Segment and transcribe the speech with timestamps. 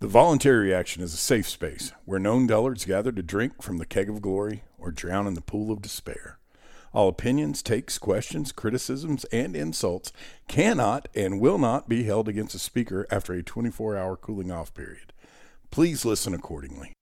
[0.00, 3.84] The voluntary reaction is a safe space where known dullards gather to drink from the
[3.84, 6.38] keg of glory or drown in the pool of despair.
[6.92, 10.12] All opinions, takes, questions, criticisms, and insults
[10.46, 14.72] cannot and will not be held against a speaker after a 24 hour cooling off
[14.72, 15.12] period.
[15.72, 16.92] Please listen accordingly.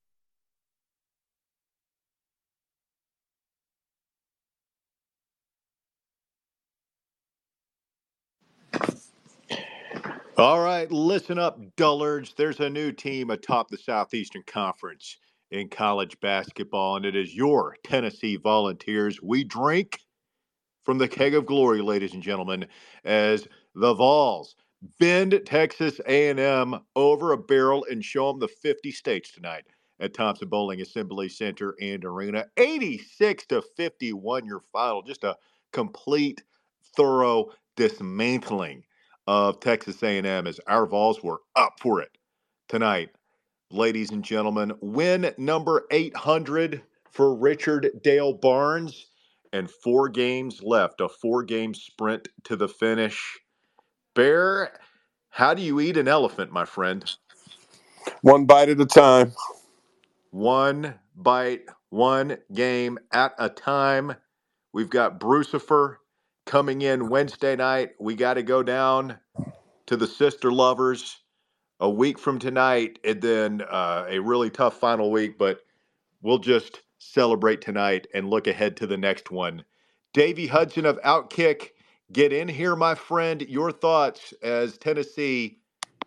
[10.39, 12.35] All right, listen up, dullards.
[12.37, 15.17] There's a new team atop the Southeastern Conference
[15.51, 19.23] in college basketball, and it is your Tennessee Volunteers.
[19.23, 19.99] We drink
[20.85, 22.67] from the keg of glory, ladies and gentlemen,
[23.03, 24.57] as the Vols
[25.01, 29.65] bend Texas A&M over a barrel and show them the 50 states tonight
[30.01, 32.45] at Thompson-Boling Assembly Center and Arena.
[32.59, 35.01] 86 to 51, your final.
[35.01, 35.35] Just a
[35.73, 36.43] complete,
[36.95, 38.83] thorough dismantling
[39.27, 42.11] of Texas A&M as our Vols were up for it
[42.69, 43.11] tonight.
[43.71, 49.07] Ladies and gentlemen, win number 800 for Richard Dale Barnes
[49.53, 53.39] and four games left, a four-game sprint to the finish.
[54.15, 54.73] Bear,
[55.31, 57.05] how do you eat an elephant, my friend?
[58.23, 59.33] One bite at a time.
[60.31, 64.17] One bite, one game at a time.
[64.73, 65.97] We've got Brucifer
[66.47, 67.91] coming in Wednesday night.
[68.01, 69.19] We got to go down
[69.87, 71.19] to the Sister Lovers
[71.81, 75.37] a week from tonight, and then uh, a really tough final week.
[75.37, 75.61] But
[76.23, 79.65] we'll just celebrate tonight and look ahead to the next one.
[80.15, 81.73] Davey Hudson of Outkick,
[82.13, 83.43] get in here, my friend.
[83.43, 85.59] Your thoughts as Tennessee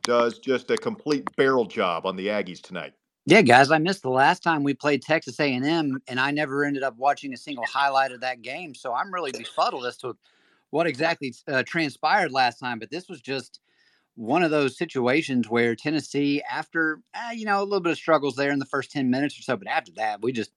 [0.04, 2.94] does just a complete barrel job on the Aggies tonight.
[3.30, 6.82] Yeah, guys, I missed the last time we played Texas A&M, and I never ended
[6.82, 8.74] up watching a single highlight of that game.
[8.74, 10.18] So I'm really befuddled as to
[10.72, 12.80] what exactly uh, transpired last time.
[12.80, 13.60] But this was just
[14.16, 18.36] one of those situations where Tennessee, after uh, you know a little bit of struggles
[18.36, 20.54] there in the first ten minutes or so, but after that, we just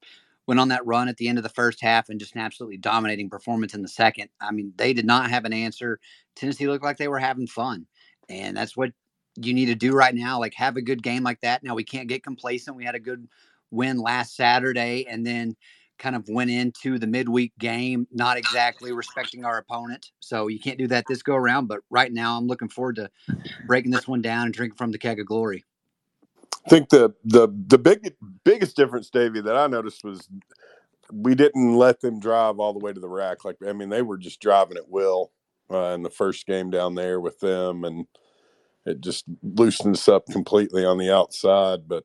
[0.47, 2.77] went on that run at the end of the first half and just an absolutely
[2.77, 4.29] dominating performance in the second.
[4.41, 5.99] I mean, they did not have an answer.
[6.35, 7.85] Tennessee looked like they were having fun,
[8.29, 8.93] and that's what
[9.35, 10.39] you need to do right now.
[10.39, 11.63] Like have a good game like that.
[11.63, 12.77] Now we can't get complacent.
[12.77, 13.27] We had a good
[13.71, 15.55] win last Saturday, and then
[15.99, 20.11] kind of went into the midweek game not exactly respecting our opponent.
[20.19, 21.67] So you can't do that this go around.
[21.67, 23.09] But right now, I'm looking forward to
[23.65, 25.63] breaking this one down and drinking from the keg of glory.
[26.65, 30.27] I think the the the big biggest difference, Davey, that I noticed was
[31.11, 33.43] we didn't let them drive all the way to the rack.
[33.43, 35.31] Like I mean, they were just driving at will
[35.71, 38.07] uh, in the first game down there with them, and
[38.85, 41.87] it just loosens up completely on the outside.
[41.87, 42.03] But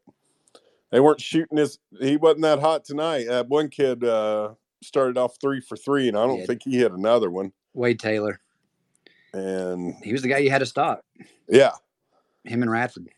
[0.90, 1.78] they weren't shooting his.
[2.00, 3.28] He wasn't that hot tonight.
[3.28, 6.92] Uh, one kid uh, started off three for three, and I don't think he hit
[6.92, 7.52] another one.
[7.74, 8.40] Wade Taylor,
[9.32, 11.04] and he was the guy you had to stop.
[11.48, 11.72] Yeah,
[12.44, 13.08] him and Radford.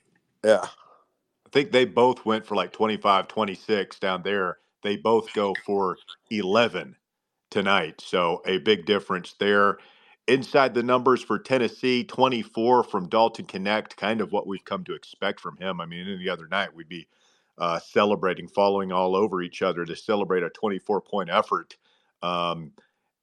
[0.44, 4.58] Yeah, I think they both went for like 25, 26 down there.
[4.82, 5.98] They both go for
[6.30, 6.96] 11
[7.50, 8.00] tonight.
[8.00, 9.78] So a big difference there.
[10.30, 14.94] Inside the numbers for Tennessee, 24 from Dalton Knecht, kind of what we've come to
[14.94, 15.80] expect from him.
[15.80, 17.08] I mean, any other night we'd be
[17.58, 21.76] uh, celebrating, following all over each other to celebrate a 24 point effort.
[22.22, 22.70] Um,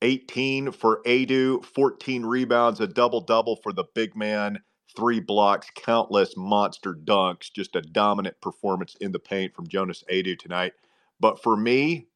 [0.01, 4.59] 18 for Aidoo, 14 rebounds, a double double for the big man,
[4.93, 7.49] three blocks, countless monster dunks.
[7.53, 10.73] Just a dominant performance in the paint from Jonas Aidoo tonight.
[11.21, 12.07] But for me,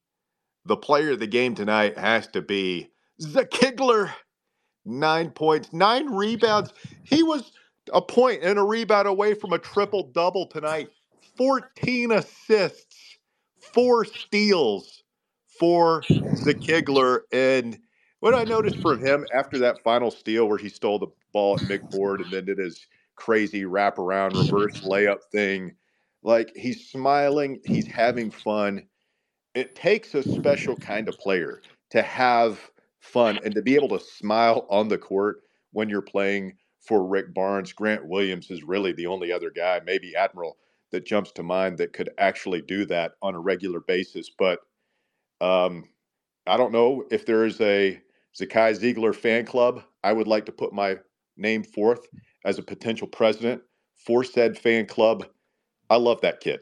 [0.65, 2.89] the player of the game tonight has to be
[3.21, 4.11] Zakai Zeigler.
[4.85, 6.73] Nine points, nine rebounds.
[7.03, 7.51] He was
[7.93, 10.89] a point and a rebound away from a triple double tonight.
[11.37, 13.17] 14 assists,
[13.73, 15.03] four steals
[15.59, 17.21] for Zakai Zeigler.
[17.31, 17.79] And
[18.19, 21.61] what I noticed from him after that final steal where he stole the ball at
[21.67, 25.75] midcourt and then did his crazy wraparound reverse layup thing,
[26.23, 28.87] like he's smiling, he's having fun.
[29.55, 32.70] It takes a special kind of player to have
[33.01, 35.41] fun and to be able to smile on the court
[35.73, 37.73] when you're playing for Rick Barnes.
[37.73, 40.57] Grant Williams is really the only other guy, maybe Admiral
[40.91, 44.29] that jumps to mind that could actually do that on a regular basis.
[44.29, 44.59] But
[45.39, 45.85] um,
[46.47, 47.99] I don't know if there is a
[48.39, 49.83] Zakai Zeigler fan club.
[50.03, 50.97] I would like to put my
[51.37, 52.07] name forth
[52.45, 53.61] as a potential president
[53.95, 55.25] for said fan club.
[55.89, 56.59] I love that kid.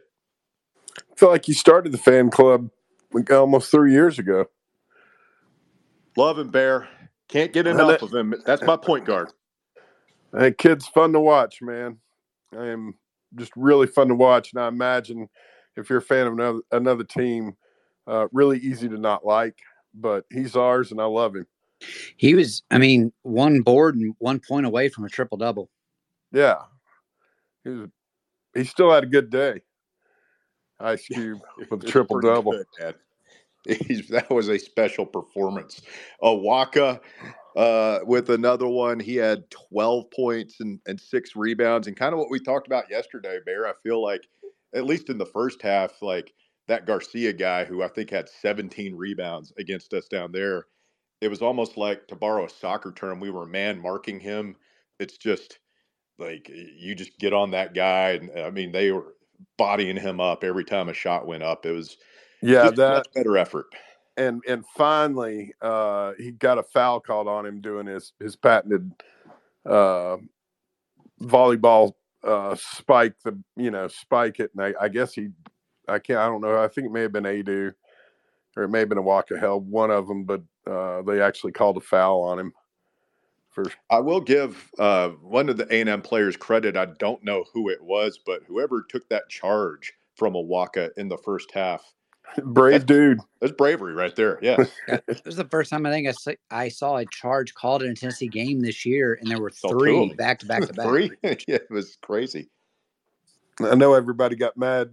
[0.98, 2.70] I feel like you started the fan club
[3.14, 4.46] like almost three years ago.
[6.20, 6.86] Love him, Bear.
[7.30, 8.36] Can't get enough of him.
[8.46, 9.32] That's my point guard.
[10.34, 11.98] That kid's fun to watch, man.
[12.52, 12.96] I am
[13.36, 14.52] just really fun to watch.
[14.52, 15.30] And I imagine
[15.78, 17.56] if you're a fan of another, another team,
[18.06, 19.56] uh, really easy to not like,
[19.94, 21.48] but he's ours and I love him.
[22.18, 25.70] He was, I mean, one board and one point away from a triple double.
[26.34, 26.58] Yeah.
[27.64, 27.90] He was,
[28.54, 29.62] he still had a good day.
[30.82, 31.40] Ice Cube
[31.70, 32.52] with a triple double.
[32.52, 32.94] good, man.
[32.94, 33.09] He's,
[34.10, 35.82] that was a special performance.
[36.24, 37.00] Awaka
[37.56, 39.00] uh, with another one.
[39.00, 42.90] He had 12 points and, and six rebounds, and kind of what we talked about
[42.90, 43.68] yesterday, Bear.
[43.68, 44.28] I feel like,
[44.74, 46.34] at least in the first half, like
[46.68, 50.66] that Garcia guy who I think had 17 rebounds against us down there.
[51.22, 54.56] It was almost like, to borrow a soccer term, we were man marking him.
[55.00, 55.60] It's just
[56.20, 59.16] like you just get on that guy, and I mean, they were
[59.58, 61.66] bodying him up every time a shot went up.
[61.66, 61.98] It was
[62.42, 63.68] Yeah, just that better effort.
[64.18, 68.92] and and finally uh he got a foul called on him doing his his patented
[69.66, 70.18] uh
[71.22, 71.94] volleyball
[72.24, 75.30] uh spike the you know spike it and I, I guess he
[75.88, 77.72] I can't I don't know I think it may have been Aidoo
[78.58, 81.22] or it may have been a walk of hell one of them but uh they
[81.22, 82.54] actually called a foul on him
[83.52, 86.78] for I will give uh, one of the A and M players credit.
[86.78, 91.18] I don't know who it was, but whoever took that charge from Awaka in the
[91.18, 91.84] first half,
[92.44, 94.40] brave dude that's bravery right there.
[94.42, 96.08] Yeah, It was the first time I think
[96.52, 99.50] I, I saw a charge called in a Tennessee game this year, and there were
[99.50, 100.88] Saw two three back to back to back.
[100.88, 101.12] three.
[101.24, 102.50] yeah, it was crazy.
[103.62, 104.92] I know everybody got mad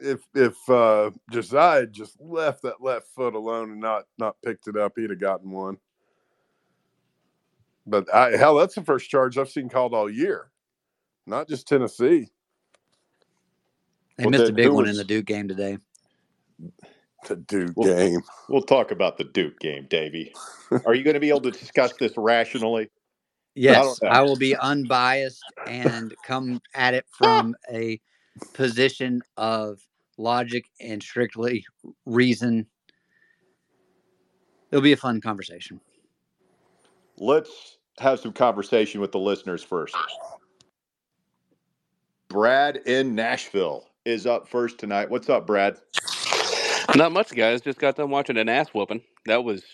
[0.00, 4.68] if if uh Josiah had just left that left foot alone and not not picked
[4.68, 5.78] it up, he'd have gotten one.
[7.86, 10.50] But I, hell, that's the first charge I've seen called all year,
[11.26, 12.28] not just Tennessee.
[14.16, 15.78] They Well, missed a big who one in the Duke game today.
[17.26, 18.20] The Duke Well- game.
[18.48, 20.32] We'll talk about the Duke game, Davey.
[20.86, 22.90] Are you going to be able to discuss this rationally?
[23.54, 24.08] Yes, know.
[24.08, 28.00] I will be unbiased and come at it from a
[28.54, 29.80] position of
[30.16, 31.66] logic and strictly
[32.06, 32.66] reason.
[34.70, 35.80] It'll be a fun conversation.
[37.16, 39.96] Let's have some conversation with the listeners first.
[42.28, 45.10] Brad in Nashville is up first tonight.
[45.10, 45.78] What's up, Brad?
[46.96, 47.60] Not much, guys.
[47.62, 49.02] Just got done watching an ass whooping.
[49.26, 49.64] That was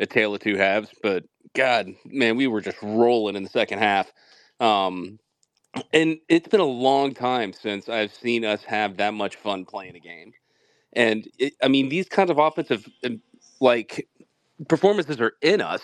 [0.00, 0.90] a tale of two halves.
[1.02, 1.24] But
[1.54, 4.12] God, man, we were just rolling in the second half.
[4.60, 5.18] Um,
[5.92, 9.96] and it's been a long time since I've seen us have that much fun playing
[9.96, 10.32] a game.
[10.94, 12.86] And it, I mean, these kinds of offensive
[13.60, 14.08] like
[14.68, 15.82] performances are in us.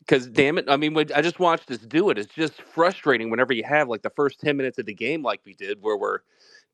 [0.00, 2.18] Because damn it, I mean, I just watched us do it.
[2.18, 5.40] It's just frustrating whenever you have like the first ten minutes of the game, like
[5.46, 6.20] we did, where we're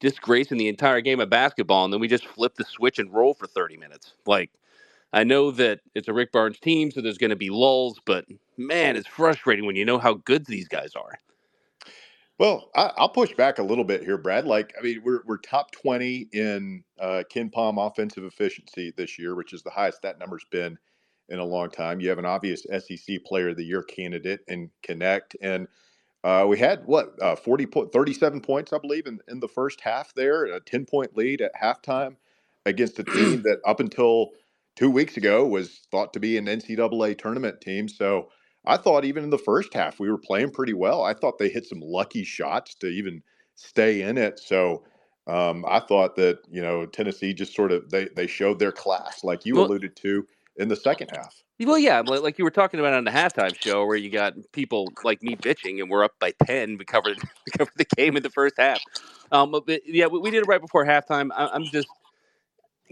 [0.00, 3.34] disgracing the entire game of basketball, and then we just flip the switch and roll
[3.34, 4.14] for 30 minutes.
[4.26, 4.50] Like,
[5.12, 8.26] I know that it's a Rick Barnes team, so there's going to be lulls, but
[8.56, 11.18] man, it's frustrating when you know how good these guys are.
[12.38, 14.46] Well, I, I'll push back a little bit here, Brad.
[14.46, 19.54] Like, I mean, we're we're top twenty in uh, KenPom offensive efficiency this year, which
[19.54, 20.76] is the highest that number's been
[21.30, 21.98] in a long time.
[21.98, 25.66] You have an obvious SEC Player of the Year candidate in Knecht, and
[26.26, 29.82] uh, we had what uh, 40 po- 37 points, I believe, in, in the first
[29.82, 30.14] half.
[30.14, 32.16] There, a ten point lead at halftime
[32.66, 34.30] against a team that up until
[34.76, 37.88] two weeks ago was thought to be an NCAA tournament team.
[37.88, 38.30] So.
[38.66, 41.02] I thought even in the first half we were playing pretty well.
[41.04, 43.22] I thought they hit some lucky shots to even
[43.56, 44.40] stay in it.
[44.40, 44.84] So
[45.26, 49.24] um, I thought that you know Tennessee just sort of they they showed their class,
[49.24, 50.26] like you Well- alluded to
[50.56, 51.42] in the second half.
[51.58, 54.92] Well, yeah, like you were talking about on the halftime show, where you got people
[55.04, 56.76] like me bitching, and we're up by ten.
[56.76, 58.82] We covered we covered the game in the first half.
[59.32, 61.30] Um, but yeah, we, did it right before halftime.
[61.34, 61.88] I, I'm just,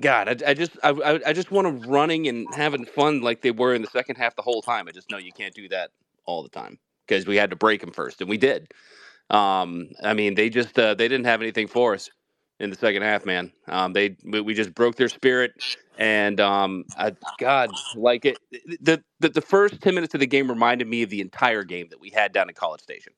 [0.00, 3.42] God, I, I just, I, I I just want them running and having fun like
[3.42, 4.88] they were in the second half the whole time.
[4.88, 5.90] I just know you can't do that
[6.25, 8.73] all the time because we had to break them first, and we did.
[9.28, 12.09] Um, I mean, they just uh, they didn't have anything for us
[12.61, 13.52] in the second half, man.
[13.68, 15.52] Um, they we, we just broke their spirit,
[15.99, 18.38] and um, I, God, like it.
[18.80, 21.88] The, the the first ten minutes of the game reminded me of the entire game
[21.90, 23.12] that we had down in College Station,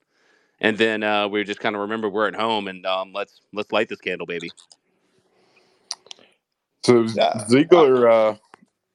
[0.60, 3.72] and then uh, we just kind of remember we're at home, and um, let's let's
[3.72, 4.50] light this candle, baby.
[6.84, 7.04] So
[7.50, 8.36] Zeigler uh,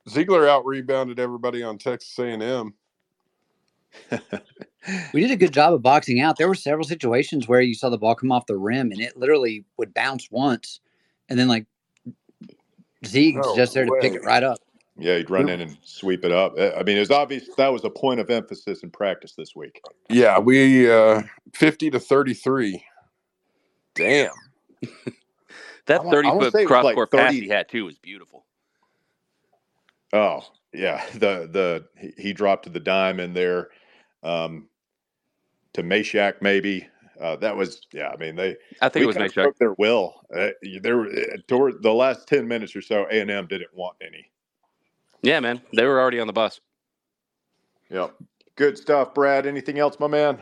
[0.10, 2.74] Zeigler out rebounded everybody on Texas A and M.
[5.13, 6.38] We did a good job of boxing out.
[6.38, 9.15] There were several situations where you saw the ball come off the rim and it
[9.15, 10.79] literally would bounce once,
[11.29, 11.67] and then like
[13.05, 14.57] Zeke's No just there to pick it right up.
[14.97, 16.53] Yeah, he'd run in and sweep it up.
[16.59, 19.81] I mean, it was obvious that was a point of emphasis in practice this week.
[20.09, 21.23] Yeah, we uh,
[21.53, 22.83] fifty to thirty three.
[23.95, 24.31] Damn.
[25.88, 27.67] That I wa- thirty I wanna foot say it cross like court pass he had
[27.67, 28.45] too was beautiful.
[30.13, 33.69] Oh yeah, the the he, he dropped to the dime in there
[34.23, 34.67] um,
[35.74, 36.88] to Mashack maybe.
[37.20, 38.10] Uh, that was yeah.
[38.10, 39.34] I mean they I think we it was kinda nice.
[39.34, 39.44] Chuck.
[39.44, 40.22] broke their will.
[40.36, 40.50] Uh,
[40.82, 43.96] there were- uh, toward the last ten minutes or so, A and M didn't want
[44.01, 44.32] any.
[45.22, 46.60] Yeah, man, they were already on the bus.
[47.90, 48.16] Yep.
[48.56, 49.46] Good stuff, Brad.
[49.46, 50.40] Anything else, my man?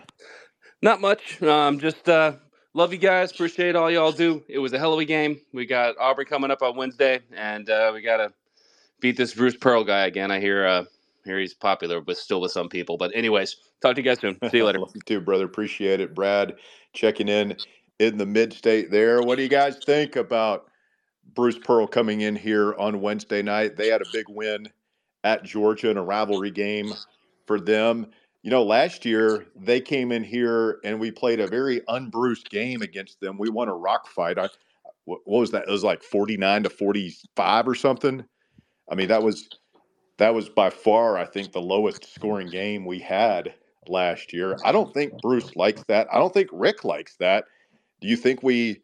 [0.81, 1.41] Not much.
[1.41, 2.33] Um, just uh,
[2.73, 3.31] love you guys.
[3.31, 4.43] Appreciate all y'all do.
[4.47, 5.41] It was a hell of a game.
[5.53, 8.31] We got Auburn coming up on Wednesday, and uh, we got to
[9.01, 10.31] beat this Bruce Pearl guy again.
[10.31, 10.83] I hear uh,
[11.29, 12.97] hear he's popular, but still with some people.
[12.97, 14.37] But anyways, talk to you guys soon.
[14.49, 14.79] See you later.
[14.93, 15.45] you too, brother.
[15.45, 16.13] Appreciate it.
[16.13, 16.55] Brad
[16.93, 17.55] checking in
[17.99, 19.21] in the mid state there.
[19.21, 20.65] What do you guys think about
[21.33, 23.75] Bruce Pearl coming in here on Wednesday night?
[23.75, 24.67] They had a big win
[25.23, 26.93] at Georgia in a rivalry game
[27.45, 28.07] for them.
[28.41, 32.81] You know, last year they came in here and we played a very unbruce game
[32.81, 33.37] against them.
[33.37, 34.39] We won a rock fight.
[34.39, 34.47] I,
[35.03, 35.67] what was that?
[35.67, 38.23] It was like 49 to 45 or something.
[38.89, 39.49] I mean, that was
[40.19, 43.53] that was by far, I think, the lowest scoring game we had
[43.87, 44.57] last year.
[44.63, 46.07] I don't think Bruce likes that.
[46.13, 47.45] I don't think Rick likes that.
[48.01, 48.81] Do you think we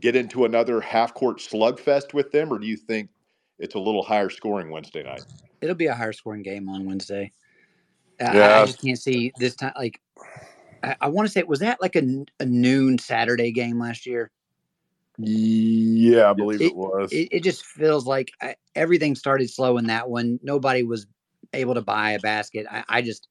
[0.00, 3.08] get into another half court slugfest with them, or do you think
[3.58, 5.24] it's a little higher scoring Wednesday night?
[5.60, 7.32] It'll be a higher scoring game on Wednesday.
[8.20, 8.60] I, Yeah.
[8.60, 9.72] I just can't see this time.
[9.76, 10.00] Like,
[10.82, 14.30] I, I want to say, was that like a, a noon Saturday game last year?
[15.18, 17.12] Yeah, I believe it, was.
[17.12, 20.40] It, it just feels like I, everything started slow in that one.
[20.42, 21.06] Nobody was
[21.52, 22.66] able to buy a basket.
[22.70, 23.28] I, I just,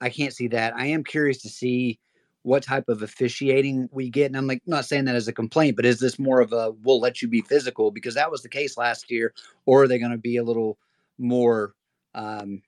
[0.00, 0.74] I can't see that.
[0.74, 1.98] I am curious to see
[2.42, 4.26] what type of officiating we get.
[4.26, 6.72] And I'm like, not saying that as a complaint, but is this more of a
[6.82, 9.34] we'll let you be physical because that was the case last year,
[9.66, 10.78] or are they going to be a little
[11.18, 11.74] more
[12.14, 12.62] um,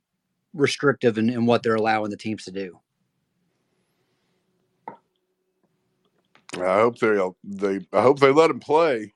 [0.52, 2.78] restrictive in, in what they're allowing the teams to do?
[6.56, 9.14] I hope they they I hope they let him play.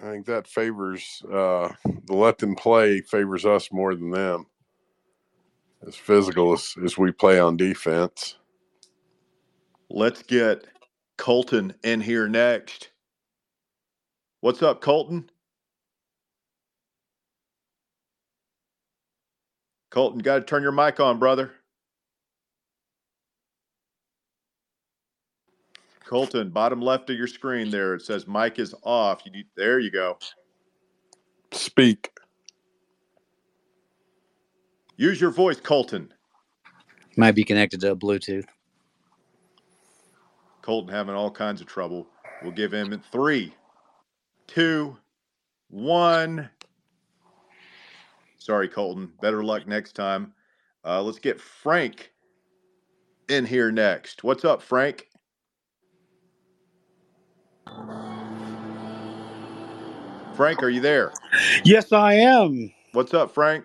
[0.00, 1.68] I think that favors uh,
[2.06, 4.46] the let them play favors us more than them.
[5.86, 8.36] As physical as, as we play on defense.
[9.90, 10.66] Let's get
[11.18, 12.90] Colton in here next.
[14.40, 15.30] What's up, Colton?
[19.90, 21.52] Colton, got to turn your mic on, brother.
[26.12, 29.22] Colton, bottom left of your screen there, it says mic is off.
[29.24, 30.18] You need, there you go.
[31.52, 32.10] Speak.
[34.98, 36.12] Use your voice, Colton.
[37.16, 38.44] Might be connected to a Bluetooth.
[40.60, 42.06] Colton having all kinds of trouble.
[42.42, 43.54] We'll give him three,
[44.46, 44.98] two,
[45.70, 46.50] one.
[48.36, 49.10] Sorry, Colton.
[49.22, 50.34] Better luck next time.
[50.84, 52.12] Uh, let's get Frank
[53.30, 54.22] in here next.
[54.22, 55.06] What's up, Frank?
[60.34, 61.12] Frank, are you there?
[61.64, 62.72] Yes, I am.
[62.92, 63.64] What's up, Frank?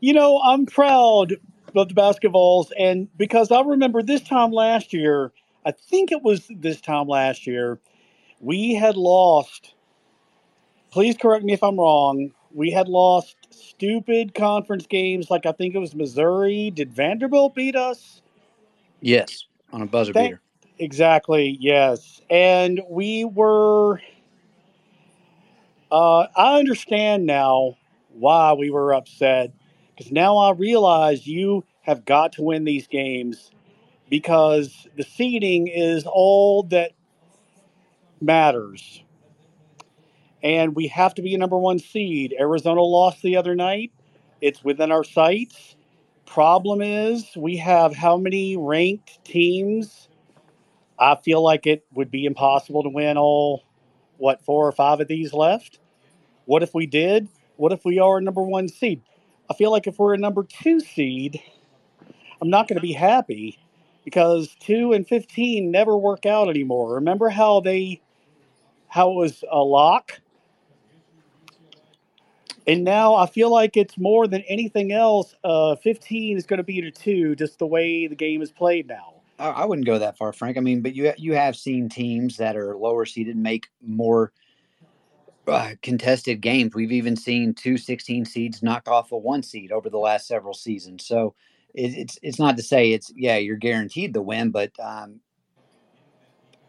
[0.00, 1.32] You know, I'm proud
[1.74, 5.32] of the basketballs, and because I remember this time last year,
[5.64, 7.78] I think it was this time last year,
[8.40, 9.74] we had lost.
[10.90, 12.32] Please correct me if I'm wrong.
[12.52, 16.70] We had lost stupid conference games, like I think it was Missouri.
[16.70, 18.22] Did Vanderbilt beat us?
[19.00, 20.40] Yes, on a buzzer Thank- beater.
[20.78, 22.20] Exactly, yes.
[22.28, 24.00] And we were.
[25.90, 27.76] Uh, I understand now
[28.12, 29.52] why we were upset
[29.94, 33.50] because now I realize you have got to win these games
[34.10, 36.92] because the seeding is all that
[38.20, 39.02] matters.
[40.42, 42.34] And we have to be a number one seed.
[42.38, 43.92] Arizona lost the other night,
[44.40, 45.76] it's within our sights.
[46.26, 50.08] Problem is, we have how many ranked teams?
[50.98, 53.64] I feel like it would be impossible to win all,
[54.16, 55.78] what, four or five of these left?
[56.46, 57.28] What if we did?
[57.56, 59.02] What if we are a number one seed?
[59.50, 61.40] I feel like if we're a number two seed,
[62.40, 63.58] I'm not going to be happy
[64.04, 66.94] because two and 15 never work out anymore.
[66.94, 68.00] Remember how they,
[68.88, 70.20] how it was a lock?
[72.66, 75.34] And now I feel like it's more than anything else.
[75.44, 78.88] Uh, 15 is going to be a two, just the way the game is played
[78.88, 79.15] now.
[79.38, 80.56] I, wouldn't go that far, Frank.
[80.56, 84.32] I mean, but you you have seen teams that are lower seeded make more
[85.46, 86.74] uh, contested games.
[86.74, 90.54] We've even seen two 16 seeds knock off a one seed over the last several
[90.54, 91.06] seasons.
[91.06, 91.34] So
[91.74, 95.20] it, it's it's not to say it's yeah you're guaranteed the win, but um,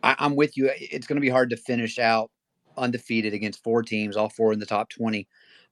[0.04, 0.70] I, I'm with you.
[0.76, 2.32] It's going to be hard to finish out
[2.78, 5.28] undefeated against four teams, all four in the top 20.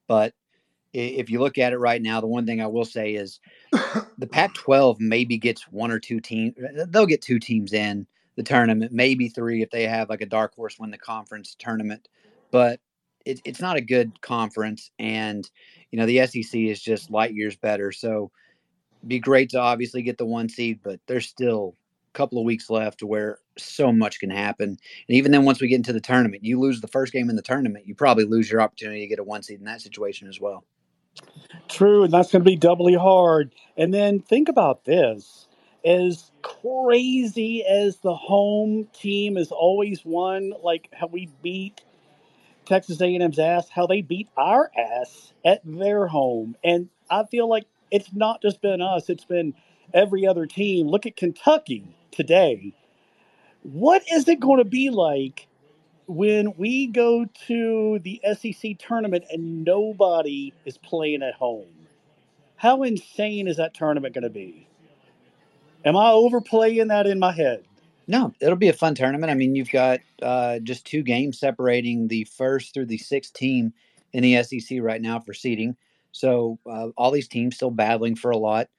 [0.08, 0.34] But
[0.96, 3.40] if you look at it right now, the one thing I will say is
[4.18, 6.56] the Pac-12 maybe gets one or two teams.
[6.58, 10.26] Uh, they'll get two teams in the tournament, maybe three if they have like a
[10.26, 12.08] dark horse win the conference tournament.
[12.52, 12.80] But
[13.26, 15.50] it, it's not a good conference, and
[15.92, 17.92] you know the SEC is just light years better.
[17.92, 18.32] So
[19.06, 21.76] be great to obviously get the one seed, but there's still
[22.14, 24.70] a couple of weeks left to where so much can happen.
[24.70, 27.36] And even then, once we get into the tournament, you lose the first game in
[27.36, 30.28] the tournament, you probably lose your opportunity to get a one seed in that situation
[30.28, 30.64] as well.
[31.70, 33.54] True, and that's going to be doubly hard.
[33.78, 35.48] And then think about this.
[35.86, 41.82] as crazy as the home team has always won, like how we beat
[42.66, 47.66] Texas A&M's ass, how they beat our ass at their home, and I feel like
[47.92, 49.54] it's not just been us; it's been
[49.94, 50.88] every other team.
[50.88, 52.74] Look at Kentucky today.
[53.64, 55.48] What is it going to be like
[56.08, 61.68] when we go to the SEC tournament and nobody is playing at home?
[62.58, 64.68] How insane is that tournament going to be?
[65.84, 67.64] Am I overplaying that in my head?
[68.08, 69.32] No, it'll be a fun tournament.
[69.32, 73.74] I mean, you've got uh, just two games separating the first through the sixth team
[74.14, 75.76] in the SEC right now for seeding.
[76.12, 78.70] So uh, all these teams still battling for a lot,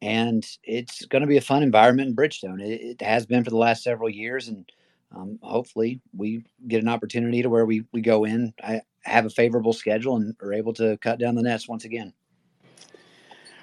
[0.00, 2.62] and it's going to be a fun environment in Bridgestone.
[2.62, 4.70] It, it, has been for the last several years, and
[5.14, 8.52] um, hopefully we get an opportunity to where we we go in.
[8.62, 12.12] I have a favorable schedule and are able to cut down the nets once again.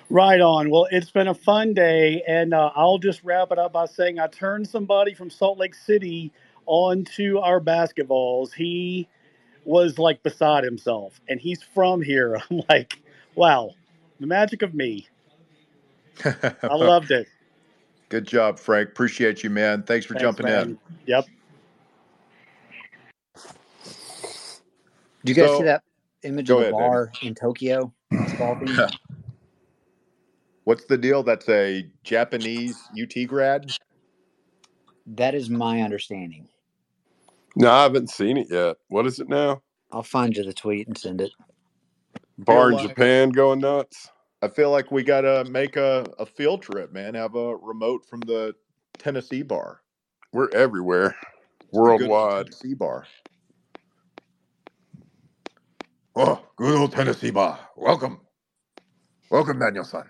[0.10, 0.70] Right on.
[0.70, 4.20] Well, it's been a fun day, and uh, I'll just wrap it up by saying
[4.20, 6.32] I turned somebody from Salt Lake City
[6.66, 8.54] onto our basketballs.
[8.54, 9.08] He
[9.64, 12.42] was like beside himself, and he's from here.
[12.52, 13.00] I'm like,
[13.36, 13.72] wow,
[14.20, 15.08] the magic of me.
[16.26, 17.28] I loved it.
[18.10, 18.90] Good job, Frank.
[18.90, 19.84] Appreciate you, man.
[19.84, 20.62] Thanks for Thanks, jumping man.
[20.62, 20.80] in.
[21.06, 21.26] Yep.
[25.24, 25.84] Do you guys So- see that
[26.24, 26.82] image of the ahead, baby.
[26.82, 27.94] bar in Tokyo?
[30.64, 31.24] What's the deal?
[31.24, 33.72] That's a Japanese UT grad.
[35.08, 36.48] that is my understanding.
[37.56, 38.78] No, I haven't seen it yet.
[38.88, 39.62] What is it now?
[39.92, 41.32] I'll find you the tweet and send it.
[42.38, 44.10] Bar in like- Japan going nuts.
[44.44, 47.14] I feel like we got to make a, a field trip, man.
[47.14, 48.56] Have a remote from the
[48.98, 49.82] Tennessee bar.
[50.34, 51.16] We're everywhere,
[51.60, 52.46] It's a good old worldwide.
[52.46, 53.06] Tennessee bar.
[56.16, 57.60] Oh, good old Tennessee bar.
[57.78, 58.22] Welcome.
[59.30, 60.06] Welcome, Daniel-san.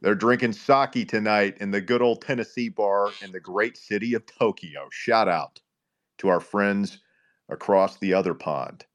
[0.00, 4.26] They're drinking sake tonight in the good old Tennessee bar in the great city of
[4.26, 4.88] Tokyo.
[4.92, 5.60] Shout out
[6.18, 6.98] to our friends
[7.48, 8.86] across the other pond.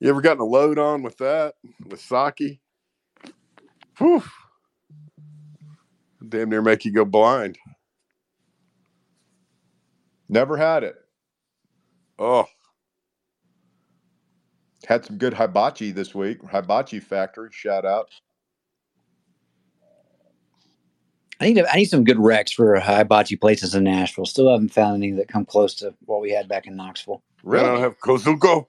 [0.00, 1.54] You ever gotten a load on with that
[1.86, 2.60] with sake?
[3.98, 4.22] Whew.
[6.28, 7.58] Damn near make you go blind.
[10.28, 10.96] Never had it.
[12.18, 12.46] Oh,
[14.86, 16.38] Had some good hibachi this week.
[16.48, 18.08] Hibachi Factory, shout out.
[21.40, 24.26] I need to, I need some good recs for hibachi places in Nashville.
[24.26, 27.24] Still haven't found any that come close to what we had back in Knoxville.
[27.44, 28.66] I don't have Kozuko.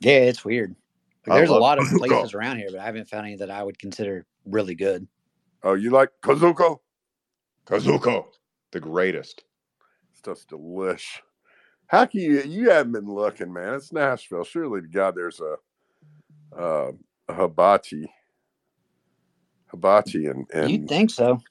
[0.00, 0.76] Yeah, it's weird.
[1.26, 2.08] Like, there's a lot of Kozuko.
[2.08, 5.08] places around here, but I haven't found any that I would consider really good.
[5.62, 6.80] Oh, you like Kozuko?
[7.66, 8.26] Kazuko,
[8.72, 9.44] the greatest.
[10.12, 11.20] Stuff's delish.
[11.90, 12.42] How can you?
[12.42, 13.76] You haven't been looking, man.
[13.76, 14.44] It's Nashville.
[14.44, 15.56] Surely to God, there's a,
[16.58, 16.92] uh,
[17.28, 18.12] a hibachi,
[19.70, 21.42] hibachi, and and You'd think so.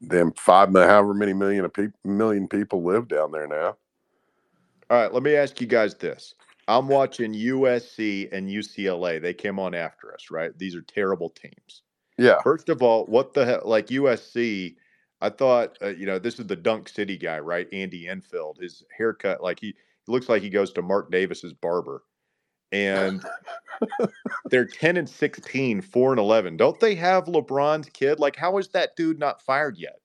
[0.00, 3.76] them five, mi- however many million of people, million people live down there now.
[4.90, 6.34] All right, let me ask you guys this.
[6.68, 9.20] I'm watching USC and UCLA.
[9.22, 10.56] They came on after us, right?
[10.58, 11.82] These are terrible teams.
[12.18, 13.62] Yeah, First of all, what the hell?
[13.64, 14.76] Like USC,
[15.20, 17.68] I thought, uh, you know, this is the Dunk City guy, right?
[17.72, 18.58] Andy Enfield.
[18.60, 22.02] His haircut, like he, he looks like he goes to Mark Davis's barber.
[22.72, 23.22] And
[24.46, 26.56] they're 10 and 16, 4 and 11.
[26.56, 28.20] Don't they have LeBron's kid?
[28.20, 30.00] Like, how is that dude not fired yet?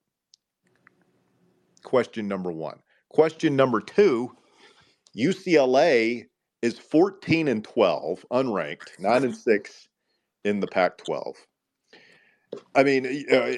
[1.84, 2.80] Question number one.
[3.10, 4.36] Question number two
[5.15, 6.25] UCLA
[6.62, 9.88] is 14 and 12, unranked, 9 and 6
[10.43, 11.36] in the Pac 12.
[12.75, 13.53] I mean, uh,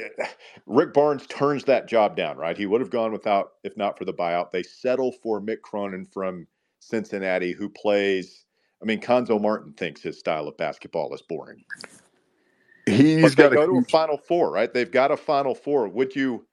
[0.65, 2.57] Rick Barnes turns that job down, right?
[2.57, 4.51] He would have gone without, if not for the buyout.
[4.51, 6.47] They settle for Mick Cronin from
[6.79, 8.45] Cincinnati, who plays.
[8.81, 11.63] I mean, Cuonzo Martin thinks his style of basketball is boring.
[12.85, 14.73] he's got go a to a Final Four, right?
[14.73, 15.87] They've got a Final Four.
[15.87, 16.45] Would you,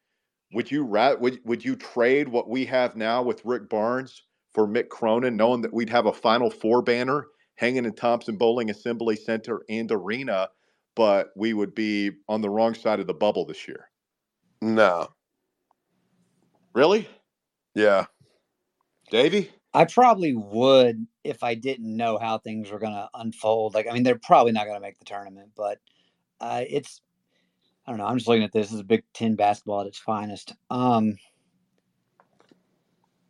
[0.52, 4.88] would you, would, would you trade what we have now with Rick Barnes for Mick
[4.88, 7.26] Cronin, knowing that we'd have a Final Four banner
[7.56, 10.48] hanging in Thompson-Boling Assembly Center and Arena,
[10.94, 13.88] but we would be on the wrong side of the bubble this year?
[14.60, 15.08] no.
[16.74, 17.08] Really,
[17.76, 18.06] Yeah,
[19.10, 19.52] Davey?
[19.72, 23.74] I probably would if I didn't know how things were going to unfold.
[23.74, 25.78] Like, I mean, they're probably not going to make the tournament, but
[26.40, 27.00] uh, it's,
[27.86, 28.06] I don't know.
[28.06, 28.68] I'm just looking at this.
[28.68, 30.54] This is Big Ten basketball at its finest.
[30.70, 31.16] Um,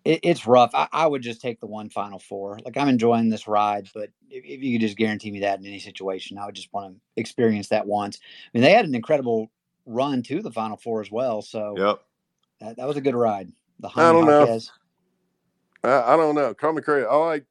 [0.05, 0.71] it, it's rough.
[0.75, 2.61] I, I would just take the one Final Four.
[2.65, 5.67] Like, I'm enjoying this ride, but if, if you could just guarantee me that in
[5.67, 8.19] any situation, I would just want to experience that once.
[8.23, 9.51] I mean, they had an incredible
[9.87, 11.43] run to the Final Four as well.
[11.43, 12.01] So Yep.
[12.61, 13.51] that, that was a good ride.
[13.81, 14.41] The I don't Jaime know.
[14.43, 14.71] Jaquez.
[15.83, 16.55] I, I don't know.
[16.55, 17.07] Call me crazy.
[17.07, 17.45] I like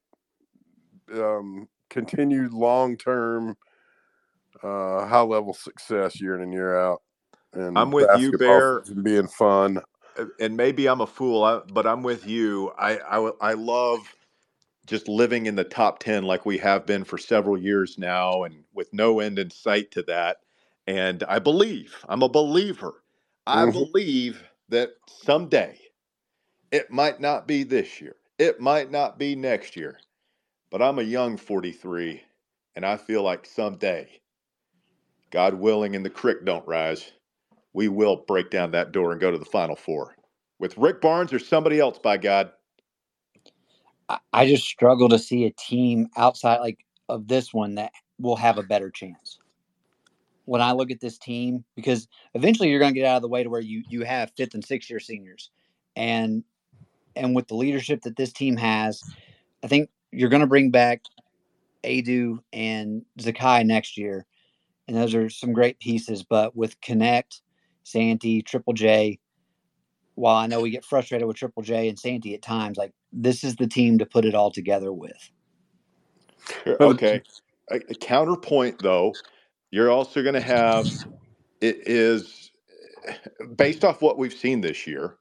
[1.13, 3.55] um, continued long term
[4.63, 7.01] uh, high level success year in and year out.
[7.53, 8.81] And I'm with you, Bear.
[9.03, 9.79] being fun.
[10.17, 12.71] Uh, and maybe I'm a fool, but I'm with you.
[12.77, 14.15] I, I I love
[14.87, 18.65] just living in the top 10 like we have been for several years now and
[18.73, 20.37] with no end in sight to that.
[20.87, 23.03] And I believe, I'm a believer.
[23.47, 23.71] I Mhm.
[23.93, 25.79] believe that someday
[26.71, 28.15] it might not be this year.
[28.39, 29.99] It might not be next year.
[30.71, 32.23] But I'm a young 43
[32.75, 34.21] and I feel like someday
[35.31, 37.11] God willing and the creek don't rise,
[37.73, 40.15] we will break down that door and go to the final four
[40.59, 42.51] with Rick Barnes or somebody else by God.
[44.31, 48.57] I, just struggle to see a team outside like of this one that will have
[48.57, 49.39] a better chance.
[50.45, 53.29] When I look at this team, because eventually you're going to get out of the
[53.29, 55.49] way to where you you have fifth and sixth year seniors,
[55.95, 56.43] and
[57.15, 59.01] and with the leadership that this team has,
[59.63, 61.03] I think you're going to bring back
[61.83, 64.25] Aidoo and Zakai next year,
[64.87, 66.23] and those are some great pieces.
[66.23, 67.39] But with Knecht,
[67.83, 69.19] Santee, Triple J,
[70.15, 73.43] while I know we get frustrated with Triple J and Santee at times, like this
[73.43, 75.31] is the team to put it all together with.
[76.67, 77.21] Okay.
[77.71, 79.13] A, a counterpoint, though,
[79.71, 80.87] you're also going to have
[81.61, 82.51] it is
[83.55, 85.15] based off what we've seen this year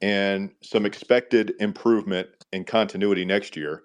[0.00, 3.82] and some expected improvement and continuity next year.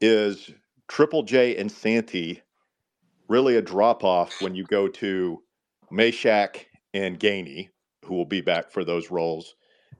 [0.00, 0.50] Is
[0.88, 2.40] Triple J and Santee
[3.28, 5.42] really a drop off when you go to
[5.92, 7.70] Mashack and Gainey,
[8.06, 9.54] who will be back for those roles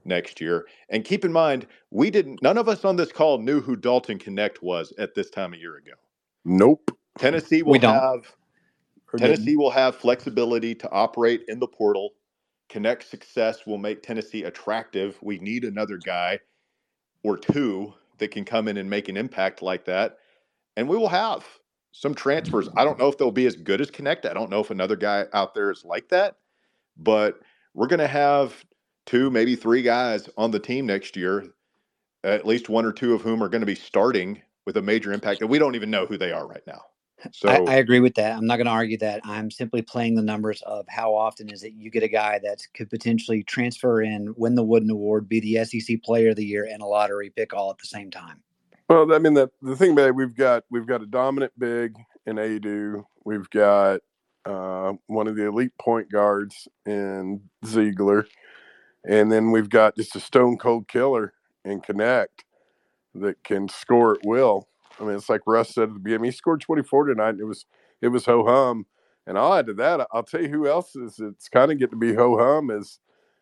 [0.05, 0.65] next year?
[0.89, 4.19] And keep in mind, we didn't, none of us on this call knew who Dalton
[4.19, 5.93] Knecht was at this time a year ago.
[6.45, 6.91] Nope.
[7.17, 8.05] Tennessee will We don't.
[8.05, 8.35] have
[9.13, 9.51] Or didn't.
[9.51, 12.11] Tennessee will have flexibility to operate in the portal.
[12.69, 15.19] Knecht success will make Tennessee attractive.
[15.21, 16.39] We need another guy
[17.23, 20.17] or two that can come in and make an impact like that.
[20.77, 21.45] And we will have
[21.91, 22.69] some transfers.
[22.77, 24.25] I don't know if they'll be as good as Knecht.
[24.29, 26.37] I don't know if another guy out there is like that,
[26.97, 27.39] but
[27.73, 28.63] we're going to have
[29.05, 31.45] two, maybe three guys on the team next year,
[32.23, 35.11] at least one or two of whom are going to be starting with a major
[35.11, 35.41] impact.
[35.41, 36.81] And we don't even know who they are right now.
[37.31, 38.35] So I, I agree with that.
[38.35, 39.21] I'm not going to argue that.
[39.23, 42.67] I'm simply playing the numbers of how often is it you get a guy that
[42.73, 46.67] could potentially transfer in, win the Wooden Award, be the SEC Player of the Year,
[46.69, 48.41] and a lottery pick all at the same time.
[48.89, 51.95] Well, I mean, the the thing about it, we've got we've got a dominant big
[52.25, 53.03] in Aidoo.
[53.23, 54.01] We've got
[54.45, 58.25] uh, one of the elite point guards in Zeigler,
[59.05, 61.33] and then we've got just a stone cold killer
[61.65, 62.43] in Knecht
[63.15, 64.67] that can score at will.
[64.99, 66.25] I mean, it's like Russ said at the beginning.
[66.25, 67.35] He scored 24 tonight.
[67.39, 67.65] It was
[68.01, 68.85] it was ho hum.
[69.25, 70.05] And I'll add to that.
[70.11, 71.17] I'll tell you who else is.
[71.19, 72.99] It's kind of get to be ho hum is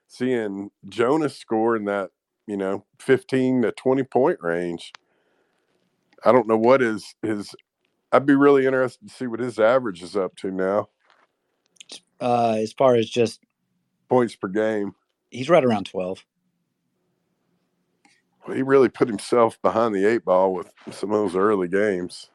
[0.07, 2.11] seeing Jonas score in that
[2.47, 4.93] you know 15 to 20 point range.
[6.23, 7.55] I don't know what his his.
[8.11, 10.89] I'd be really interested to see what his average is up to now.
[12.19, 13.41] Uh, as far as just,
[14.09, 14.93] Points per game.
[15.29, 16.23] he's right around 12.
[18.45, 22.29] Well, he really put himself behind the eight ball with some of those early games.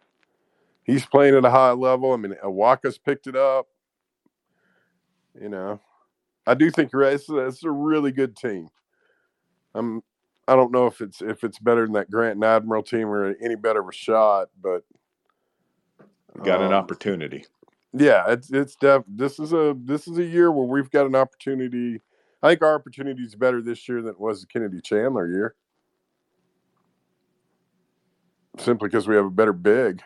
[0.85, 2.13] He's playing at a high level.
[2.13, 3.67] I mean, Awaka's picked it up.
[5.39, 5.81] You know,
[6.47, 7.13] I do think you're right.
[7.15, 8.69] It's, a- it's a really good team.
[9.75, 10.03] I'm.
[10.49, 13.35] I don't know if it's if it's better than that Grant and Admiral team or
[13.43, 14.85] any better of a shot, but
[16.45, 17.45] got an um, opportunity.
[17.93, 19.05] Yeah, it's it's def.
[19.09, 22.03] This is a this is a year where we've got an opportunity.
[22.43, 25.55] I think our opportunity is better this year than it was the Kennedy Chandler year,
[28.59, 30.03] simply because we have a better big.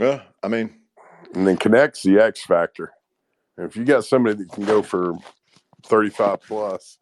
[0.00, 0.74] Yeah, I mean,
[1.34, 2.92] And then Knecht's the X factor.
[3.56, 5.14] And if you got somebody that can go for
[5.84, 6.98] thirty five plus,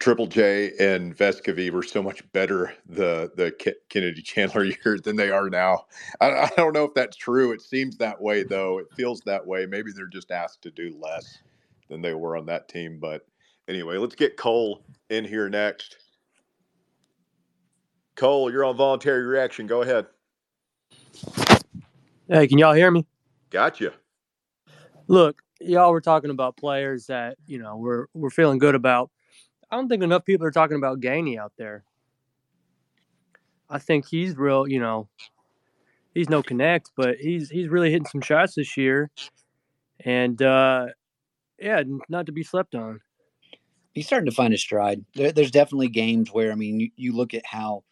[0.00, 5.16] Triple J and Vescovi were so much better the the Ke- Kennedy Chandler years than
[5.16, 5.86] they are now.
[6.20, 7.52] I, I don't know if that's true.
[7.52, 8.78] It seems that way though.
[8.78, 9.66] It feels that way.
[9.66, 11.38] Maybe they're just asked to do less
[11.88, 12.98] than they were on that team.
[13.00, 13.26] But
[13.68, 15.96] anyway, let's get Cole in here next.
[18.16, 19.66] Cole, you're on voluntary reaction.
[19.66, 20.06] Go ahead.
[22.28, 23.06] Hey, can y'all hear me?
[23.50, 23.92] Gotcha.
[25.08, 29.10] Look, y'all were talking about players that you know we're we're feeling good about.
[29.70, 31.84] I don't think enough people are talking about Gainey out there.
[33.70, 34.68] I think he's real.
[34.68, 35.08] You know,
[36.14, 39.10] he's no Knecht, but he's he's really hitting some shots this year,
[40.00, 40.86] and uh,
[41.58, 43.00] yeah, not to be slept on.
[43.92, 45.04] He's starting to find his stride.
[45.14, 47.84] There, there's definitely games where, I mean, you, you look at how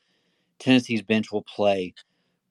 [0.58, 1.94] Tennessee's bench will play,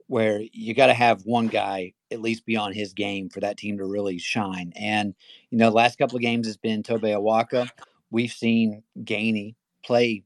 [0.07, 3.57] where you got to have one guy at least be on his game for that
[3.57, 4.71] team to really shine.
[4.77, 5.13] And,
[5.49, 7.69] you know, last couple of games has been Tobe Awaka.
[8.11, 10.23] We've seen Gainey play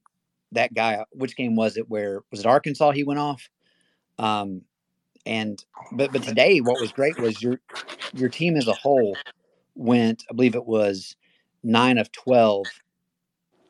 [0.51, 1.05] that guy.
[1.11, 3.49] Which game was it where was it Arkansas he went off?
[4.19, 4.63] Um,
[5.25, 7.59] And but but today, what was great was your
[8.13, 9.15] your team as a whole
[9.75, 10.23] went.
[10.29, 11.15] I believe it was
[11.63, 12.65] nine of twelve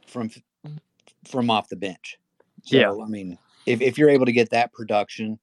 [0.08, 0.30] from
[1.26, 2.18] from off the bench.
[2.64, 2.92] So Yeah.
[2.92, 5.40] I mean, if if you're able to get that production,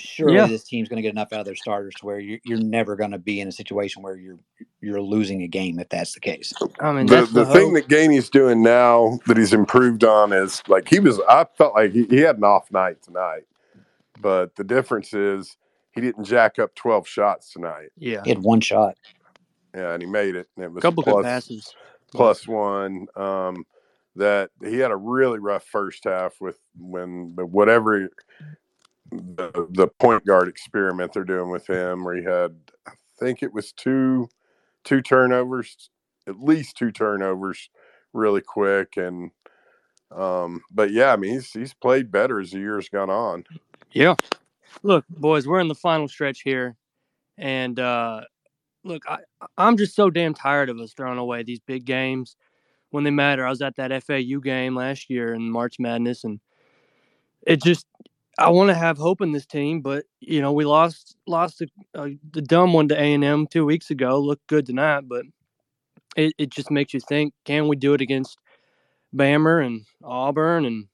[0.00, 0.46] surely Yeah.
[0.46, 2.96] this team's going to get enough out of their starters to where you're you're never
[2.96, 4.38] going to be in a situation where you're
[4.80, 6.52] you're losing a game if that's the case.
[6.80, 10.62] I mean, the the the, thing that Gainey's doing now that he's improved on is
[10.68, 11.20] like he was.
[11.28, 13.44] I felt like he, he had an off night tonight,
[14.20, 15.56] but the difference is
[15.92, 17.90] he didn't jack up twelve shots tonight.
[17.96, 18.96] yeah, He had one shot.
[19.74, 20.48] Yeah, and he made it.
[20.56, 21.74] And it was a couple good plus- passes.
[22.12, 23.06] plus one.
[23.16, 23.64] Um,
[24.16, 28.08] that he had a really rough first half with when but whatever
[29.10, 33.52] the, the point guard experiment they're doing with him, where he had I think it
[33.52, 34.28] was two
[34.84, 35.90] two turnovers,
[36.26, 37.70] at least two turnovers,
[38.12, 39.30] really quick and.
[40.10, 43.44] Um, but yeah, I mean he's he's played better as the years gone on.
[43.92, 44.14] Yeah.
[44.82, 46.76] Look, boys, we're in the final stretch here,
[47.36, 48.22] and uh,
[48.84, 49.18] look, I
[49.56, 52.36] I'm just so damn tired of us throwing away these big games
[52.90, 53.46] when they matter.
[53.46, 56.40] I was at that FAU game last year in March Madness, and
[57.46, 57.86] it just
[58.38, 61.68] I want to have hope in this team, but you know we lost lost the,
[61.94, 64.20] uh, the dumb one to A and M two weeks ago.
[64.20, 65.24] Looked good tonight, but
[66.16, 68.38] it, it just makes you think: Can we do it against
[69.14, 70.86] Bammer and Auburn and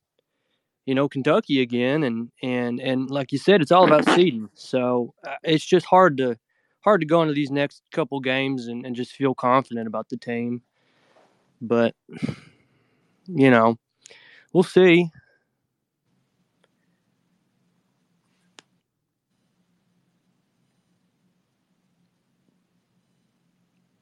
[0.86, 2.02] you know Kentucky again?
[2.02, 4.48] And and and like you said, it's all about seeding.
[4.54, 6.38] So uh, it's just hard to
[6.80, 10.16] hard to go into these next couple games and, and just feel confident about the
[10.16, 10.62] team.
[11.60, 11.94] But
[13.26, 13.78] you know,
[14.54, 15.10] we'll see.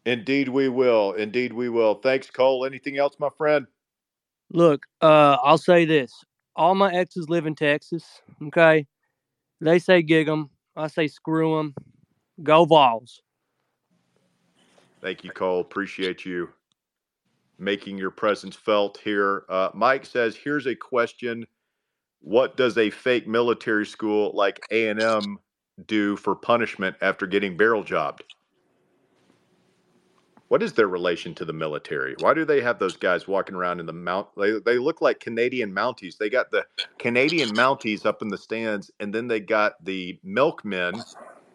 [0.04, 1.12] Indeed, we will.
[1.12, 1.94] Indeed, we will.
[1.94, 2.64] Thanks, Cole.
[2.64, 3.66] Anything else, my friend?
[4.50, 6.12] Look, uh, I'll say this:
[6.56, 8.04] all my exes live in Texas.
[8.48, 8.86] Okay,
[9.60, 10.50] they say gig 'em.
[10.76, 11.74] I say screw 'em.
[12.42, 13.22] Go Vols.
[15.00, 15.60] Thank you, Cole.
[15.60, 16.48] Appreciate you
[17.58, 19.44] making your presence felt here.
[19.48, 21.46] Uh, Mike says, "Here's a question:
[22.20, 25.38] What does a fake military school like A and M
[25.86, 28.24] do for punishment after getting barrel jobbed?
[30.52, 32.14] What is their relation to the military?
[32.20, 34.28] Why do they have those guys walking around in the mount?
[34.36, 36.18] They they look like Canadian Mounties.
[36.18, 36.66] They got the
[36.98, 41.02] Canadian Mounties up in the stands, and then they got the milkmen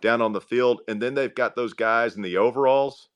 [0.01, 3.09] down on the field, and then they've got those guys in the overalls."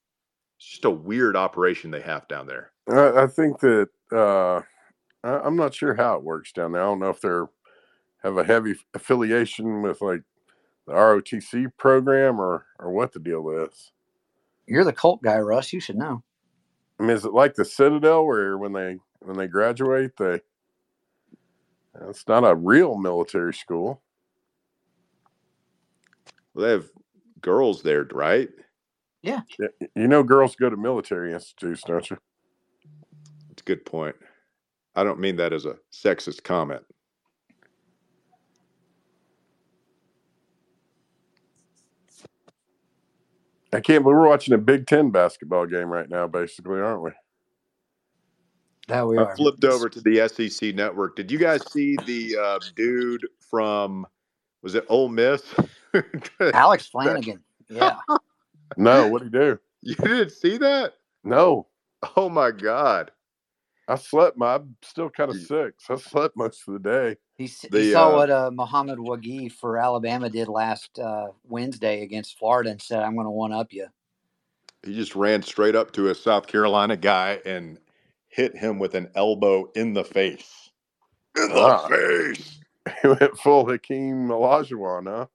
[0.60, 2.74] It's just a weird operation they have down there.
[2.88, 4.62] I, I think that uh,
[5.24, 6.84] I, I'm not sure how it works down there.
[6.84, 7.50] I don't know if they're
[8.22, 10.22] have a heavy affiliation with like
[10.86, 13.91] the ROTC program or or what the deal is.
[14.71, 15.73] You're the cult guy, Russ.
[15.73, 16.23] You should know.
[16.99, 20.39] I mean, is it like the Citadel where when they when they graduate they
[22.07, 24.01] it's not a real military school.
[26.53, 26.86] Well, they have
[27.41, 28.49] girls there, right?
[29.21, 29.41] Yeah,
[29.95, 32.17] You know, girls go to military institutes, don't you?
[33.51, 34.15] It's a good point.
[34.95, 36.81] I don't mean that as a sexist comment.
[43.73, 47.12] I can't believe we're watching a Big Ten basketball game right now, basically, aren't we?
[48.88, 49.27] That we are.
[49.27, 49.36] I are.
[49.36, 51.15] flipped over to the SEC network.
[51.15, 54.05] Did you guys see the uh, dude from
[54.62, 55.43] was it Ole Miss?
[56.53, 57.43] Alex Flanagan.
[57.69, 57.97] Yeah.
[58.77, 59.60] No, what'd he do?
[59.81, 60.93] you didn't see that?
[61.25, 61.67] No,
[62.15, 63.12] Oh my god!
[63.88, 64.38] I slept.
[64.38, 65.75] My I'm still kind of sick.
[65.79, 67.15] So I slept most of the day.
[67.41, 72.04] He, The, he saw uh, what uh, Muhammad Wague for Alabama did last uh, Wednesday
[72.04, 73.88] against Florida and said, I'm going to one up you.
[74.84, 77.80] He just ran straight up to a South Carolina guy and
[78.30, 80.69] hit him with an elbow in the face.
[81.36, 81.88] In the Ah.
[81.88, 82.58] face.
[83.04, 85.27] He went full Hakeem Olajuwon, huh?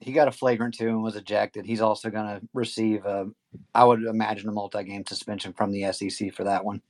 [0.00, 1.66] He got a flagrant two and was ejected.
[1.66, 3.26] He's also going to receive, a,
[3.74, 6.80] I would imagine, a multi game suspension from the SEC for that one.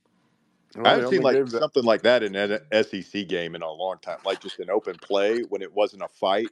[0.83, 4.19] I haven't seen like something like that in an SEC game in a long time,
[4.25, 6.49] like just an open play when it wasn't a fight.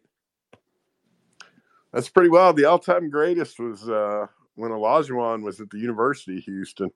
[1.94, 2.58] That's pretty wild.
[2.58, 6.90] The all-time greatest was uh, when Olajuwon was at the University of Houston.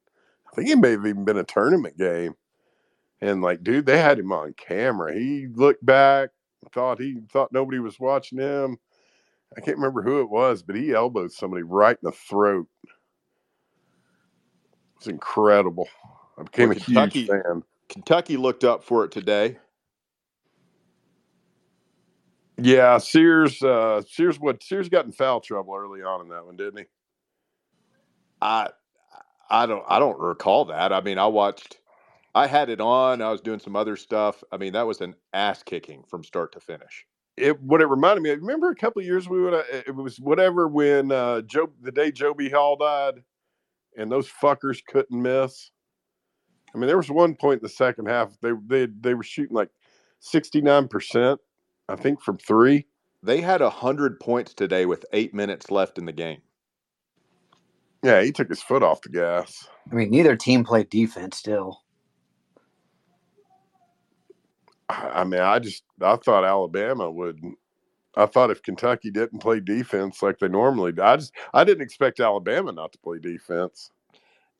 [0.52, 2.36] I think it may have even been a tournament game.
[3.22, 5.14] And like, dude, they had him on camera.
[5.14, 6.30] He looked back,
[6.74, 8.78] thought he thought nobody was watching him.
[9.58, 12.68] I can't remember who it was, but he elbowed somebody right in the throat.
[14.98, 15.88] It's incredible.
[16.40, 17.64] I became Well, a Kentucky- huge fan.
[17.90, 19.58] Kentucky looked up for it today.
[22.58, 23.62] Yeah, Sears.
[23.64, 24.40] Uh, Sears.
[24.40, 26.86] What Sears got in foul trouble early on in that one, didn't he?
[28.42, 28.70] I
[29.50, 30.92] I don't I don't recall that.
[30.92, 31.78] I mean, I watched
[32.36, 33.22] I had it on.
[33.22, 34.44] I was doing some other stuff.
[34.52, 37.06] I mean, that was an ass kicking from start to finish.
[37.38, 38.32] it what it reminded me.
[38.32, 41.92] of, Remember a couple of years we would it was whatever when uh, Joe the
[41.94, 42.50] day Joe B.
[42.50, 43.24] Hall died,
[43.98, 45.72] and those fuckers couldn't miss.
[46.74, 49.56] I mean, there was one point in the second half they they they were shooting
[49.56, 49.70] like
[50.20, 51.40] sixty nine percent,
[51.88, 52.86] I think, from three.
[53.22, 56.42] They had 100 points today with eight minutes left in the game.
[58.02, 59.68] Yeah, he took his foot off the gas.
[59.92, 61.82] I mean, neither team played defense still.
[64.88, 67.42] I I mean, I just I thought Alabama would.
[68.16, 71.84] I thought if Kentucky didn't play defense like they normally do, I just I didn't
[71.84, 73.92] expect Alabama not to play defense.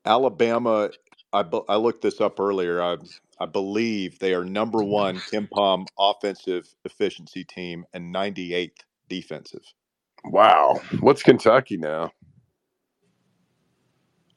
[0.06, 0.90] Alabama,
[1.34, 2.82] I, be- I looked this up earlier.
[2.82, 2.98] I,
[3.40, 8.72] I believe they are number one KenPom offensive efficiency team and 98th
[9.10, 9.64] defensive.
[10.26, 12.12] Wow, what's Kentucky now?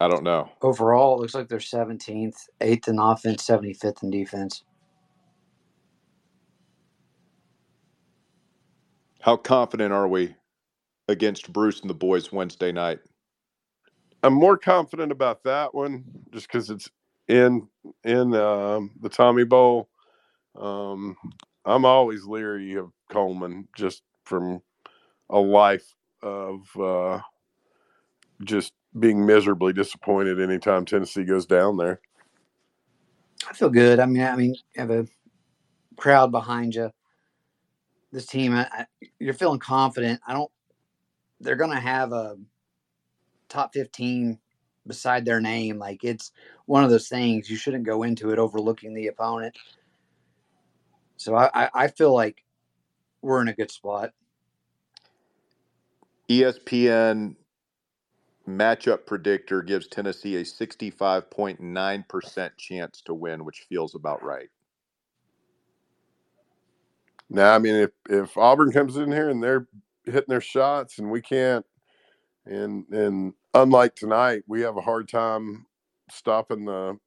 [0.01, 0.51] I don't know.
[0.63, 4.65] Overall, it looks like they're 17th, 8th in offense, 75th in defense.
[9.21, 10.37] How confident are we
[11.09, 13.01] against Bruce and the boys Wednesday night?
[14.23, 16.91] I'm more confident about that one just because it's
[17.29, 17.69] in
[18.05, 19.89] in um, the Tommy Bowl.
[20.59, 21.17] Um,
[21.65, 24.63] I'm always leery of Coleman just from
[25.31, 27.21] a life of uh,
[28.45, 32.01] just being miserably disappointed anytime Tennessee goes down there.
[33.49, 33.99] I feel good.
[33.99, 35.07] I mean, I mean, you have a
[35.97, 36.91] crowd behind you.
[38.13, 38.87] This team, I,
[39.19, 40.21] you're feeling confident.
[40.27, 40.51] I don't.
[41.41, 42.37] They're going to have a
[43.53, 44.39] top 15
[44.87, 45.79] beside their name.
[45.79, 46.33] Like it's
[46.67, 49.57] one of those things you shouldn't go into it overlooking the opponent.
[51.17, 52.45] So I, I, I feel like
[53.21, 54.11] we're in a good spot.
[56.29, 57.37] ESPN
[58.49, 64.49] matchup predictor gives Tennessee a 65.9% chance to win, which feels about right.
[67.31, 69.67] Now, I mean, if if Auburn comes in here and they're
[70.05, 71.65] hitting their shots and we can't,
[72.45, 75.67] and and unlike tonight, we have a hard time
[76.11, 76.99] stopping the,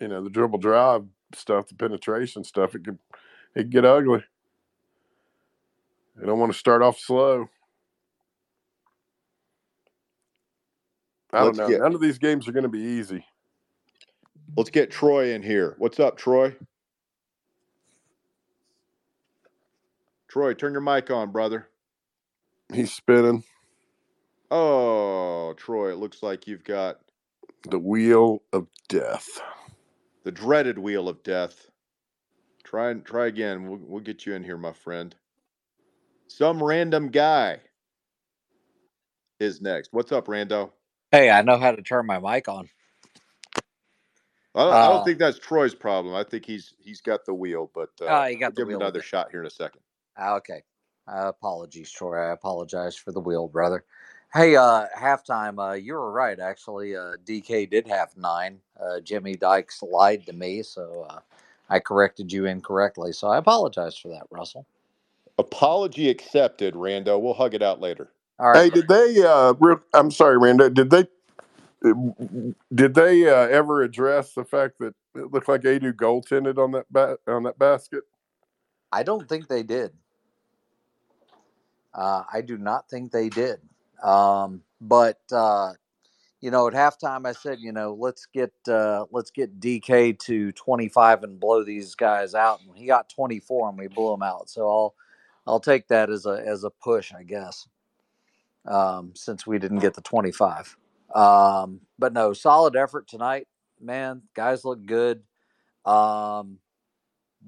[0.00, 1.04] you know, the dribble drive
[1.34, 2.74] stuff, the penetration stuff.
[2.74, 2.98] It could
[3.54, 4.24] it could get ugly.
[6.22, 7.48] I don't want to start off slow.
[11.32, 11.68] I don't Let's know.
[11.68, 13.24] get- None of these games are going to be easy.
[14.56, 15.74] Let's get Troy in here.
[15.78, 16.54] What's up, Troy?
[20.28, 21.68] Troy, turn your mic on, brother.
[22.72, 23.44] He's spinning
[24.54, 27.00] Oh, Troy, it looks like you've got
[27.70, 29.40] the wheel of death.
[30.24, 31.70] the dreaded wheel of death.
[32.64, 33.68] Try and try again.
[33.68, 35.14] We'll, we'll get you in here, my friend.
[36.28, 37.60] Some random guy
[39.40, 39.92] is next.
[39.92, 40.70] What's up, Rando?
[41.12, 42.68] Hey, I know how to turn my mic on.
[44.54, 46.14] I don't, I don't Uh, think that's Troy's problem.
[46.14, 48.68] I think he's he's got the wheel, but uh, Oh, you got we'll the give
[48.70, 49.80] him another shot here in a second.
[50.18, 50.62] Ah, Okay.
[51.08, 52.16] Uh, apologies, Troy.
[52.18, 53.84] I apologize for the wheel, brother.
[54.34, 56.96] Hey, uh, halftime, uh, you were right, actually.
[56.96, 58.58] Uh, DK did have nine.
[58.80, 61.20] Uh, Jimmy Dykes lied to me, so uh,
[61.70, 63.12] I corrected you incorrectly.
[63.12, 64.66] So I apologize for that, Russell.
[65.38, 67.20] Apology accepted, Rando.
[67.20, 68.10] We'll hug it out later.
[68.40, 68.64] All right.
[68.64, 69.22] Hey, did they?
[69.24, 70.68] Uh, real, I'm sorry, Randa.
[70.68, 71.06] Did they?
[72.74, 76.86] Did they uh, ever address the fact that it looked like Aidoo goaltended on that
[76.90, 78.02] ba- on that basket?
[78.90, 79.92] I don't think they did.
[81.94, 83.60] Uh, I do not think they did.
[84.02, 85.72] Um, but uh,
[86.40, 90.52] you know, at halftime, I said, you know, let's get uh, let's get DK to
[90.52, 92.60] 25 and blow these guys out.
[92.66, 94.50] And he got 24, and we blew him out.
[94.50, 94.94] So I'll
[95.46, 97.66] I'll take that as a as a push, I guess.
[98.66, 100.76] Um, since we didn't get the 25.
[101.14, 103.46] Um, but no, solid effort tonight,
[103.80, 104.22] man.
[104.34, 105.22] Guys look good.
[105.84, 106.58] Um,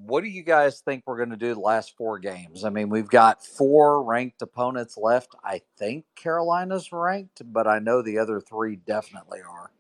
[0.04, 2.64] what do you guys think we're going to do the last four games?
[2.64, 5.34] I mean, we've got four ranked opponents left.
[5.44, 9.70] I think Carolina's ranked, but I know the other three definitely are.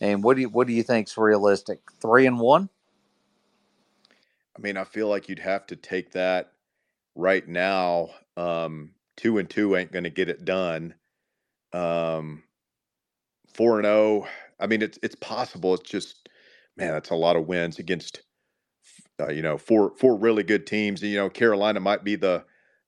[0.00, 1.80] And what do you what do you think's realistic?
[2.00, 2.68] Three and one?
[4.56, 6.52] I mean, I feel like you'd have to take that
[7.14, 8.10] right now.
[8.36, 10.94] Um, two and two ain't going to get it done.
[11.72, 12.42] Um,
[13.54, 14.26] four and zero.
[14.60, 15.74] I mean, it's it's possible.
[15.74, 16.28] It's just,
[16.76, 18.22] man, that's a lot of wins against,
[19.20, 21.02] uh, you know, four four really good teams.
[21.02, 22.44] You know, Carolina might be the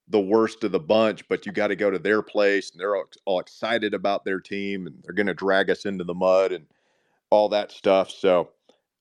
[0.07, 2.95] the worst of the bunch, but you got to go to their place, and they're
[2.95, 6.51] all, all excited about their team, and they're going to drag us into the mud
[6.51, 6.65] and
[7.29, 8.09] all that stuff.
[8.09, 8.49] So,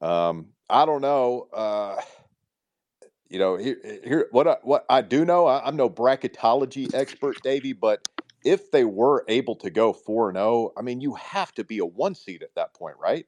[0.02, 1.48] um, I don't know.
[1.52, 2.00] Uh,
[3.28, 7.42] you know, here, here what I, what I do know, I, I'm no bracketology expert,
[7.42, 8.06] Davey, but
[8.44, 11.78] if they were able to go four and zero, I mean, you have to be
[11.78, 13.26] a one seed at that point, right?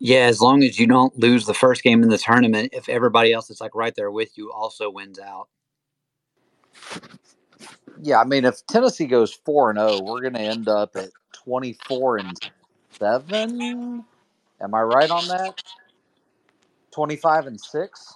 [0.00, 3.32] Yeah, as long as you don't lose the first game in the tournament, if everybody
[3.32, 5.48] else that's like right there with you also wins out.
[8.02, 11.10] Yeah, I mean, if Tennessee goes four and zero, we're going to end up at
[11.32, 12.36] twenty four and
[12.98, 14.04] seven.
[14.60, 15.56] Am I right on that?
[16.92, 18.06] Twenty five and six.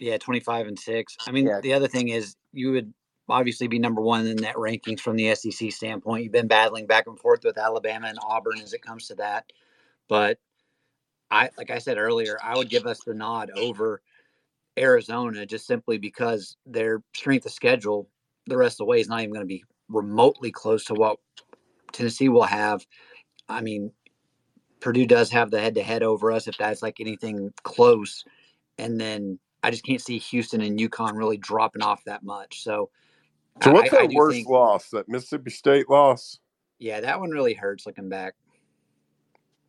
[0.00, 1.18] Yeah, 25 and 6.
[1.26, 1.60] I mean, Yeah.
[1.62, 2.94] the other thing is you would
[3.30, 6.24] obviously be number one in that rankings from the SEC standpoint.
[6.24, 9.52] You've been battling back and forth with Alabama and Auburn as it comes to that.
[10.08, 10.38] But
[11.30, 14.02] I, like I said earlier, I would give us the nod over
[14.78, 18.08] Arizona just simply because their strength of schedule
[18.46, 21.18] the rest of the way is not even going to be remotely close to what
[21.92, 22.86] Tennessee will have.
[23.48, 23.92] I mean,
[24.80, 28.24] Purdue does have the head to head over us if that's like anything close.
[28.78, 32.62] And then I just can't see Houston and UConn really dropping off that much.
[32.62, 32.90] So,
[33.62, 34.88] So what's I- I that do worst think- loss?
[34.90, 36.38] That Mississippi State loss?
[36.78, 38.34] yeah, that one really hurts looking back.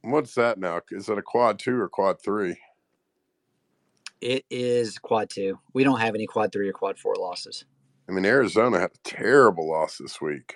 [0.04, 0.82] What's that now?
[0.92, 2.58] Is it a quad two or quad three?
[4.22, 5.60] It is quad two.
[5.74, 7.66] We don't have any quad three or quad four losses.
[8.10, 10.56] I mean, Arizona had a terrible loss this week.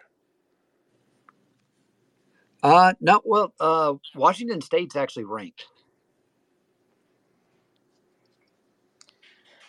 [2.64, 5.66] Uh, no, well, uh, Washington State's actually ranked.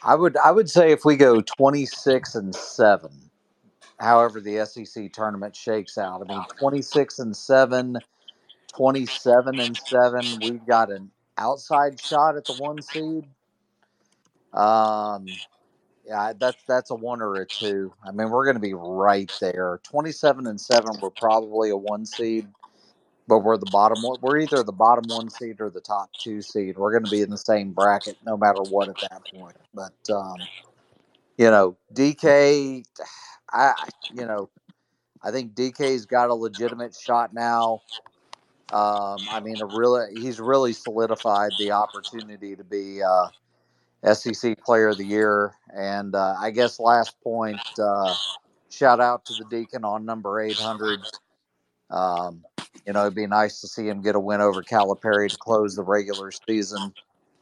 [0.02, 3.10] I would I would say if we go 26 and 7,
[4.00, 6.22] however the SEC tournament shakes out.
[6.22, 7.98] I mean 26 and 7,
[8.76, 13.26] 27 and 7, we've got an outside shot at the one seed.
[14.54, 15.38] Um
[16.06, 17.92] yeah, that's that's a one or a two.
[18.06, 19.80] I mean, we're going to be right there.
[19.84, 22.48] 27 and 7, we're probably a one seed,
[23.28, 24.18] but we're the bottom one.
[24.22, 26.78] We're either the bottom one seed or the top two seed.
[26.78, 29.56] We're going to be in the same bracket no matter what at that point.
[29.74, 30.48] But um,
[31.38, 32.84] you know, DK,
[33.52, 34.50] I I- you know,
[35.22, 37.82] I think DK's got a legitimate shot now.
[38.74, 43.28] Um, I mean, a really he's really solidified the opportunity to be uh,
[44.12, 45.54] SEC Player of the Year.
[45.72, 48.14] And uh, I guess last point, uh,
[48.70, 51.00] shout out to the Deacon on number 800.
[51.90, 52.44] Um,
[52.84, 55.76] you know, it'd be nice to see him get a win over Calipari to close
[55.76, 56.92] the regular season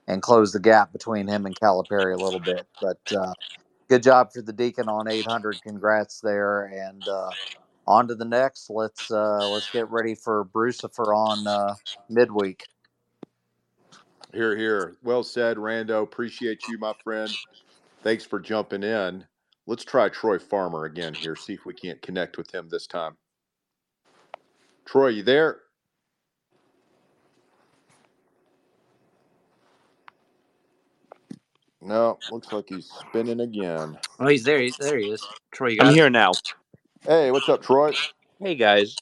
[0.06, 2.66] and close the gap between him and Calipari a little bit.
[2.80, 3.32] But uh,
[3.88, 5.62] good job for the Deacon on 800.
[5.62, 6.64] Congrats there.
[6.66, 7.30] And uh,
[7.93, 8.70] on to the next.
[8.70, 11.74] Let's uh, let's get ready for Brucifer on uh,
[12.09, 12.64] midweek.
[14.32, 14.97] Here, here.
[15.03, 16.03] Well said, Rando.
[16.03, 17.38] Appreciate you, my friend.
[18.03, 19.24] Thanks for jumping in.
[19.66, 21.36] Let's try Troy Farmer again here.
[21.36, 23.16] See if we can't connect with him this time.
[24.86, 25.61] Troy, you there?
[31.82, 33.99] No, looks like he's spinning again.
[34.20, 34.61] Oh, he's there.
[34.61, 35.26] He's There he is.
[35.53, 35.97] Troy, you got I'm it?
[35.97, 36.32] here now.
[37.05, 37.94] Hey, what's up, Troy?
[38.38, 38.96] Hey guys,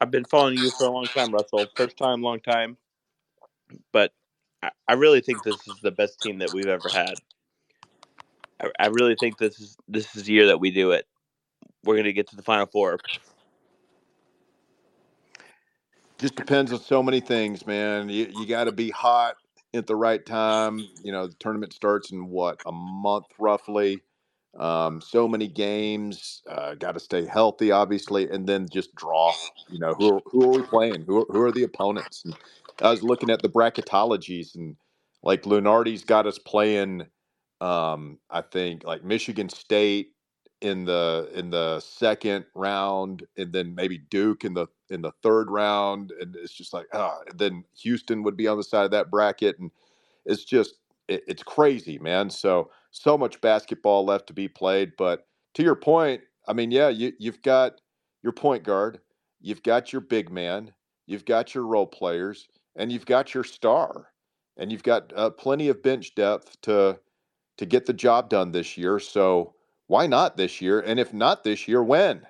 [0.00, 1.70] I've been following you for a long time, Russell.
[1.76, 2.76] First time, long time.
[3.92, 4.12] But
[4.62, 7.14] I, I really think this is the best team that we've ever had.
[8.60, 11.06] I, I really think this is this is the year that we do it.
[11.84, 13.00] We're gonna get to the final four.
[16.18, 18.08] Just depends on so many things, man.
[18.10, 19.36] You, you got to be hot
[19.74, 20.80] at the right time.
[21.02, 24.02] You know, the tournament starts in what a month roughly.
[24.58, 26.42] Um, so many games.
[26.48, 29.32] Uh, got to stay healthy, obviously, and then just draw.
[29.68, 31.04] You know, who are, who are we playing?
[31.06, 32.24] Who are, who are the opponents?
[32.24, 32.36] And
[32.80, 34.76] I was looking at the bracketologies, and
[35.22, 37.06] like Lunardi's got us playing.
[37.60, 40.12] Um, I think like Michigan State
[40.60, 45.50] in the in the second round, and then maybe Duke in the in the third
[45.50, 47.18] round, and it's just like ah.
[47.34, 49.70] then Houston would be on the side of that bracket, and
[50.24, 50.76] it's just
[51.08, 52.30] it, it's crazy, man.
[52.30, 54.92] So so much basketball left to be played.
[54.96, 57.80] But to your point, I mean, yeah, you you've got
[58.22, 59.00] your point guard,
[59.40, 60.72] you've got your big man,
[61.06, 64.12] you've got your role players, and you've got your star,
[64.56, 66.98] and you've got uh, plenty of bench depth to
[67.58, 68.98] to get the job done this year.
[69.00, 69.54] So
[69.88, 70.80] why not this year?
[70.80, 72.24] And if not this year, when?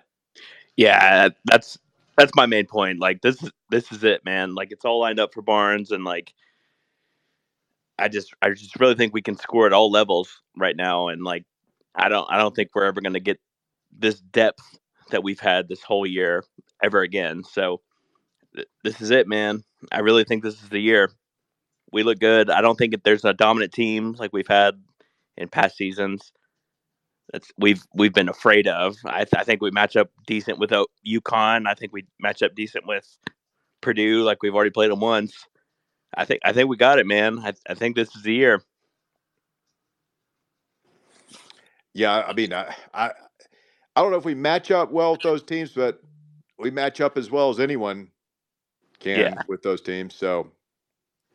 [0.76, 1.78] Yeah, that's
[2.16, 3.00] that's my main point.
[3.00, 3.38] Like this
[3.70, 4.54] this is it, man.
[4.54, 6.32] Like it's all lined up for Barnes, and like
[7.98, 11.24] I just I just really think we can score at all levels right now, and
[11.24, 11.44] like
[11.96, 13.40] I don't I don't think we're ever going to get
[13.98, 14.78] this depth
[15.12, 16.44] that we've had this whole year
[16.82, 17.44] ever again.
[17.44, 17.82] So
[18.56, 19.64] th- this is it, man.
[19.92, 21.10] I really think this is the year.
[21.92, 22.50] We look good.
[22.50, 24.74] I don't think there's a dominant team like we've had
[25.36, 26.32] in past seasons.
[27.32, 28.96] That's we've we've been afraid of.
[29.06, 31.68] I, th- I think we match up decent with uh, UConn.
[31.68, 33.06] I think we match up decent with
[33.82, 34.22] Purdue.
[34.24, 35.34] Like we've already played them once.
[36.16, 37.40] I think I think we got it, man.
[37.40, 38.62] I, I think this is the year.
[41.94, 43.12] Yeah, I mean, I, I
[43.96, 46.02] I don't know if we match up well with those teams, but
[46.58, 48.10] we match up as well as anyone
[49.00, 49.42] can Yeah.
[49.48, 50.14] with those teams.
[50.14, 50.52] So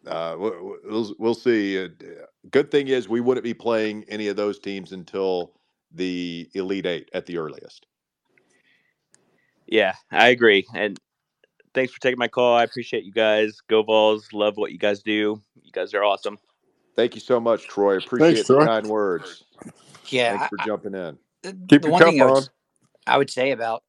[0.08, 0.78] uh, we'll,
[1.20, 1.84] we'll see.
[1.86, 1.90] Uh,
[2.52, 5.54] Good thing is we wouldn't be playing any of those teams until
[5.94, 7.88] the Elite Eight at the earliest.
[9.68, 10.68] Yeah, I agree.
[10.76, 11.00] And
[11.80, 12.56] thanks for taking my call.
[12.56, 13.62] I appreciate you guys.
[13.70, 14.28] Go Vols.
[14.34, 15.42] Love what you guys do.
[15.64, 16.38] You guys are awesome.
[16.98, 17.98] Thank you so much, Troy.
[17.98, 18.66] Appreciate Thanks, the Troy.
[18.66, 19.46] kind words.
[20.10, 21.18] Yeah, Thanks I- for jumping in.
[21.44, 22.38] the, Keep the your one cup thing I would, on.
[22.44, 22.50] s-
[23.08, 23.84] I would say about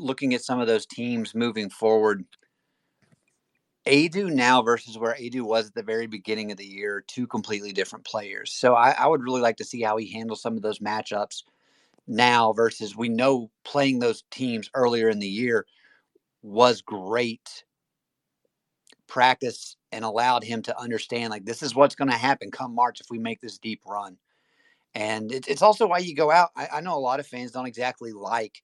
[0.00, 2.24] looking at some of those teams moving forward,
[3.86, 7.28] Aidoo now versus where Aidoo was at the very beginning of the year, are two
[7.28, 8.52] completely different players.
[8.52, 11.44] So I, I would really like to see how he handles some of those matchups
[12.08, 15.66] now versus we know playing those teams earlier in the year
[16.42, 17.64] was great
[19.06, 23.00] practice and allowed him to understand like this is what's going to happen come March
[23.00, 24.16] if we make this deep run.
[24.94, 26.50] And it's it's also why you go out.
[26.56, 28.62] I, I know a lot of fans don't exactly like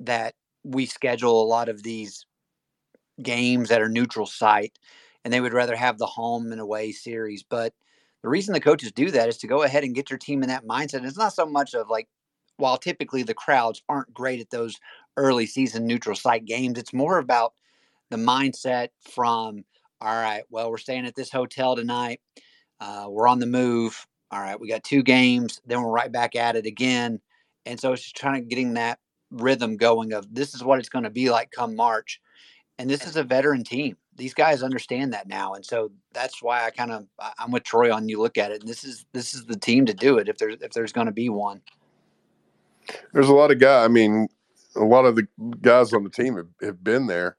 [0.00, 0.34] that
[0.64, 2.26] we schedule a lot of these
[3.22, 4.78] games that are neutral site
[5.24, 7.42] and they would rather have the home and away series.
[7.42, 7.72] But
[8.22, 10.48] the reason the coaches do that is to go ahead and get your team in
[10.48, 10.98] that mindset.
[10.98, 12.08] And it's not so much of like,
[12.56, 14.78] while typically the crowds aren't great at those
[15.16, 17.54] early season neutral site games, it's more about
[18.10, 19.64] the mindset from,
[20.00, 22.20] all right, well, we're staying at this hotel tonight.
[22.80, 24.06] Uh, we're on the move.
[24.30, 27.20] All right, we got two games, then we're right back at it again.
[27.64, 28.98] And so it's just trying to getting that
[29.30, 32.20] rhythm going of this is what it's going to be like come March.
[32.78, 33.96] And this is a veteran team.
[34.16, 35.54] These guys understand that now.
[35.54, 37.06] And so that's why I kind of
[37.38, 38.60] I'm with Troy on you look at it.
[38.60, 41.06] And this is this is the team to do it if there's if there's going
[41.06, 41.62] to be one.
[43.12, 43.84] There's a lot of guys.
[43.84, 44.28] I mean,
[44.76, 45.26] a lot of the
[45.60, 47.36] guys on the team have, have been there,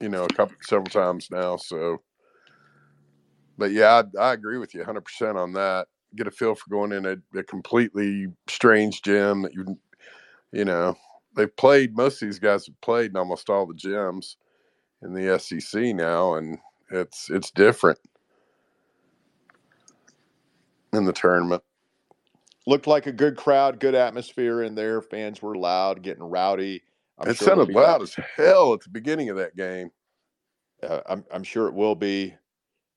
[0.00, 1.56] you know, a couple several times now.
[1.56, 2.02] So,
[3.58, 5.88] but yeah, I, I agree with you 100 percent on that.
[6.14, 9.78] Get a feel for going in a, a completely strange gym that you,
[10.52, 10.96] you know,
[11.36, 11.96] they've played.
[11.96, 14.36] Most of these guys have played in almost all the gyms
[15.02, 16.58] in the SEC now, and
[16.90, 17.98] it's it's different
[20.92, 21.62] in the tournament.
[22.66, 25.00] Looked like a good crowd, good atmosphere in there.
[25.00, 26.82] Fans were loud, getting rowdy.
[27.18, 29.90] I'm it sure sounded loud as hell at the beginning of that game.
[30.82, 32.34] uh, I'm, I'm sure it will be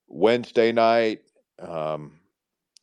[0.07, 1.21] Wednesday night.
[1.59, 2.19] Um,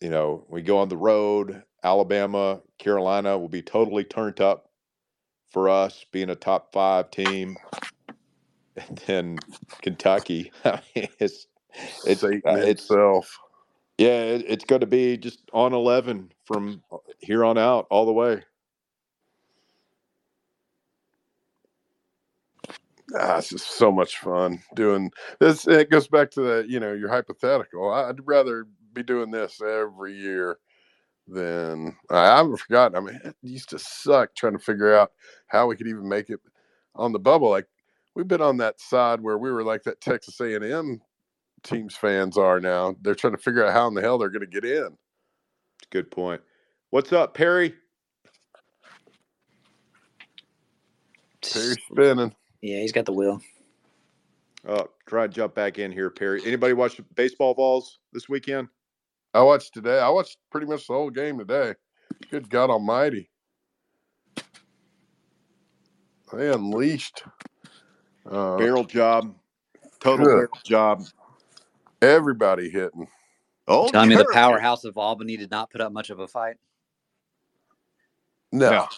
[0.00, 1.62] you know, we go on the road.
[1.82, 4.70] Alabama, Carolina will be totally turned up
[5.50, 7.56] for us being a top five team.
[8.88, 9.38] And then
[9.80, 10.52] Kentucky.
[10.66, 11.46] I mean, it's
[12.04, 13.38] it's uh, it's itself.
[13.98, 16.82] Yeah, it, it's going to be just on eleven from
[17.20, 18.42] here on out all the way.
[23.14, 25.66] Ah, it's just so much fun doing this.
[25.68, 27.90] It goes back to the, you know, your hypothetical.
[27.92, 30.58] I'd rather be doing this every year
[31.28, 32.96] than I haven't forgotten.
[32.96, 35.12] I mean, it used to suck trying to figure out
[35.48, 36.40] how we could even make it
[36.94, 37.50] on the bubble.
[37.50, 37.66] Like
[38.14, 41.00] we've been on that side where we were like that Texas A&M
[41.62, 42.96] teams fans are now.
[43.02, 44.96] They're trying to figure out how in the hell they're going to get in.
[45.90, 46.40] Good point.
[46.90, 47.74] What's up, Perry?
[51.40, 52.34] Terry spinning.
[52.60, 53.40] Yeah, he's got the will.
[54.66, 56.42] Oh, try to jump back in here, Perry.
[56.44, 58.68] Anybody watch baseball balls this weekend?
[59.32, 60.00] I watched today.
[60.00, 61.74] I watched pretty much the whole game today.
[62.30, 63.30] Good God Almighty!
[66.32, 67.22] They unleashed
[68.28, 69.34] uh, Barrel job,
[70.00, 70.32] total Good.
[70.32, 71.04] barrel job.
[72.02, 73.08] Everybody hitting.
[73.68, 76.56] Oh, Telling me the powerhouse of Albany did not put up much of a fight.
[78.52, 78.88] No, No.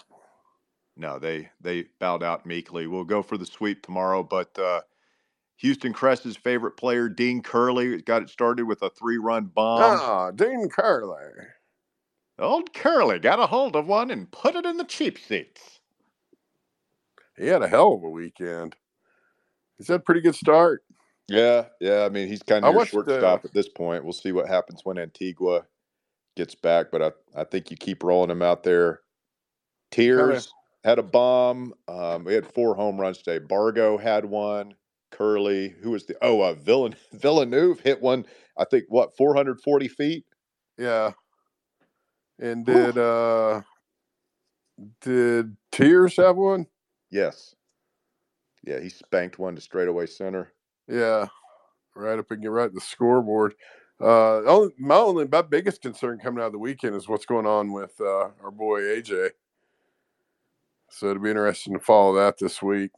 [0.95, 2.85] No, they they bowed out meekly.
[2.85, 4.81] We'll go for the sweep tomorrow, but uh,
[5.55, 9.97] Houston Crest's favorite player, Dean Curley, got it started with a three-run bomb.
[10.01, 11.45] ah, Dean Curley.
[12.37, 15.79] Old Curley got a hold of one and put it in the cheap seats.
[17.37, 18.75] He had a hell of a weekend.
[19.77, 20.83] He's had a pretty good start.
[21.29, 22.03] Yeah, yeah.
[22.05, 24.03] I mean, he's kind I of your watched, uh, shortstop at this point.
[24.03, 25.65] We'll see what happens when Antigua
[26.35, 29.01] gets back, but I, I think you keep rolling him out there.
[29.91, 30.51] Tears
[30.83, 31.73] had a bomb.
[31.87, 33.39] Um, we had four home runs today.
[33.39, 34.73] Bargo had one.
[35.11, 38.25] Curley, who was the oh uh, Villan Villeneuve hit one.
[38.57, 40.25] I think what 440 feet.
[40.77, 41.11] Yeah.
[42.39, 43.61] And did uh
[45.01, 46.67] did Tears have one?
[47.11, 47.55] Yes.
[48.63, 50.53] Yeah, he spanked one to straightaway center.
[50.89, 51.27] Yeah.
[51.95, 53.55] Right up and get right the scoreboard.
[54.01, 57.45] Uh only, my only my biggest concern coming out of the weekend is what's going
[57.45, 59.31] on with uh our boy AJ.
[60.91, 62.91] So it'll be interesting to follow that this week.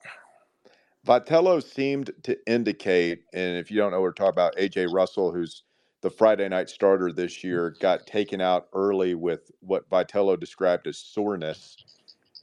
[1.05, 5.63] Vitello seemed to indicate, and if you don't know we're talking about, AJ Russell, who's
[6.01, 10.97] the Friday night starter this year, got taken out early with what Vitello described as
[10.97, 11.75] soreness.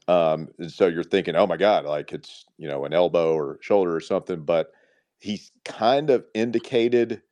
[0.09, 3.59] Um, and so you're thinking, oh my God, like it's, you know, an elbow or
[3.61, 4.41] shoulder or something.
[4.43, 4.73] But
[5.19, 7.23] he's kind of indicated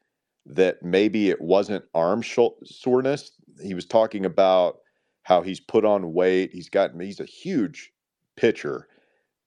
[0.46, 3.32] that maybe it wasn't arm soreness.
[3.62, 4.78] He was talking about
[5.22, 6.52] how he's put on weight.
[6.52, 7.92] He's gotten he's a huge
[8.36, 8.88] pitcher,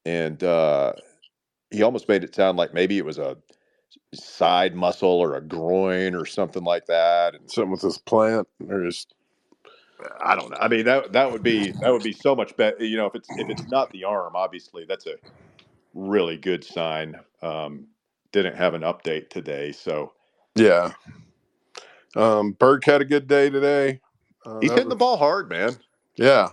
[0.05, 0.93] and uh,
[1.71, 3.37] he almost made it sound like maybe it was a
[4.13, 7.35] side muscle or a groin or something like that.
[7.35, 9.13] And Something with this plant or just
[10.21, 10.57] I don't know.
[10.59, 12.83] I mean that that would be that would be so much better.
[12.83, 15.15] You know, if it's if it's not the arm, obviously that's a
[15.93, 17.15] really good sign.
[17.41, 17.87] Um,
[18.31, 20.13] didn't have an update today, so
[20.55, 20.93] yeah.
[22.15, 24.01] Um, Burke had a good day today.
[24.45, 25.75] Uh, he's hitting the ball hard, man.
[26.15, 26.49] Yeah,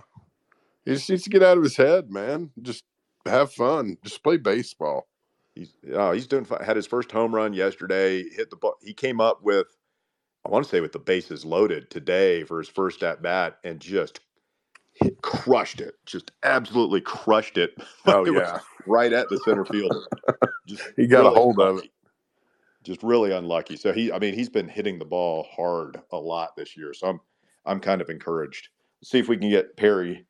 [0.85, 2.51] he just needs to get out of his head, man.
[2.61, 2.83] Just
[3.25, 3.97] have fun.
[4.03, 5.07] Just play baseball.
[5.55, 6.63] He's oh, he's doing fine.
[6.63, 8.23] Had his first home run yesterday.
[8.29, 8.75] Hit the ball.
[8.81, 9.67] He came up with,
[10.45, 13.79] I want to say, with the bases loaded today for his first at bat, and
[13.79, 14.19] just
[14.99, 15.95] hit, crushed it.
[16.05, 17.75] Just absolutely crushed it.
[18.05, 20.01] Oh It yeah, right at the center fielder.
[20.65, 21.89] Just he got a really hold of it.
[22.83, 23.75] Just really unlucky.
[23.75, 26.93] So he, I mean, he's been hitting the ball hard a lot this year.
[26.93, 27.19] So I'm,
[27.65, 28.69] I'm kind of encouraged.
[29.03, 30.25] See if we can get Perry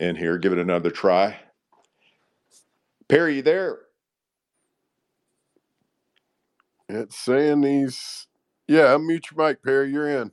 [0.00, 0.36] in here.
[0.36, 1.38] Give it another try.
[3.08, 3.78] Perry, you there?
[6.88, 8.26] It's saying he's
[8.66, 8.94] yeah.
[8.96, 9.92] Unmute your mic, Perry.
[9.92, 10.32] You're in.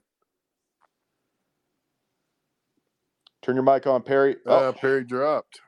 [3.48, 4.36] Turn your mic on, Perry.
[4.46, 5.62] Uh, Oh, Perry dropped.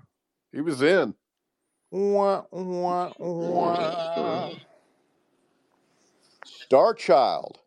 [0.51, 1.13] He was in.
[1.91, 4.51] Wah, wah, wah.
[6.43, 7.59] Star Child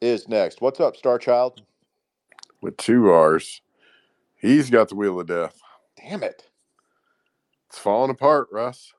[0.00, 0.62] is next.
[0.62, 1.60] What's up, Star Child?
[2.62, 3.60] with two R's.
[4.40, 5.60] He's got the wheel of death.
[6.00, 6.48] Damn it.
[7.68, 8.94] It's falling apart, Russ.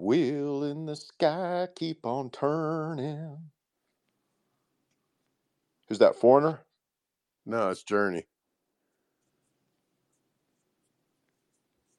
[0.00, 3.50] Wheel in the sky, keep on turning.
[5.88, 6.60] Who's that foreigner?
[7.44, 8.24] No, it's Journey.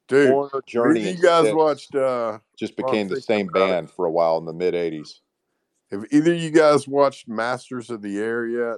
[0.08, 1.12] Dude, Foreigner Journey.
[1.12, 4.54] you guys Styx watched uh just became the same band for a while in the
[4.54, 5.20] mid '80s.
[5.92, 8.78] have either you guys watched Masters of the Air yet?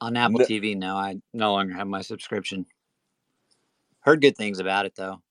[0.00, 0.44] On Apple No.
[0.44, 2.66] TV, no, I no longer have my subscription.
[4.00, 5.22] Heard good things about it though.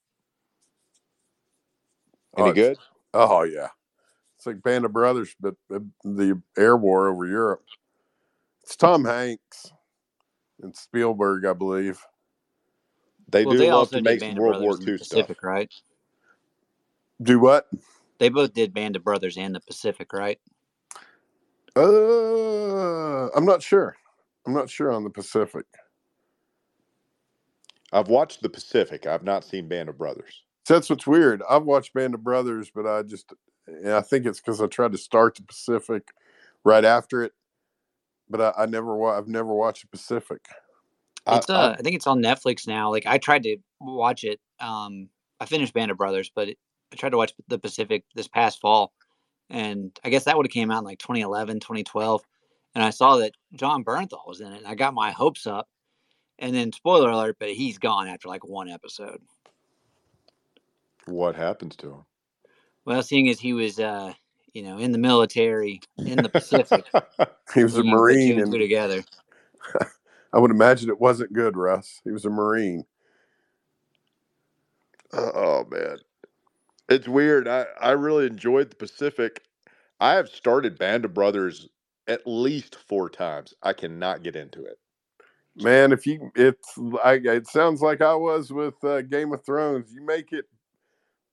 [2.37, 2.77] Any Oh, good?
[3.13, 3.67] Oh yeah.
[4.37, 7.63] It's like Band of Brothers, but uh, the air war over Europe.
[8.63, 9.71] It's Tom Hanks
[10.61, 12.03] and Spielberg, I believe.
[13.33, 14.99] They well, do they love also to make some World War II stuff.
[14.99, 15.73] Pacific, right?
[17.21, 17.67] Do what?
[18.19, 20.39] They both did Band of Brothers and the Pacific, right?
[21.75, 23.95] Uh, I'm not sure.
[24.45, 25.65] I'm not sure on the Pacific.
[27.91, 29.07] I've watched the Pacific.
[29.07, 30.43] I've not seen Band of Brothers.
[30.69, 31.41] That's what's weird.
[31.49, 33.33] I've watched Band of Brothers, but I just,
[33.65, 36.07] and I think it's because I tried to start the Pacific
[36.63, 37.31] right after it,
[38.29, 40.45] but I, I never, wa- I've never watched the Pacific.
[41.25, 42.91] I- It's uh, I think it's on Netflix now.
[42.91, 44.39] Like I tried to watch it.
[44.59, 45.09] Um,
[45.39, 46.57] I finished Band of Brothers, but it,
[46.91, 48.93] I tried to watch the Pacific this past fall,
[49.49, 52.21] and I guess that would have came out in like 2011, 2012.
[52.75, 55.67] And I saw that Jon Bernthal was in it, and I got my hopes up.
[56.39, 59.21] And then, spoiler alert, but he's gone after like one episode.
[61.05, 62.05] what happens to him?
[62.85, 64.13] Well, seeing as he was, uh,
[64.53, 66.85] you know, in the military in the Pacific,
[67.53, 69.03] He was a when you put two Marine, two and together.
[70.33, 72.01] I would imagine it wasn't good, Russ.
[72.03, 72.85] He was a Marine.
[75.13, 75.97] oh man,
[76.89, 77.47] it's weird.
[77.47, 79.41] I I really enjoyed the Pacific.
[79.99, 81.69] I have started Band of Brothers
[82.07, 83.53] at least four times.
[83.63, 84.77] I cannot get into it.
[85.55, 89.93] Man, if you, it's, I, it sounds like I was with uh, Game of Thrones.
[89.93, 90.45] You make it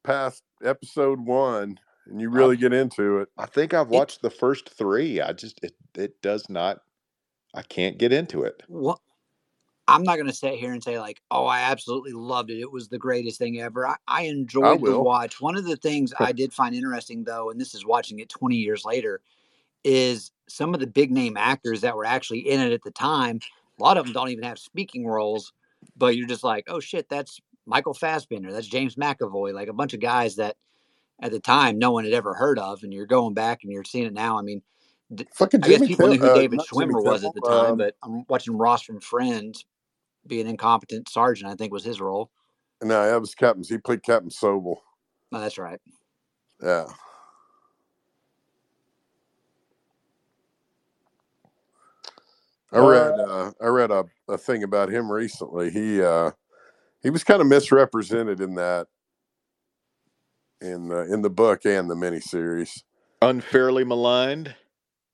[0.04, 3.28] past episode one, and you really get into it.
[3.38, 5.20] I think I've watched the first three.
[5.20, 6.80] I just it it does not.
[7.54, 8.62] I can't get into it.
[8.68, 9.00] what
[9.88, 12.60] I'm not going to sit here and say like, oh, I absolutely loved it.
[12.60, 13.88] It was the greatest thing ever.
[13.88, 15.40] I, I enjoyed the watch.
[15.40, 18.54] One of the things I did find interesting though, and this is watching it 20
[18.54, 19.20] years later,
[19.82, 23.40] is some of the big name actors that were actually in it at the time.
[23.78, 25.52] A lot of them don't even have speaking roles,
[25.96, 29.92] but you're just like, oh shit, that's Michael Fassbender, that's James McAvoy, like a bunch
[29.92, 30.56] of guys that
[31.20, 33.82] at the time no one had ever heard of, and you're going back and you're
[33.82, 34.38] seeing it now.
[34.38, 34.62] I mean,
[35.14, 37.34] d- Fucking I guess Jimmy people knew Kimmel- who uh, David Jimmy Schwimmer was at
[37.34, 39.64] the time, um, but I'm watching Ross from Friends
[40.26, 41.50] be an incompetent sergeant.
[41.50, 42.30] I think was his role.
[42.82, 43.64] no, that was Captain.
[43.68, 44.76] He played Captain Sobel.
[45.32, 45.80] No, that's right.
[46.62, 46.86] Yeah.
[52.72, 55.70] I read uh, I read a, a thing about him recently.
[55.70, 56.30] He uh,
[57.02, 58.86] he was kind of misrepresented in that
[60.60, 62.82] in the in the book and the miniseries.
[63.22, 64.54] Unfairly maligned.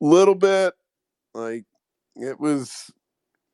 [0.01, 0.74] Little bit
[1.34, 1.64] like
[2.16, 2.90] it was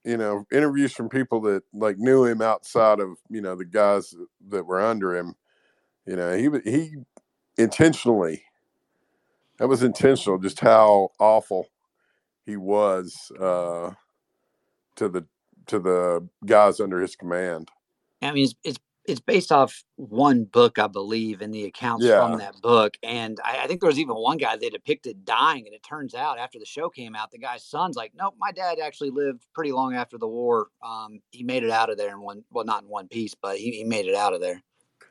[0.04, 4.14] you know interviews from people that like knew him outside of you know the guys
[4.48, 5.34] that were under him.
[6.06, 6.96] You know he he
[7.56, 8.42] intentionally
[9.58, 11.68] that was intentional just how awful
[12.44, 13.92] he was uh,
[14.96, 15.26] to the
[15.66, 17.70] to the guys under his command.
[18.20, 22.18] I mean, it's, it's it's based off one book, I believe, and the accounts Yeah.
[22.18, 22.96] from that book.
[23.02, 26.14] And I, I think there was even one guy they depicted dying, and it turns
[26.14, 29.44] out after the show came out, the guy's son's like, "Nope, my dad actually lived
[29.54, 30.68] pretty long after the war.
[30.84, 33.58] Um, he made it out of there in one, well, not in one piece, but
[33.58, 34.62] he, he made it out of there."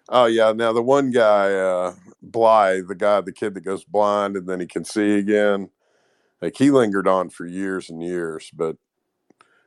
[0.10, 4.36] Oh yeah, now the one guy, uh, Bly, the guy, the kid that goes blind
[4.36, 5.70] and then he can see again,
[6.42, 8.78] like he lingered on for years and years, but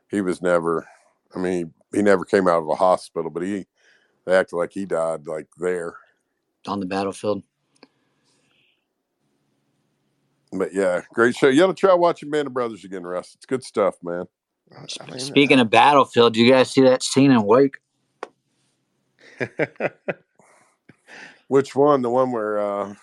[0.09, 0.87] he was never.
[1.35, 3.65] I mean, he, he never came out of a hospital, but he
[4.25, 5.95] they acted like he died like there.
[6.67, 7.43] on the battlefield.
[10.51, 11.47] But yeah, great show.
[11.47, 13.33] You got to try watching Band of Brothers again, Russ.
[13.35, 14.25] It's good stuff, man.
[15.17, 17.77] Speaking of battlefield, do you guys see that scene in Wake?
[21.47, 22.01] Which one?
[22.01, 22.95] The one where uh,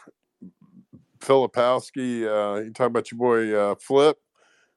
[1.20, 4.16] Filipowski, uh, you talking about your boy uh, Flip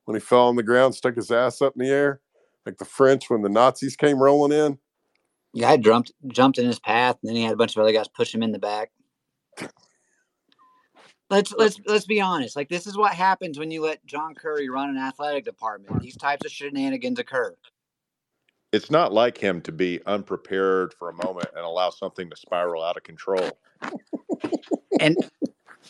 [0.05, 2.21] when he fell on the ground, stuck his ass up in the air,
[2.65, 4.77] like the French when the Nazis came rolling in.
[5.59, 8.07] Guy jumped jumped in his path, and then he had a bunch of other guys
[8.07, 8.91] push him in the back.
[11.29, 12.55] Let's let's let's be honest.
[12.55, 16.01] Like this is what happens when you let John Currie run an athletic department.
[16.01, 17.55] These types of shenanigans occur.
[18.71, 22.83] it's not like him to be unprepared for a moment and allow something to spiral
[22.83, 23.57] out of control.
[24.99, 25.15] and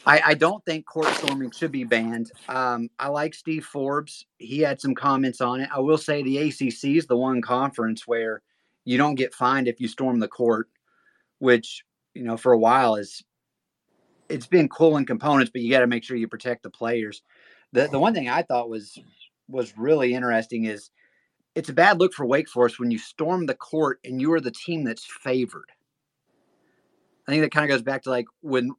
[0.06, 2.32] I, I don't think court storming should be banned.
[2.48, 4.26] Um, I like Steve Forbes.
[4.38, 5.70] He had some comments on it.
[5.74, 8.42] I will say the ACC is the one conference where
[8.86, 10.70] you don't get fined if you storm the court,
[11.40, 11.84] which
[12.14, 13.24] you know for a while is
[14.30, 17.22] it's been cool in components, but you got to make sure you protect the players.
[17.74, 18.98] The the one thing I thought was
[19.50, 20.92] was really interesting is
[21.56, 24.42] it's a bad look for Wake Forest when you storm the court and you are
[24.42, 25.72] the team that's favored.
[27.28, 28.72] I think that kind of goes back to like when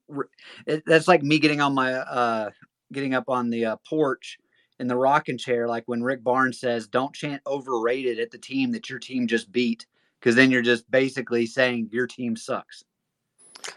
[0.66, 2.50] it, that's like me getting on my uh
[2.92, 4.38] getting up on the uh, porch
[4.78, 8.70] in the rocking chair like when Rick Barnes says don't chant overrated at the team
[8.72, 9.86] that your team just beat
[10.26, 12.82] because then you're just basically saying your team sucks.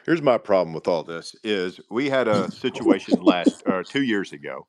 [0.03, 4.33] Here's my problem with all this is we had a situation last or 2 years
[4.33, 4.65] ago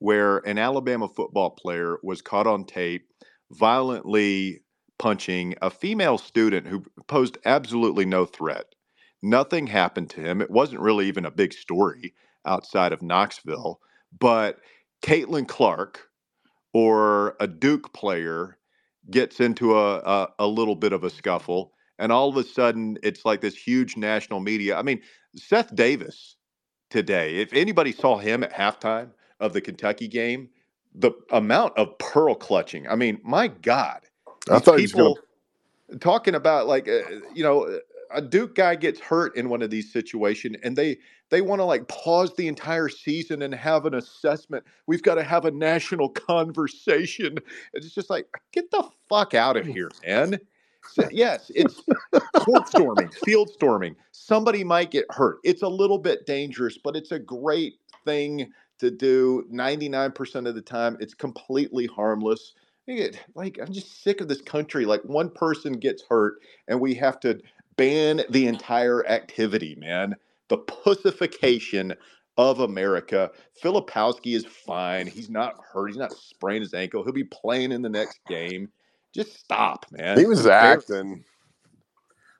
[0.00, 3.06] where an Alabama football player was caught on tape
[3.52, 4.64] violently
[4.98, 8.66] punching a female student who posed absolutely no threat.
[9.22, 10.40] Nothing happened to him.
[10.40, 12.12] It wasn't really even a big story
[12.44, 13.78] outside of Knoxville,
[14.18, 14.58] but
[15.00, 16.08] Caitlin Clark
[16.72, 18.56] or a Duke player
[19.10, 22.98] gets into a, a, a little bit of a scuffle, and all of a sudden
[23.02, 24.76] it's like this huge national media.
[24.78, 25.00] I mean,
[25.36, 26.36] Seth Davis
[26.90, 30.50] today, if anybody saw him at halftime of the Kentucky game,
[30.94, 32.88] the amount of pearl clutching.
[32.88, 34.00] I mean, my God.
[34.50, 35.14] I thought he was gonna-
[36.00, 37.00] talking about like uh,
[37.34, 37.80] you know
[38.12, 40.98] a Duke guy gets hurt in one of these situations and they
[41.30, 44.64] they want to like pause the entire season and have an assessment.
[44.86, 47.38] We've got to have a national conversation.
[47.72, 50.38] It's just like get the fuck out of here, man.
[50.92, 51.82] So, yes, it's
[52.36, 53.94] court storming, field storming.
[54.12, 55.38] Somebody might get hurt.
[55.44, 60.62] It's a little bit dangerous, but it's a great thing to do 99% of the
[60.62, 60.96] time.
[60.98, 62.54] It's completely harmless.
[63.34, 64.84] Like, I'm just sick of this country.
[64.84, 67.40] Like, one person gets hurt and we have to
[67.80, 70.14] ban the entire activity, man.
[70.48, 71.94] The pussification
[72.36, 73.30] of America.
[73.62, 75.06] Filipowski is fine.
[75.06, 75.88] He's not hurt.
[75.88, 77.02] He's not sprained his ankle.
[77.02, 78.68] He'll be playing in the next game.
[79.14, 80.18] Just stop, man.
[80.18, 81.24] He was acting.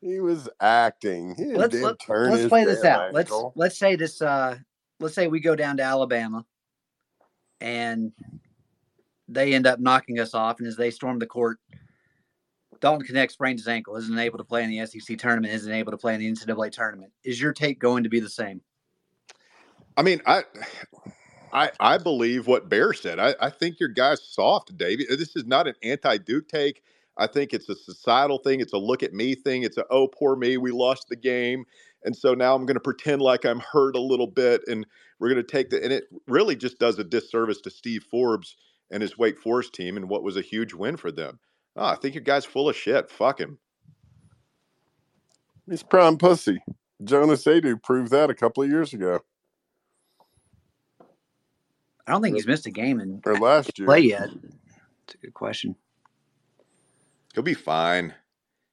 [0.03, 1.34] He was acting.
[1.36, 3.12] He didn't Let's let, turn let's his play this damn out.
[3.14, 4.59] Let's let's say this uh
[4.99, 6.45] let's say we go down to Alabama
[7.62, 8.12] and
[9.28, 11.59] they end up knocking us off and as they storm the court
[12.81, 15.93] Dalton Knecht sprained his ankle, isn't able to play in the SEC tournament, isn't able
[15.93, 17.12] to play in the NCAA tournament.
[17.24, 18.62] Is your take going to be the same?
[19.97, 20.45] I mean, I,
[21.53, 23.18] I, I believe what Bear said.
[23.18, 25.07] I, I think your guy's soft, David.
[25.11, 26.83] This is not an anti-Duke take.
[27.18, 28.61] I think it's a societal thing.
[28.61, 29.62] It's a look at me thing.
[29.62, 31.64] It's a oh poor me, we lost the game,
[32.03, 34.87] and so now I'm going to pretend like I'm hurt a little bit, and
[35.18, 35.83] we're going to take the.
[35.83, 38.57] And it really just does a disservice to Steve Forbes
[38.91, 41.41] and his Wake Forest team, and what was a huge win for them.
[41.81, 43.11] Oh, I think your guy's full of shit.
[43.11, 43.59] Fuck him.
[45.68, 46.62] He's prime pussy.
[47.03, 49.20] Jonas Adu proved that a couple of years ago
[52.11, 53.87] I don't think he's missed a game in or last year.
[53.87, 54.28] play yet.
[55.05, 55.76] It's a good question.
[57.35, 58.12] He'll be fine.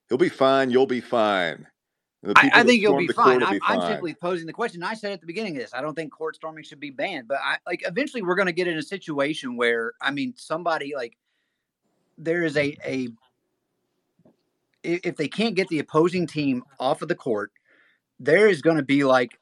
[0.10, 0.72] He'll be fine.
[0.72, 1.68] You'll be fine.
[2.36, 3.42] I, I think you'll be fine.
[3.42, 4.82] will I'm, be I'm simply posing the question.
[4.82, 7.28] I said at the beginning of this, I don't think court storming should be banned,
[7.28, 10.94] but I like eventually we're going to get in a situation where I mean somebody
[10.96, 11.16] like
[12.18, 13.10] there is a a
[14.84, 17.52] if they can't get the opposing team off of the court,
[18.20, 19.38] there is going to be like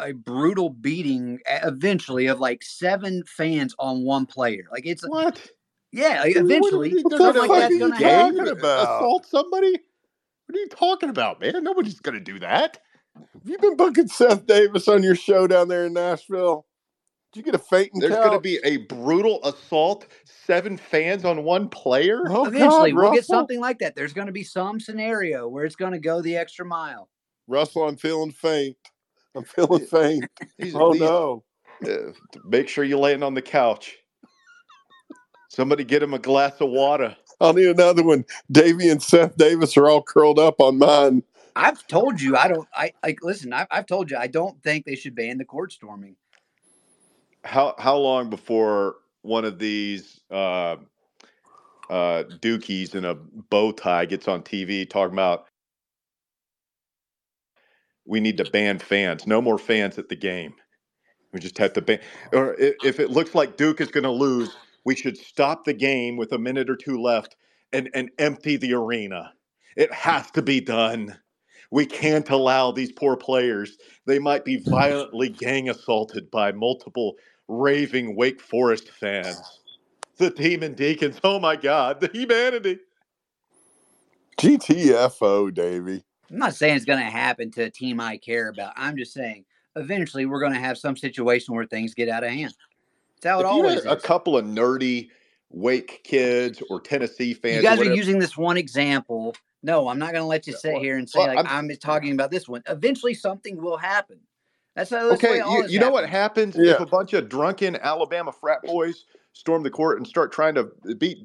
[0.00, 4.64] a brutal beating eventually of like seven fans on one player.
[4.70, 5.40] Like it's What?
[5.92, 8.36] Yeah, like, What eventually, What the like are you going to happen.
[8.36, 8.82] talking about?
[8.82, 9.78] Assault somebody?
[10.46, 11.62] What are you talking about, man?
[11.62, 12.78] Nobody's going to do that.
[13.16, 16.66] Have you been booking Seth Davis on your show down there in Nashville?
[17.34, 20.06] Did you get a fainting There's going to be a brutal assault.
[20.46, 22.20] Seven fans on one player.
[22.28, 23.96] Oh, Eventually, God, we'll get something like that.
[23.96, 27.08] There's going to be some scenario where it's going to go the extra mile.
[27.48, 28.76] Russell, I'm feeling faint.
[29.34, 30.24] I'm feeling faint.
[30.58, 31.42] These- Oh these- no.
[31.84, 32.12] uh,
[32.46, 33.96] make sure you land on the couch.
[35.48, 37.16] Somebody get him a glass of water.
[37.40, 38.24] I'll need another one.
[38.52, 41.24] Davy and Seth Davis are all curled up on mine.
[41.56, 42.68] I've told you I don't.
[42.74, 43.52] I like listen.
[43.52, 46.14] I've, I've told you I don't think they should ban the court storming.
[47.44, 50.76] How how long before one of these uh,
[51.90, 55.46] uh, dookies in a bow tie gets on TV talking about
[58.06, 59.26] we need to ban fans?
[59.26, 60.54] No more fans at the game.
[61.32, 62.00] We just have to ban.
[62.32, 66.16] Or if it looks like Duke is going to lose, we should stop the game
[66.16, 67.36] with a minute or two left
[67.72, 69.32] and and empty the arena.
[69.76, 71.18] It has to be done.
[71.70, 73.76] We can't allow these poor players.
[74.06, 77.16] They might be violently gang assaulted by multiple
[77.48, 79.60] raving Wake Forest fans.
[80.16, 81.20] The Demon Deacons.
[81.24, 82.78] Oh my God, the humanity.
[84.38, 86.04] GTFO, Davey.
[86.30, 88.72] I'm not saying it's going to happen to a team I care about.
[88.76, 89.44] I'm just saying
[89.76, 92.54] eventually we're going to have some situation where things get out of hand.
[93.20, 95.10] That's how it If you always had a couple of nerdy
[95.50, 99.34] Wake kids or Tennessee fans, You guys are using this one example.
[99.62, 101.70] No, I'm not going to let you sit well- here and say well, like I'm-
[101.70, 102.62] I'm, talking about this one.
[102.68, 104.18] Eventually, something will happen.
[104.76, 105.08] That's how.
[105.10, 106.54] That's Okay, you, you know what happens.
[106.54, 106.74] happens Yeah.
[106.74, 110.70] if a bunch of drunken Alabama frat boys storm the court and start trying to
[110.98, 111.18] beat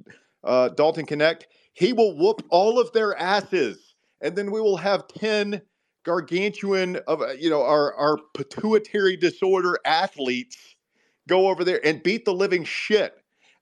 [0.43, 1.43] uh, Dalton Knecht?
[1.73, 5.61] He will whoop all of their asses, and then we will have ten
[6.03, 10.57] gargantuan of uh, you know our our pituitary disorder athletes
[11.27, 13.15] go over there and beat the living shit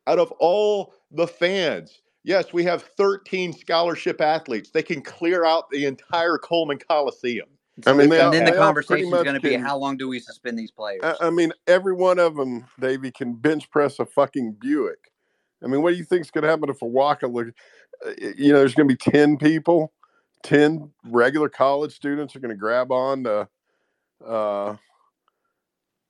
[0.08, 2.02] out of all the fans.
[2.24, 4.72] Yes, we have 13 scholarship athletes.
[4.72, 7.48] They can clear out the entire Coleman Coliseum.
[7.86, 9.62] I mean, they and then the they all pretty conversation is going to be can-
[9.64, 11.02] how long do we suspend these players?
[11.04, 15.12] I, I mean, every one of them, Davey, can bench press a fucking Buick.
[15.64, 17.48] I mean, what do you think's going to happen if a Waka look?
[18.06, 19.94] uh, You know, there's going to be ten people,
[20.42, 23.48] ten regular college students are going to grab on to
[24.26, 24.76] uh,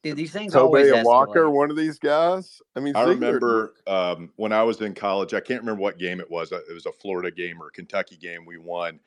[0.03, 2.61] Dude, these things always Tobe Awaka, one of these guys.
[2.76, 5.34] I mean, I Zeigler- remember um, when I was in college.
[5.34, 6.53] I can't remember what game it was.
[6.53, 8.45] uh, It was a Florida game or a Kentucky game.
[8.45, 8.99] We won,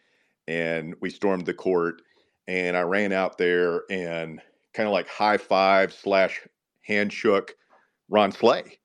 [0.49, 2.03] and we stormed the court.
[2.49, 4.41] And I ran out there and
[4.75, 6.41] kind of like high five slash
[6.83, 7.55] hand shook
[8.09, 8.79] Ron Slay.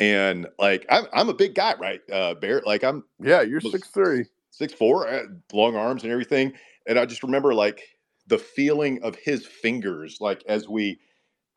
[0.00, 2.66] And like I'm, I'm a big guy, right, uh, Barrett?
[2.66, 4.24] Like I'm Yeah, you're six three.
[4.50, 5.22] six four, uh,
[5.52, 6.52] long arms and everything.
[6.86, 7.80] And I just remember like
[8.26, 10.98] the feeling of his fingers, like as we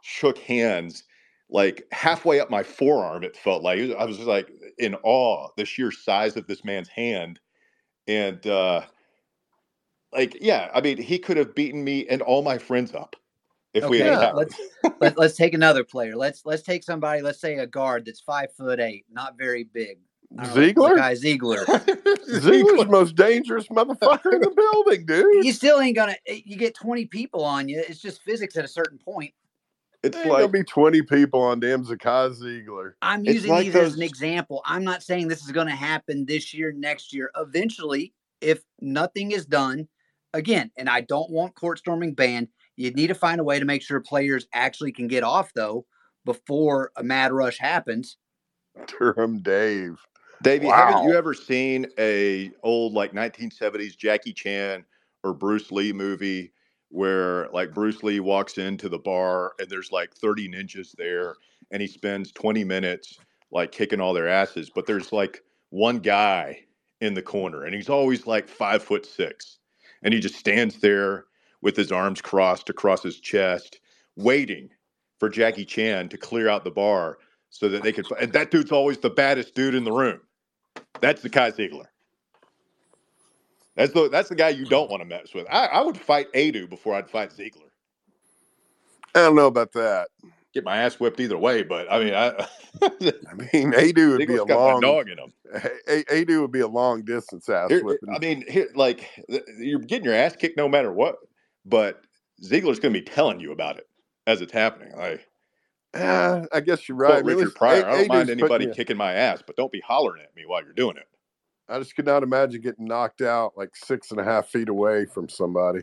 [0.01, 1.03] shook hands,
[1.49, 3.23] like halfway up my forearm.
[3.23, 6.89] It felt like I was just like in awe the sheer size of this man's
[6.89, 7.39] hand,
[8.07, 8.81] and uh,
[10.13, 13.15] like yeah, I mean he could have beaten me and all my friends up
[13.73, 14.13] if we Okay, had.
[14.13, 14.25] Yeah.
[14.27, 14.55] had- let's
[14.99, 16.15] let, let's take another player.
[16.15, 17.21] Let's let's take somebody.
[17.21, 19.99] Let's say a guard that's five foot eight, not very big.
[20.37, 20.97] I know, Zeigler?
[20.97, 21.65] Kai Zeigler.
[22.27, 25.45] Zeigler's most dangerous motherfucker in the building, dude.
[25.45, 26.15] you still ain't gonna.
[26.25, 27.83] eh, You get twenty people on you.
[27.87, 29.33] It's just physics at a certain point.
[30.03, 32.93] It's There's gonna like be twenty people on damn Zakai Zeigler.
[33.01, 34.61] I'm using like these as an example.
[34.65, 37.31] I'm not saying this is going to happen this year, next year.
[37.37, 39.87] Eventually, if nothing is done,
[40.33, 43.65] again, and I don't want court storming banned, you need to find a way to
[43.65, 45.85] make sure players actually can get off though
[46.25, 48.17] before a mad rush happens.
[48.85, 49.97] Durham Dave.
[50.43, 54.85] Davey, haven't you ever seen a old like 1970s Jackie Chan
[55.23, 56.51] or Bruce Lee movie
[56.89, 61.35] where like Bruce Lee walks into the bar and there's like 30 ninjas there
[61.71, 63.17] and he spends 20 minutes
[63.51, 66.59] like kicking all their asses, but there's like one guy
[67.01, 69.57] in the corner and he's always like five foot six
[70.03, 71.25] and he just stands there
[71.61, 73.79] with his arms crossed across his chest,
[74.15, 74.69] waiting
[75.19, 77.17] for Jackie Chan to clear out the bar
[77.49, 78.05] so that they could.
[78.19, 80.21] And that dude's always the baddest dude in the room.
[81.01, 81.85] That's Zakai Zeigler.
[83.75, 85.45] That's the that's the guy you don't want to mess with.
[85.51, 87.69] I, I would fight Aidoo before I'd fight Zeigler.
[89.13, 90.09] I don't know about that.
[90.57, 92.29] Get my ass whipped either way, but I mean, I,
[92.81, 92.89] I
[93.53, 94.81] mean, Aidoo would be a long.
[94.81, 95.31] dog in him.
[95.87, 98.09] Aidoo would be a long distance ass Here- whipping.
[98.09, 99.07] I mean, here, like
[99.59, 101.17] you're getting your ass kicked no matter what,
[101.63, 102.01] but
[102.43, 103.87] Zeigler's going to be telling you about it
[104.25, 104.95] as it's happening.
[104.97, 105.27] Like,
[105.93, 107.23] Ah, I guess you're right.
[107.23, 110.41] Richard Pryor, I don't mind anybody kicking my ass, but don't be hollering at me
[110.47, 111.05] while you're doing it.
[111.69, 115.05] I just could not imagine getting knocked out like six and a half feet away
[115.05, 115.81] from somebody.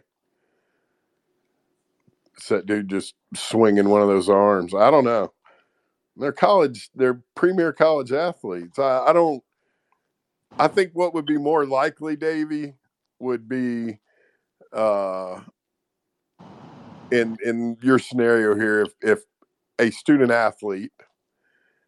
[2.36, 4.74] It's that dude just swinging one of those arms.
[4.74, 5.32] I don't know.
[6.16, 6.90] They're college.
[6.94, 8.78] They're premier college athletes.
[8.78, 9.42] I, I don't.
[10.58, 12.74] I think what would be more likely, Davy,
[13.18, 13.98] would be
[14.72, 15.40] uh,
[17.10, 19.24] in in your scenario here if if
[19.78, 20.92] a student athlete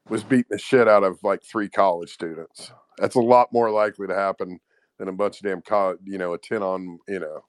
[0.09, 2.72] was beating the shit out of like three college students.
[2.99, 4.61] That's a lot more likely to happen
[4.99, 7.44] than a bunch of damn college, you know, a 10 on, you know.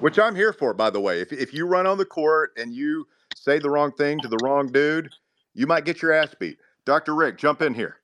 [0.00, 1.20] Which I'm here for, by the way.
[1.20, 4.38] If, if you run on the court and you say the wrong thing to the
[4.42, 5.10] wrong dude,
[5.54, 6.58] you might get your ass beat.
[6.84, 7.14] Dr.
[7.14, 7.96] Rick, jump in here.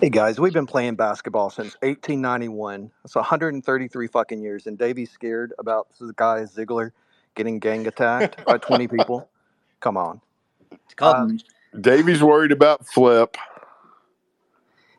[0.00, 2.90] Hey guys, we've been playing basketball since 1891.
[3.02, 4.66] That's 133 fucking years.
[4.66, 6.90] And Davey's scared about this guy Zeigler
[7.34, 9.28] getting gang attacked by 20 people.
[9.80, 10.20] Come on.
[10.70, 11.38] It's called Um,
[11.80, 13.36] Davy's worried about flip.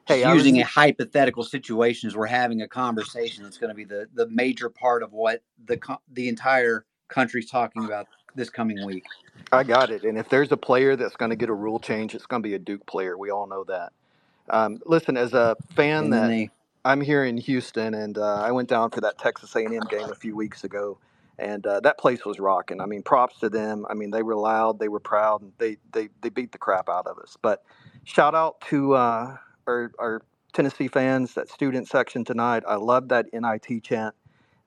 [0.06, 3.76] Hey, I was using a hypothetical situation as we're having a conversation that's going to
[3.76, 5.80] be the, the major part of what the
[6.12, 9.06] the entire country's talking about this coming week.
[9.52, 10.04] I got it.
[10.04, 12.48] And if there's a player that's going to get a rule change, it's going to
[12.48, 13.18] be a Duke player.
[13.18, 13.94] We all know that.
[14.50, 16.50] Um, listen, as a fan that
[16.84, 20.16] I'm here in Houston, and uh, I went down for that Texas A&M game a
[20.16, 20.98] few weeks ago,
[21.40, 22.82] and uh, that place was rocking.
[22.82, 23.86] I mean, props to them.
[23.90, 26.90] I mean, they were loud, they were proud, and they they they beat the crap
[26.90, 27.38] out of us.
[27.42, 27.64] But
[28.04, 29.38] shout out to uh,
[29.68, 30.22] our
[30.54, 32.64] Tennessee fans, that student section tonight.
[32.68, 34.16] I love that NIT chant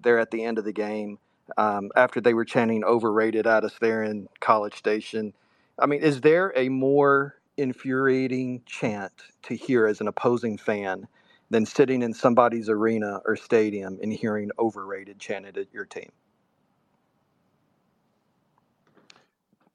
[0.01, 1.19] there at the end of the game
[1.57, 5.33] um, after they were chanting overrated at us there in College Station.
[5.79, 9.13] I mean, is there a more infuriating chant
[9.45, 11.07] to hear as an opposing fan
[11.51, 16.11] than sitting in somebody's arena or stadium and hearing overrated chanted at your team?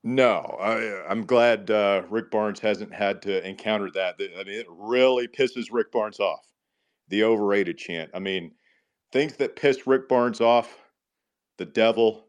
[0.04, 4.16] No, I, I'm glad uh, Rick Barnes hasn't had to encounter that.
[4.20, 6.46] I mean, it really pisses Rick Barnes off.
[7.10, 8.10] The overrated chant.
[8.14, 8.54] I mean,
[9.12, 10.76] things that piss Rick Barnes off:
[11.58, 12.26] the devil,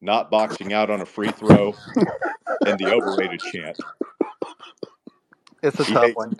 [0.00, 1.78] not boxing out on a free throw,
[2.64, 3.78] and the overrated chant.
[5.62, 6.38] It's a He tough one.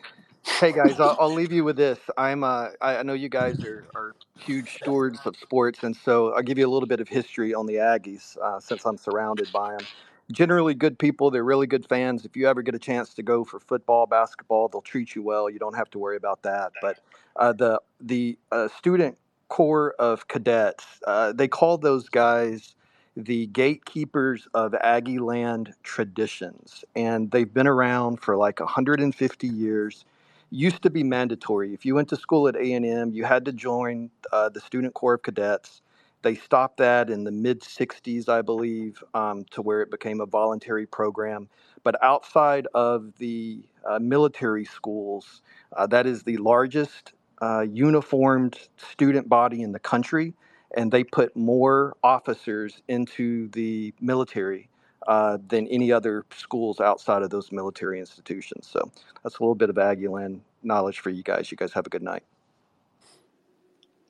[0.58, 1.98] Hey guys, I'll, I'll leave you with this.
[2.16, 6.32] I'm uh, I I know you guys are, are huge stewards of sports, and so
[6.34, 9.52] I'll give you a little bit of history on the Aggies uh, since I'm surrounded
[9.52, 9.88] by them.
[10.32, 11.30] Generally, good people.
[11.30, 12.24] They're really good fans.
[12.24, 15.48] If you ever get a chance to go for football, basketball, they'll treat you well.
[15.48, 16.72] You don't have to worry about that.
[16.82, 16.98] But
[17.36, 19.18] uh, the the uh, student
[19.48, 22.74] corps of cadets, uh, they call those guys
[23.16, 30.04] the gatekeepers of Aggie land traditions, and they've been around for like 150 years
[30.50, 31.74] used to be mandatory.
[31.74, 35.14] If you went to school at A&M, you had to join uh, the Student Corps
[35.14, 35.82] of Cadets.
[36.26, 40.26] They stopped that in the mid 60s, I believe, um, to where it became a
[40.26, 41.48] voluntary program.
[41.84, 45.42] But outside of the uh, military schools,
[45.76, 50.34] uh, that is the largest uh, uniformed student body in the country,
[50.76, 54.68] and they put more officers into the military
[55.06, 58.66] uh, than any other schools outside of those military institutions.
[58.66, 58.90] So
[59.22, 61.52] that's a little bit of Aggieland knowledge for you guys.
[61.52, 62.24] You guys have a good night.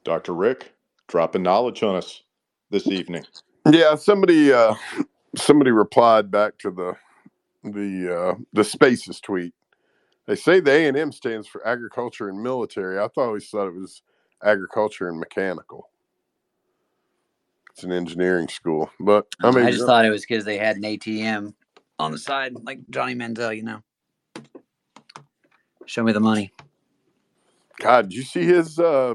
[0.02, 0.32] Dr.
[0.32, 0.72] Rick
[1.09, 2.22] dropping knowledge on us
[2.70, 3.24] this evening.
[3.70, 4.74] Yeah, somebody uh
[5.36, 6.96] somebody replied back to the
[7.64, 9.54] the uh the spaces tweet.
[10.26, 12.98] They say the A and M stands for agriculture and military.
[12.98, 14.02] I thought always thought it was
[14.42, 15.90] agriculture and mechanical.
[17.70, 20.76] It's an engineering school, but I mean, I just thought it was because they had
[20.76, 21.54] an ATM
[21.98, 23.82] on the side, like Johnny Manziel, you know.
[25.84, 26.52] Show me the money.
[27.78, 29.14] God, did you see his uh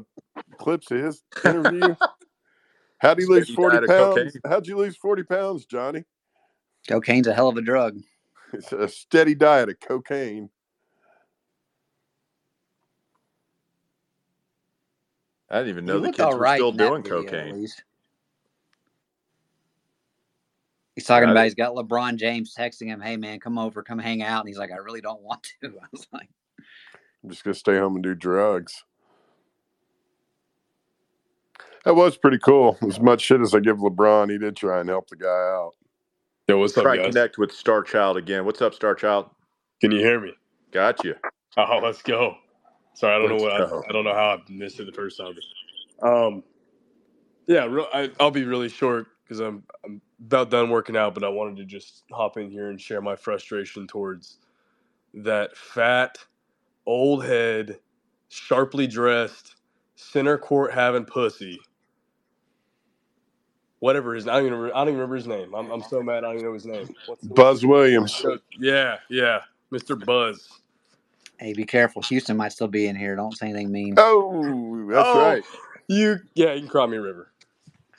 [0.59, 1.95] clips of his interview?
[2.99, 4.37] How'd he lose forty diet pounds?
[4.37, 4.41] cocaine.
[4.47, 6.05] How'd you lose forty pounds, Johnny?
[6.87, 7.99] Cocaine's a hell of a drug.
[8.53, 10.49] It's a steady diet of cocaine.
[15.49, 17.55] I didn't even He know the looked kids were right still doing video, cocaine.
[20.95, 23.99] He's talking Yeah, about he's got LeBron James texting him, "Hey man, come over, come
[23.99, 26.29] hang out," and he's like, "I really don't want to." I was like,
[27.23, 28.83] I'm just gonna stay home and do drugs.
[31.85, 32.77] That was pretty cool.
[32.87, 35.71] As much shit as I give LeBron, he did try and help the guy out.
[36.47, 37.07] Yo, what's up, Try guys?
[37.07, 38.45] connect with Star Child again.
[38.45, 39.29] What's up, Star Child?
[39.79, 40.33] Can you hear me?
[40.71, 41.15] Got you.
[41.57, 42.35] Oh, let's go.
[42.93, 43.61] Sorry, I don't Let's know what.
[43.85, 45.33] I, I don't know how I missed it the first time.
[46.03, 46.43] Um,
[47.47, 51.23] yeah, real, I, I'll be really short because I'm I'm about done working out, but
[51.23, 54.37] I wanted to just hop in here and share my frustration towards
[55.13, 56.17] that fat,
[56.85, 57.79] old head,
[58.29, 59.55] sharply dressed,
[59.95, 61.59] center court having pussy.
[63.81, 65.55] Whatever his, I don't even remember, I don't even remember his name.
[65.55, 66.89] I'm, I'm so mad I don't even know his name.
[67.07, 68.23] What's, what's Buzz Williams.
[68.59, 69.41] yeah, yeah,
[69.73, 70.03] Mr.
[70.03, 70.47] Buzz.
[71.39, 72.01] "Hey, be careful.
[72.03, 73.15] Houston might still be in here.
[73.15, 75.43] Don't say anything mean." Oh, that's Oh, right.
[75.87, 77.31] You yeah, you can cry me a river.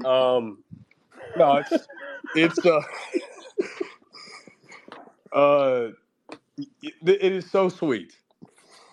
[0.05, 0.65] Um,
[1.37, 1.89] no, it's
[2.35, 2.83] it's uh,
[5.33, 5.89] uh,
[6.83, 8.15] it, it is so sweet.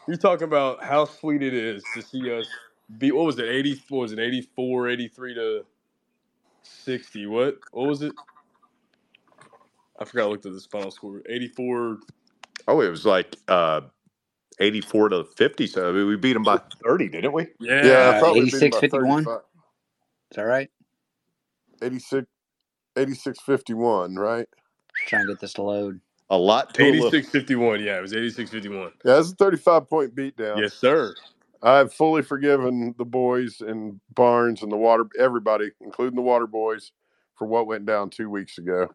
[0.07, 2.47] You're talking about how sweet it is to see us
[2.97, 3.11] be.
[3.11, 3.45] What was it?
[3.49, 3.81] Eighty?
[3.89, 4.19] What was it?
[4.19, 5.65] 84, 83 to
[6.79, 7.25] sixty.
[7.25, 7.57] What?
[7.71, 8.13] What was it?
[9.99, 10.25] I forgot.
[10.25, 11.21] I looked at the final score.
[11.27, 11.97] Eighty-four.
[12.67, 13.81] Oh, it was like uh,
[14.59, 15.67] 84 to 50.
[15.67, 17.47] So I mean, we beat them by 30, didn't we?
[17.59, 17.85] Yeah.
[17.85, 19.25] Yeah, I thought we beat them 86 by 51.
[19.25, 19.41] 35.
[20.31, 20.69] Is that right?
[21.81, 22.27] 86,
[22.97, 24.47] 86 51, right?
[25.07, 25.99] Trying to get this to load.
[26.29, 27.09] A lot to a little.
[27.09, 27.83] 86-51.
[27.83, 28.91] Yeah, it was 86-51.
[29.03, 30.61] Yeah, that's a 35 point beatdown.
[30.61, 31.15] Yes, sir.
[31.61, 36.91] I've fully forgiven the boys and Barnes and the water, everybody, including the water boys,
[37.35, 38.87] for what went down two weeks ago.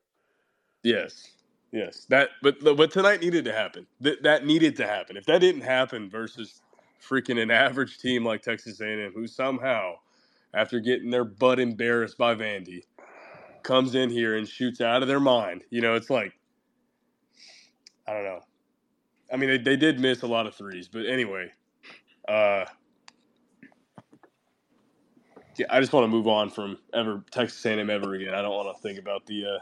[0.82, 1.32] Yes.
[1.72, 2.06] Yes.
[2.08, 3.86] That but but tonight needed to happen.
[4.00, 5.16] That that needed to happen.
[5.16, 6.62] If that didn't happen versus
[7.02, 9.94] freaking an average team like Texas A&M who somehow
[10.54, 12.82] after getting their butt embarrassed by Vandy
[13.62, 15.64] comes in here and shoots out of their mind.
[15.70, 16.32] You know, it's like
[18.06, 18.40] I don't know.
[19.32, 21.50] I mean, they, they did miss a lot of threes, but anyway,
[22.28, 22.64] uh
[25.58, 28.34] yeah, I just want to move on from ever Texas A&M ever again.
[28.34, 29.58] I don't want to think about the uh,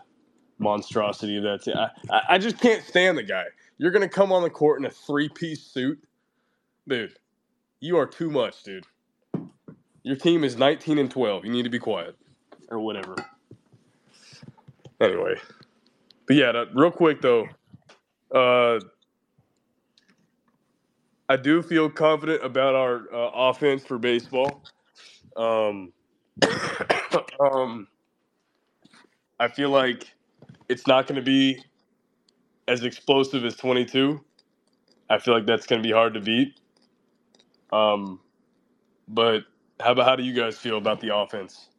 [0.59, 1.63] monstrosity of that.
[1.65, 1.77] Team.
[1.77, 3.45] I, I I just can't stand the guy.
[3.79, 6.03] You're gonna come on the court in a three piece suit,
[6.89, 7.15] dude.
[7.81, 8.87] You are too much, dude.
[10.05, 11.45] Your team is 19 and 12.
[11.45, 12.17] You need to be quiet,
[12.71, 13.15] or whatever.
[15.01, 15.35] Anyway,
[16.27, 17.47] but yeah, that, real quick though,
[18.35, 18.81] uh,
[21.33, 24.63] I do feel confident about our uh, offense for baseball.
[25.35, 25.91] Um,
[27.41, 27.89] um,
[29.41, 30.13] I feel like
[30.69, 31.59] it's not going to be
[32.69, 34.21] as explosive as 22.
[35.09, 36.61] I feel like that's going to be hard to beat.
[37.73, 38.21] Um,
[39.09, 39.45] but
[39.81, 41.71] how about how do you guys feel about the offense?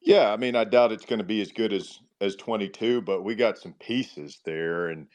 [0.00, 3.22] Yeah, I mean, I doubt it's going to be as good as as 22, but
[3.22, 5.08] we got some pieces there, and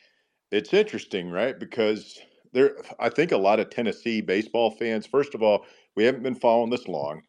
[0.51, 1.59] it's interesting, right?
[1.59, 2.19] Because
[2.53, 5.05] there, I think a lot of Tennessee baseball fans.
[5.05, 7.23] First of all, we haven't been following this long.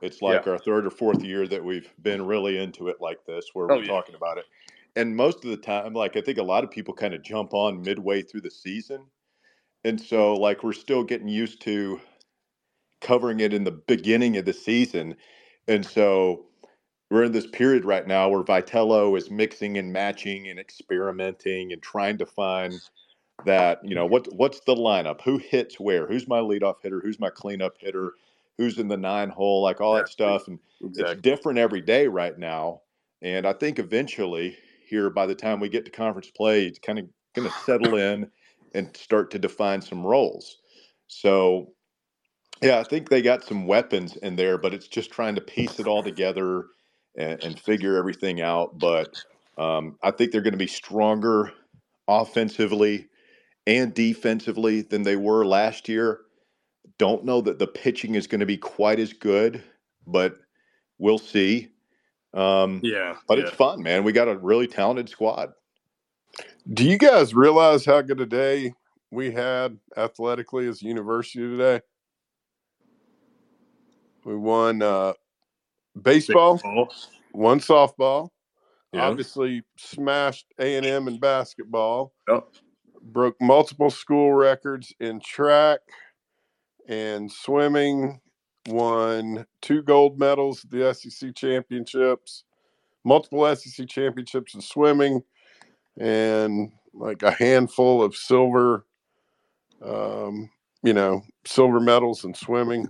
[0.00, 3.46] It's like our third or fourth year that we've been really into it like this,
[3.54, 3.88] where Oh, we're yeah.
[3.88, 4.46] talking about it.
[4.96, 7.54] And most of the time, like I think a lot of people kind of jump
[7.54, 9.06] on midway through the season,
[9.84, 12.00] and so like we're still getting used to
[13.00, 15.16] covering it in the beginning of the season,
[15.68, 16.46] and so
[17.12, 21.82] we're in this period right now where Vitello is mixing and matching and experimenting and
[21.82, 22.74] trying to find
[23.44, 25.20] that you know what what's the lineup?
[25.22, 26.06] Who hits where?
[26.06, 27.00] Who's my leadoff hitter?
[27.00, 28.12] Who's my cleanup hitter?
[28.58, 29.62] Who's in the nine hole?
[29.62, 32.80] Like all that stuff and it's different every day right now
[33.22, 36.98] and i think eventually here by the time we get to conference play it's kind
[36.98, 38.28] of going to settle in
[38.74, 40.58] and start to define some roles.
[41.06, 41.72] So
[42.62, 45.78] yeah i think they got some weapons in there but it's just trying to piece
[45.78, 46.66] it all together
[47.16, 49.22] and, and figure everything out but
[49.58, 51.52] um, i think they're going to be stronger
[52.08, 53.08] offensively
[53.66, 56.20] and defensively than they were last year.
[56.98, 59.62] Don't know that the pitching is going to be quite as good,
[60.06, 60.36] but
[60.98, 61.68] we'll see.
[62.34, 63.44] Um, Yeah, but yeah.
[63.44, 64.04] it's fun, man.
[64.04, 65.52] We got a really talented squad.
[66.72, 68.72] Do you guys realize how good a day
[69.10, 71.82] we had athletically as a university today?
[74.24, 75.12] We won uh,
[76.00, 76.88] baseball, Baseball.
[77.32, 78.30] won softball,
[78.92, 79.02] Yeah.
[79.08, 82.48] obviously smashed A and M in basketball, Yep.
[83.02, 85.80] broke multiple school records in track
[86.88, 88.20] and swimming,
[88.68, 92.44] won two gold medals at the SEC championships,
[93.04, 95.22] multiple SEC championships in swimming,
[95.98, 98.86] and like a handful of silver,
[99.82, 100.48] um,
[100.82, 102.86] you know, silver medals in swimming.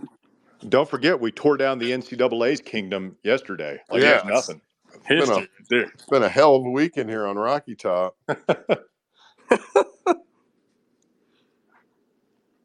[0.69, 3.81] Don't forget, we tore down the NCAA's kingdom yesterday.
[3.91, 4.17] Like Yeah.
[4.19, 4.63] it's nothing.
[5.19, 5.93] been a- History right there.
[5.95, 8.17] It's been a hell of a weekend here on Rocky Top.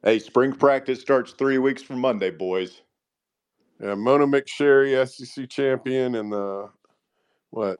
[0.03, 2.81] Hey, spring practice starts three weeks from Monday, boys.
[3.81, 6.69] Yeah, Mona McSharry, SEC champion, and the
[7.51, 7.79] what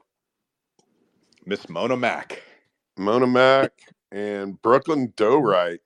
[1.45, 2.43] Miss Mona Mack.
[2.97, 3.71] Mona Mac
[4.11, 5.79] and Brooklyn Dowright.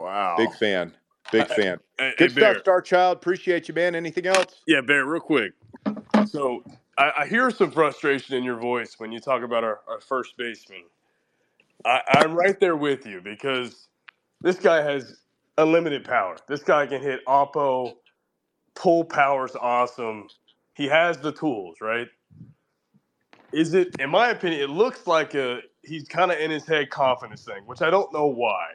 [0.00, 0.34] Wow.
[0.38, 0.94] Big fan.
[1.30, 1.74] Big uh, fan.
[1.98, 3.18] Uh, hey, Good hey, stuff, Star Child.
[3.18, 3.94] Appreciate you, man.
[3.94, 4.62] Anything else?
[4.66, 5.52] Yeah, Bear, real quick.
[6.26, 6.64] So
[6.96, 10.36] I, I hear some frustration in your voice when you talk about our, our first
[10.38, 10.84] baseman.
[11.84, 13.88] I, I'm right there with you because
[14.40, 15.18] this guy has
[15.58, 16.36] unlimited power.
[16.48, 17.94] This guy can hit oppo,
[18.74, 20.28] pull power's awesome.
[20.74, 22.08] He has the tools, right?
[23.52, 26.88] Is it, in my opinion, it looks like a he's kind of in his head
[26.88, 28.66] confidence thing, which I don't know why.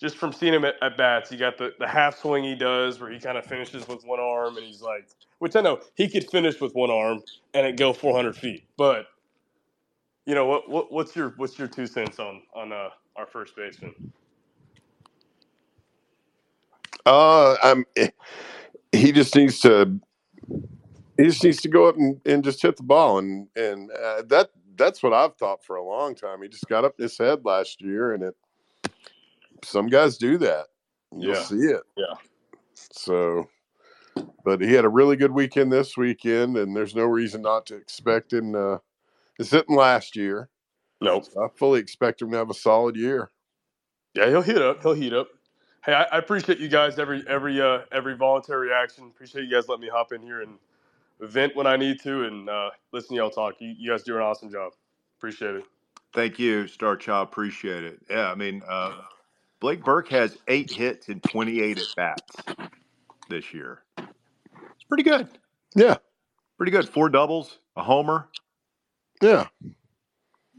[0.00, 2.98] Just from seeing him at, at bats, you got the, the half swing he does
[2.98, 5.06] where he kind of finishes with one arm and he's like,
[5.38, 7.22] which I know he could finish with one arm
[7.54, 8.64] and it go 400 feet.
[8.76, 9.06] But,
[10.26, 13.56] you know, what, what what's your what's your two cents on on uh, our first
[13.56, 14.12] baseman?
[17.04, 17.84] Uh, I'm.
[18.92, 19.98] He just needs to.
[21.16, 24.22] He just needs to go up and, and just hit the ball, and and uh,
[24.28, 26.42] that that's what I've thought for a long time.
[26.42, 28.36] He just got up his head last year, and it.
[29.64, 30.66] Some guys do that.
[31.16, 31.40] You'll Yeah.
[31.42, 31.82] see it.
[31.96, 32.14] Yeah.
[32.74, 33.48] So,
[34.44, 37.76] but he had a really good weekend this weekend, and there's no reason not to
[37.76, 38.80] expect him to.
[39.38, 40.48] It's hitting last year.
[41.00, 41.26] Nope.
[41.40, 43.30] I fully expect him to have a solid year.
[44.14, 44.82] Yeah, he'll heat up.
[44.82, 45.28] He'll heat up.
[45.84, 49.04] Hey, I, I appreciate you guys every every uh, every voluntary action.
[49.04, 50.58] Appreciate you guys letting me hop in here and
[51.20, 53.54] vent when I need to and uh, listen to y'all talk.
[53.60, 54.72] You, you guys do an awesome job.
[55.18, 55.64] Appreciate it.
[56.12, 57.28] Thank you, Star Child.
[57.28, 58.00] Appreciate it.
[58.10, 58.92] Yeah, I mean, uh,
[59.60, 62.36] Blake Burke has eight hits and 28 at bats
[63.28, 63.82] this year.
[63.98, 65.28] It's pretty good.
[65.74, 65.96] Yeah,
[66.56, 66.88] Pretty good.
[66.88, 68.28] Four doubles, a homer.
[69.22, 69.46] yeah.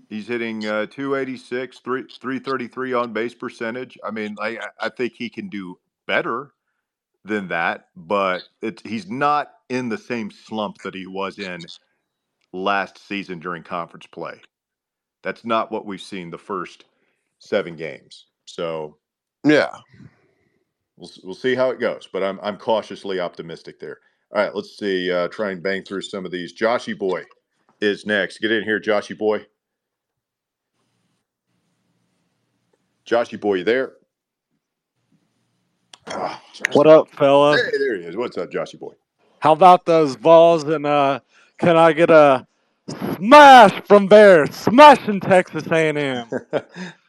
[0.10, 3.98] He's hitting uh, 286, three, 333 on base percentage.
[4.04, 6.52] I mean, I, I think he can do better
[7.24, 11.60] than that, but it's, he's not in the same slump that he was in
[12.52, 14.42] last season during conference play.
[15.24, 16.84] That's not what we've seen the first
[17.40, 18.26] seven games.
[18.56, 18.98] So
[19.46, 19.70] Yeah.
[20.98, 24.00] we'll, we'll see how it goes, but I'm, I'm cautiously optimistic there.
[24.34, 25.12] All right, let's see.
[25.12, 26.54] Uh, try and bang through some of these.
[26.58, 27.24] Joshy Boy
[27.82, 28.40] is next.
[28.40, 29.46] Get in here, Joshy Boy.
[33.06, 33.94] Joshy Boy, you there?
[36.08, 36.42] Ah,
[36.74, 37.58] What up, fella?
[37.58, 38.16] Hey, there he is.
[38.16, 38.94] What's up, Joshy Boy?
[39.40, 40.64] How about those balls?
[40.64, 41.20] And uh,
[41.58, 42.46] can I get a
[43.16, 44.46] smash from Bear?
[44.48, 46.28] Smashing Texas A&M.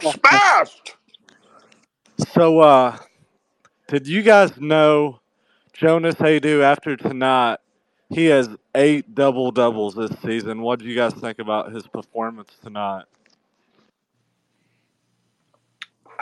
[0.00, 0.96] Smashed.
[2.32, 2.96] So, uh,
[3.88, 5.20] did you guys know
[5.72, 7.58] Jonas Aidoo after tonight?
[8.10, 10.62] He has eight double doubles this season.
[10.62, 13.04] What do you guys think about his performance tonight?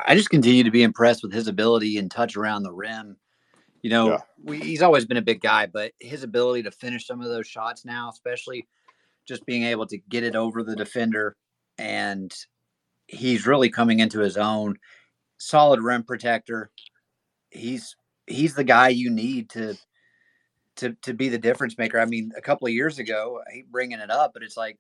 [0.07, 3.17] I just continue to be impressed with his ability and touch around the rim.
[3.83, 4.19] You know, Yeah.
[4.43, 7.47] we, he's always been a big guy, but his ability to finish some of those
[7.47, 8.67] shots now, especially
[9.27, 11.37] just being able to get it over the defender,
[11.79, 12.33] and
[13.07, 14.79] he's really coming into his own.
[15.39, 16.71] Solid rim protector.
[17.51, 17.97] He's
[18.27, 19.77] he's the guy you need to
[20.77, 21.99] to to be the difference maker.
[21.99, 24.79] I mean, a couple of years ago, I hate bringing it up, but it's like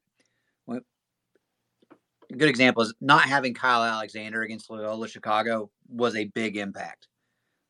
[2.32, 7.08] a good example is not having Kyle Alexander against Loyola Chicago was a big impact.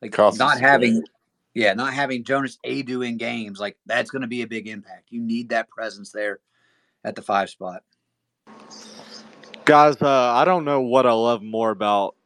[0.01, 1.03] Like Cost not having, game.
[1.55, 5.09] yeah, not having Jonas Aidoo in games like that's going to be a big impact.
[5.11, 6.41] You need that presence there
[7.05, 7.83] at the five spot.
[9.65, 12.17] Guys, uh, I don't know what I love more about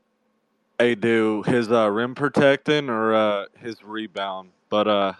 [0.80, 5.12] Aidoo, his uh, rim protecting or uh, his rebound, but uh,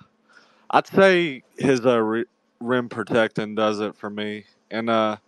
[0.71, 2.25] I'd say his uh, re-
[2.61, 4.45] rim protecting does it for me.
[4.71, 5.19] And uh,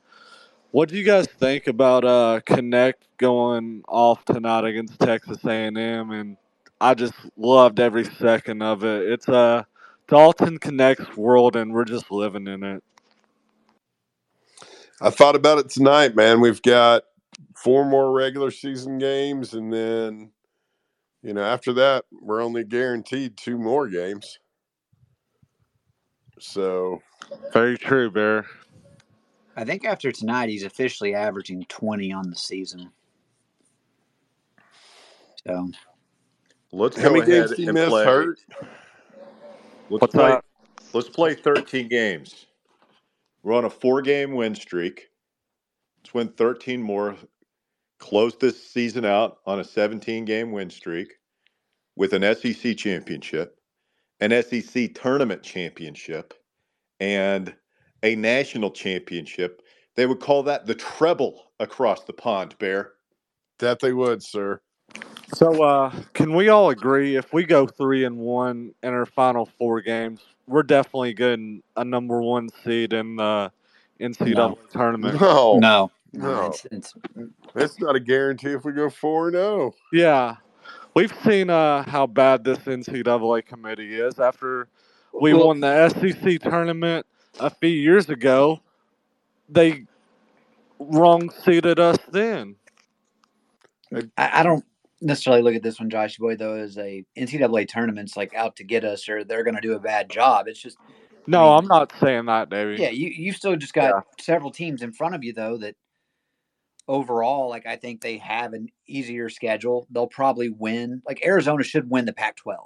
[0.71, 5.77] what do you guys think about uh, Knecht going off tonight against Texas A&M?
[6.11, 6.37] And
[6.81, 9.11] I just loved every second of it.
[9.13, 9.65] It's uh,
[10.09, 12.85] Dalton Knecht's world, and we're just living in it.
[15.01, 16.41] I thought about it tonight, man.
[16.41, 17.05] We've got
[17.57, 20.31] four more regular season games, and then,
[21.23, 24.39] you know, after that, we're only guaranteed two more games.
[26.41, 27.03] So,
[27.53, 28.47] Very true, Bear.
[29.57, 32.93] I think after tonight, he's officially averaging 20 on the season.
[35.47, 35.71] So
[36.71, 38.05] Let's how go many ahead did and play.
[38.05, 38.39] hurt?
[39.91, 40.31] Let's What's play.
[40.31, 40.45] that?
[40.93, 42.47] Let's play 13 games.
[43.43, 45.09] We're on a four-game win streak.
[45.99, 47.17] Let's win 13 more.
[47.99, 51.15] Close this season out on a 17-game win streak
[51.97, 53.59] with an SEC championship,
[54.21, 56.35] an SEC tournament championship,
[57.01, 57.55] and
[58.03, 59.63] a national championship.
[59.97, 62.93] They would call that the treble across the pond, Bear.
[63.59, 64.61] That they would, sir.
[65.35, 69.45] So, uh, can we all agree if we go three and one in our final
[69.45, 73.53] four games, we're definitely getting a number one seed in the
[74.01, 74.59] NCAA No.
[74.73, 75.21] tournament?
[75.21, 76.33] No, no, no.
[76.33, 76.95] no, it's, it's
[77.55, 79.41] it's not a guarantee if we go four and oh.
[79.59, 79.75] zero.
[79.93, 80.37] Yeah,
[80.95, 84.19] we've seen uh, how bad this NCAA committee is.
[84.19, 84.69] After
[85.13, 87.07] we Well- won the SEC tournament
[87.39, 88.61] a few years ago,
[89.49, 89.85] they
[90.79, 92.57] wrong seeded us then.
[94.17, 94.65] I, I don't
[95.01, 98.65] necessarily look at this one, Josh Boy, though, as a NCAA tournaments like out to
[98.65, 100.49] get us or they're going to do a bad job.
[100.49, 100.77] It's just,
[101.27, 102.79] No, mean- I'm not saying that, David.
[102.79, 105.77] yeah, you you still just got several teams in front of you though that
[106.87, 109.87] overall, like I think they have an easier schedule.
[109.91, 111.03] They'll probably win.
[111.07, 112.57] Like Arizona should win the Pac-12,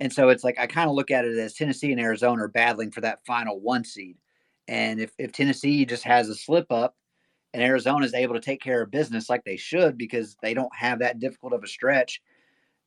[0.00, 2.48] and so it's like I kind of look at it as Tennessee and Arizona are
[2.48, 4.16] battling for that final one seed.
[4.66, 6.96] And if if Tennessee just has a slip up,
[7.58, 10.74] and Arizona is able to take care of business like they should because they don't
[10.76, 12.22] have that difficult of a stretch,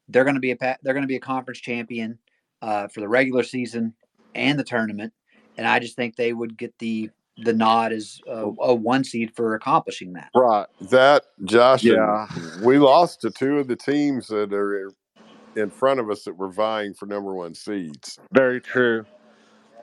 [0.07, 2.17] they're going to be a they're going to be a conference champion
[2.61, 3.93] uh, for the regular season
[4.33, 5.11] and the tournament.
[5.57, 7.09] And I just think they would get the
[7.43, 10.29] the nod as a, a one seed for accomplishing that.
[10.33, 10.67] Right.
[10.89, 12.27] That Josh, Yeah.
[12.63, 14.93] we lost to two of the teams that are
[15.57, 18.19] in front of us that were vying for number one seeds.
[18.31, 19.05] Very true.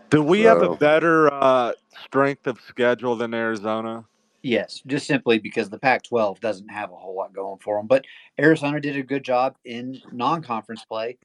[0.09, 1.73] Do we have a better uh,
[2.05, 4.07] strength of schedule than Arizona?
[4.49, 7.87] Yes, just simply because the Pac 12 doesn't have a whole lot going for them.
[7.87, 8.07] But
[8.41, 11.19] Arizona did a good job in non conference play.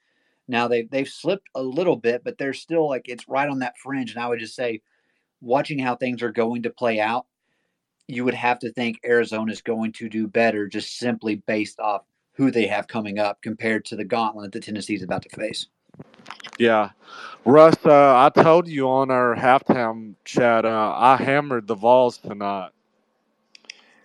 [0.50, 3.78] Now they've, they've slipped a little bit, but they're still like it's right on that
[3.78, 4.12] fringe.
[4.12, 4.82] And I would just say,
[5.40, 7.26] watching how things are going to play out,
[8.10, 12.04] you would have to think Arizona is going to do better just simply based off
[12.34, 15.68] who they have coming up compared to the gauntlet that Tennessee is about to face.
[16.60, 16.90] Yeah.
[17.46, 22.72] Russ, uh, I told you on our halftime chat, uh, I hammered the Vols tonight.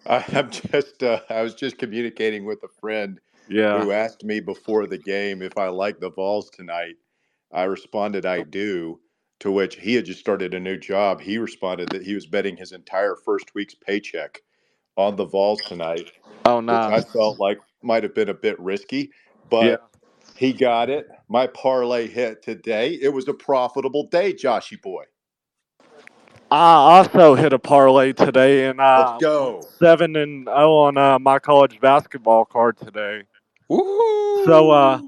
[0.09, 3.81] I, I'm just uh, I was just communicating with a friend Yeah.
[3.81, 6.97] who asked me before the game if I like the Vols tonight.
[7.53, 9.01] I responded I do,
[9.41, 11.23] to which he had just started a new job.
[11.23, 14.43] He responded that he was betting his entire first week's paycheck
[14.97, 16.13] on the Vols tonight,
[16.45, 19.13] Oh, which I felt like might have been a bit risky,
[19.61, 19.77] Yeah.
[19.79, 19.83] but
[20.37, 21.07] he got it.
[21.29, 22.95] My parlay hit today.
[23.03, 25.05] It was a profitable day, Joshy boy.
[26.51, 29.61] I also hit a parlay today, and Let's I go.
[29.79, 33.25] seven and zero on uh, my college basketball card today.
[33.69, 35.01] So uh,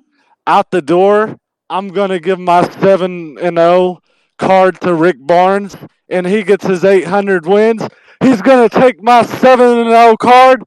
[0.47, 1.37] out the door,
[1.71, 4.01] I'm gonna give my seven and zero
[4.39, 5.77] card to Rick Barnes,
[6.11, 7.89] and he gets his 800 wins.
[8.23, 10.65] He's gonna take my seven and zero card,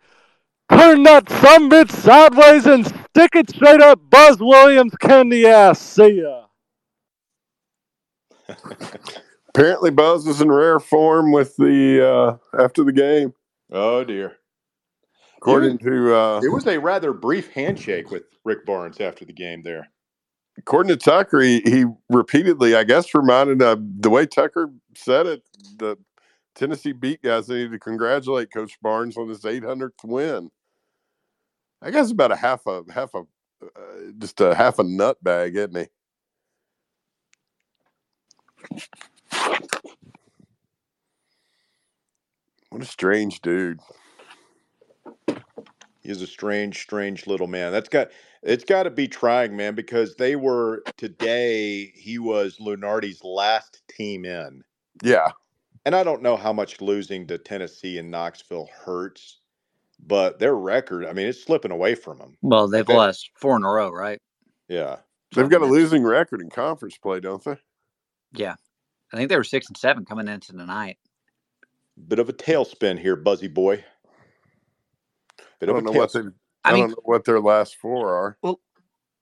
[0.72, 5.80] turn that sumbitch sideways, and stick it straight up Buzz Williams candy ass.
[5.80, 6.46] See ya.
[9.54, 13.34] apparently Buzz is in rare form with the uh, after the game,
[13.72, 14.26] Oh dear.
[15.46, 19.26] It was according to uh, it was a rather brief handshake with Rick Barnes after
[19.26, 19.90] the game there.
[20.58, 21.42] according to Tucker.
[21.42, 25.44] He, he repeatedly, I guess, reminded uh, the way Tucker said it.
[25.78, 25.98] The
[26.56, 27.48] Tennessee beat guys.
[27.48, 30.50] They need to congratulate Coach Barnes on his 800th win.
[31.82, 33.24] I guess about a half a half a
[33.64, 35.88] uh, just a half a nut bag, isn't he?
[42.74, 43.80] What a strange dude.
[46.02, 47.72] He's a strange, strange little man.
[47.72, 48.10] That's got
[48.42, 51.94] it's got to be trying, man, because they were today.
[51.96, 54.64] He was Lunardi's last team in,
[55.04, 55.30] Yeah,
[55.86, 59.40] and I don't know how much losing to Tennessee and Knoxville hurts,
[60.06, 61.06] but their record.
[61.06, 62.36] I mean, it's slipping away from them.
[62.42, 64.20] Well, they've they, lost four in a row, right?
[64.68, 64.98] yeah.
[65.36, 67.58] they've got a losing record in conference play, don't they?
[68.34, 68.56] yeah.
[69.14, 70.98] I think they were six and seven coming into tonight.
[72.08, 73.84] Bit of a tailspin here, Buzzy boy.
[75.60, 76.20] Bit I don't know what they.
[76.20, 76.34] tailspin.
[76.66, 78.38] I, I don't mean, know what their last four are.
[78.42, 78.60] well,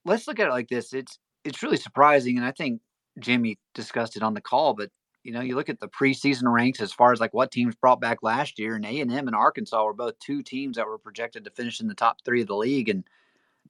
[0.05, 0.93] let's look at it like this.
[0.93, 2.81] It's it's really surprising, and I think
[3.19, 4.73] Jimmy discussed it on the call.
[4.73, 4.91] But
[5.23, 7.99] you know, you look at the preseason ranks as far as like what teams brought
[7.99, 10.97] back last year, and A and M and Arkansas were both two teams that were
[10.97, 13.03] projected to finish in the top three of the league, and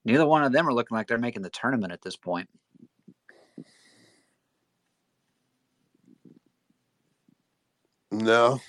[0.05, 2.47] neither one of them are looking like they're making the tournament at this point.
[8.11, 8.59] No.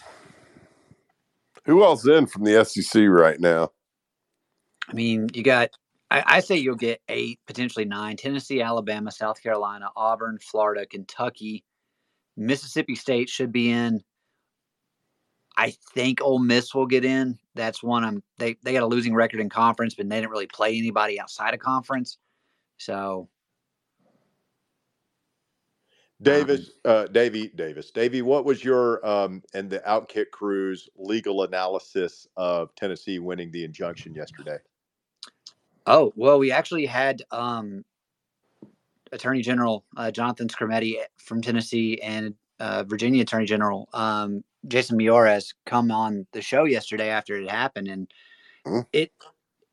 [1.64, 3.70] Who else in from the SEC right now?
[4.88, 5.70] I mean, you got.
[6.14, 8.18] I, say you'll get eight, potentially nine.
[8.18, 11.64] Tennessee, Alabama, South Carolina, Auburn, Florida, Kentucky,
[12.36, 14.02] Mississippi State should be in.
[15.56, 17.38] I think Ole Miss will get in.
[17.54, 20.46] That's one I'm they they got a losing record in conference, but they didn't really
[20.46, 22.18] play anybody outside of conference.
[22.78, 23.28] So
[26.22, 32.28] Davis, uh, Davy, Davis, Davy, what was your um, and the Outkick Crew's legal analysis
[32.36, 34.58] of Tennessee winning the injunction yesterday?
[35.86, 37.84] oh well, we actually had um
[39.12, 45.54] Attorney General uh, Jonathan Skrmetti from Tennessee and uh, Virginia Attorney General um, Jason Miyares
[45.66, 48.12] come on the show yesterday after it happened, and
[48.66, 48.80] Hmm.
[48.92, 49.12] it,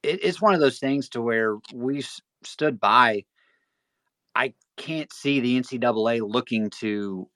[0.04, 3.26] it it's one of those things to where we s- stood by.
[4.36, 7.28] I can't see the NCAA looking to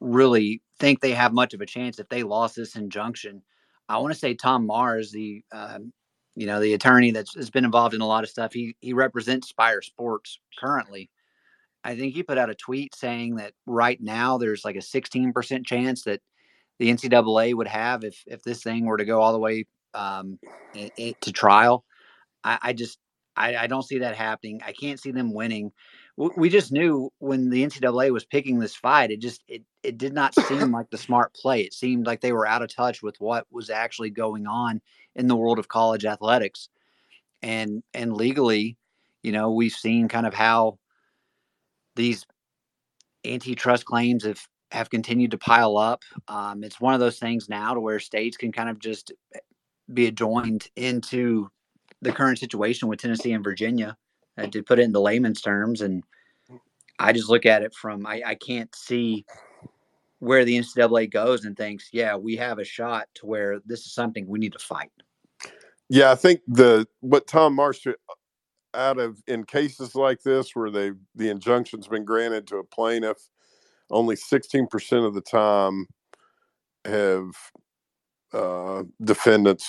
[0.00, 3.42] really think they have much of a chance if they lost this injunction.
[3.88, 5.92] I want to say Tom Mars, the um,
[6.34, 8.52] you know the attorney that's has been involved in a lot of stuff.
[8.52, 11.10] He he represents Spyre Sports currently.
[11.84, 15.64] I think he put out a tweet saying that right now there's like a 16%
[15.64, 16.20] chance that
[16.80, 20.38] the NCAA would have if if this thing were to go all the way um,
[20.74, 21.84] it, it, to trial.
[22.42, 22.98] I, I just
[23.36, 24.60] I, I, don't see that happening.
[24.64, 25.72] I can't see them winning.
[26.18, 30.14] We, just knew when the NCAA was picking this fight, it just it it did
[30.14, 31.60] not seem like the smart play.
[31.60, 34.80] It seemed like they were out of touch with what was actually going on
[35.14, 36.70] in the world of college athletics,
[37.42, 38.78] and and legally,
[39.22, 40.78] you know, we've seen kind of how
[41.96, 42.24] these
[43.26, 44.40] antitrust claims have
[44.70, 46.02] have continued to pile up.
[46.28, 49.12] Um, it's one of those things now to where states can kind of just
[49.92, 51.50] be adjoined into
[52.02, 53.96] the current situation with Tennessee and Virginia,
[54.38, 55.80] uh, to put it into layman's terms.
[55.80, 56.02] And
[56.98, 59.24] I just look at it from I, I can't see
[60.18, 63.92] where the NCAA goes and thinks, yeah, we have a shot to where this is
[63.92, 64.90] something we need to fight.
[65.88, 67.86] Yeah, I think the what Tom Mars
[68.74, 73.18] out of in cases like this where they the injunction's been granted to a plaintiff,
[73.90, 75.86] only sixteen percent of the time
[76.84, 77.28] have
[78.32, 79.68] uh, defendants,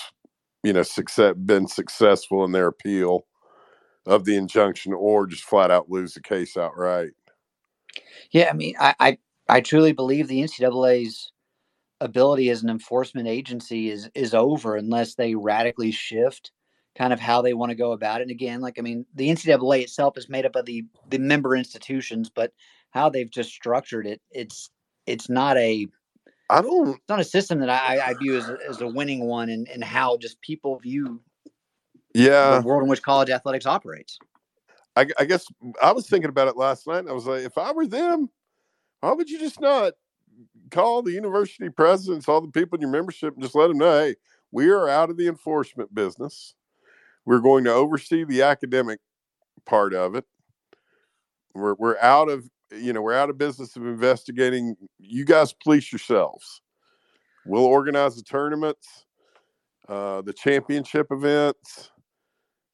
[0.63, 3.25] you know, success been successful in their appeal
[4.07, 7.11] of the injunction, or just flat out lose the case outright.
[8.31, 9.17] Yeah, I mean, I I,
[9.49, 11.31] I truly believe the NCAA's
[11.99, 16.51] ability as an enforcement agency is is over unless they radically shift
[16.97, 18.23] kind of how they want to go about it.
[18.23, 21.55] And again, like I mean, the NCAA itself is made up of the the member
[21.55, 22.51] institutions, but
[22.91, 24.69] how they've just structured it, it's
[25.05, 25.87] it's not a
[26.49, 29.25] I don't it's not a system that I, I view as a, as a winning
[29.25, 31.21] one, and and how just people view
[32.17, 34.19] yeah the world in which college athletics operates.
[34.95, 35.45] I, I guess
[35.81, 37.05] I was thinking about it last night.
[37.07, 38.29] I was like, if I were them,
[39.01, 39.93] why would you just not
[40.71, 43.99] call the university presidents, all the people in your membership, and just let them know,
[43.99, 44.15] hey,
[44.51, 46.55] we are out of the enforcement business.
[47.25, 48.99] We're going to oversee the academic
[49.65, 50.25] part of it.
[51.53, 54.75] We're we're out of you know we're out of business of investigating.
[54.99, 56.61] You guys police yourselves.
[57.45, 59.05] We'll organize the tournaments,
[59.87, 61.91] uh, the championship events,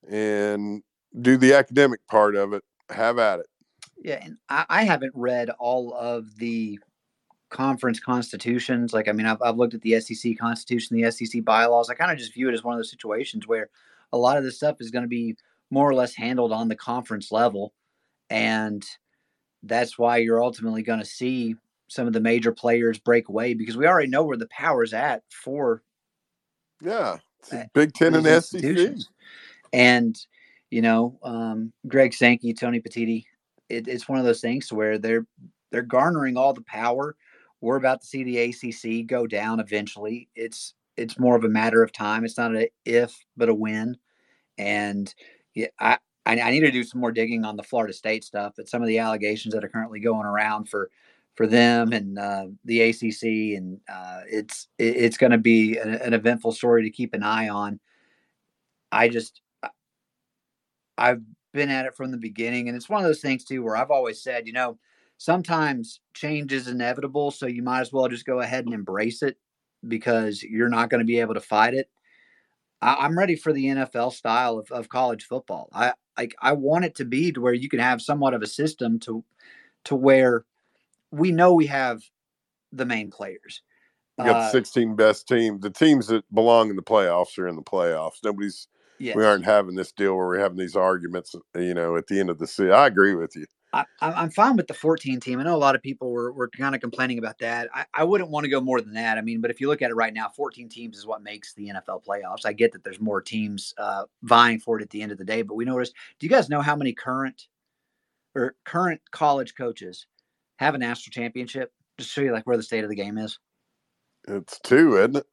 [0.09, 0.83] and
[1.21, 2.63] do the academic part of it.
[2.89, 3.45] Have at it.
[3.97, 6.79] Yeah, and I, I haven't read all of the
[7.49, 8.93] conference constitutions.
[8.93, 11.89] Like, I mean, I've, I've looked at the SEC constitution, the SEC bylaws.
[11.89, 13.69] I kind of just view it as one of those situations where
[14.11, 15.35] a lot of this stuff is going to be
[15.69, 17.73] more or less handled on the conference level.
[18.29, 18.85] And
[19.63, 21.55] that's why you're ultimately going to see
[21.87, 25.23] some of the major players break away because we already know where the power's at
[25.29, 25.83] for
[26.81, 27.17] yeah
[27.73, 28.95] Big Ten and SEC.
[29.73, 30.17] And
[30.69, 33.25] you know, um, Greg Sankey, Tony Petitti,
[33.69, 35.27] it, it's one of those things where they're
[35.71, 37.15] they're garnering all the power.
[37.61, 40.29] We're about to see the ACC go down eventually.
[40.35, 42.23] It's it's more of a matter of time.
[42.25, 43.97] It's not a if, but a when.
[44.57, 45.13] And
[45.55, 48.53] yeah, I, I, I need to do some more digging on the Florida State stuff.
[48.55, 50.89] But some of the allegations that are currently going around for
[51.35, 55.95] for them and uh, the ACC, and uh, it's it, it's going to be an,
[55.95, 57.79] an, eventful story to keep an eye on.
[58.91, 59.41] I just
[60.97, 61.21] I've
[61.53, 63.91] been at it from the beginning, and it's one of those things too where I've
[63.91, 64.77] always said, you know,
[65.17, 69.37] sometimes change is inevitable, so you might as well just go ahead and embrace it
[69.87, 71.89] because you're not going to be able to fight it.
[72.81, 75.69] I, am ready for the NFL style of, of college football.
[75.73, 78.47] I like I want it to be to where you can have somewhat of a
[78.47, 79.23] system to
[79.85, 80.45] to where
[81.11, 82.01] we know we have
[82.71, 83.61] the main players.
[84.17, 85.59] You got uh, the 16 best team.
[85.59, 88.23] The teams that belong in the playoffs are in the playoffs.
[88.23, 88.67] Nobody's.
[88.99, 89.15] Yes.
[89.15, 91.35] We aren't having this deal where we're having these arguments.
[91.55, 92.71] You know, at the end of the season.
[92.71, 93.45] I agree with you.
[93.73, 95.39] I, am fine with the 14 team.
[95.39, 97.69] I know a lot of people were, were kind of complaining about that.
[97.73, 99.17] I, I wouldn't want to go more than that.
[99.17, 101.53] I mean, but if you look at it right now, 14 teams is what makes
[101.55, 102.45] the NFL playoffs.
[102.45, 105.25] I get that there's more teams uh, vying for it at the end of the
[105.25, 105.95] day, but we noticed.
[106.19, 107.47] Do you guys know how many current
[108.35, 110.05] or current college coaches
[110.57, 111.73] have a national championship?
[111.97, 113.39] Just show you like where the state of the game is.
[114.27, 115.25] It's two, isn't it?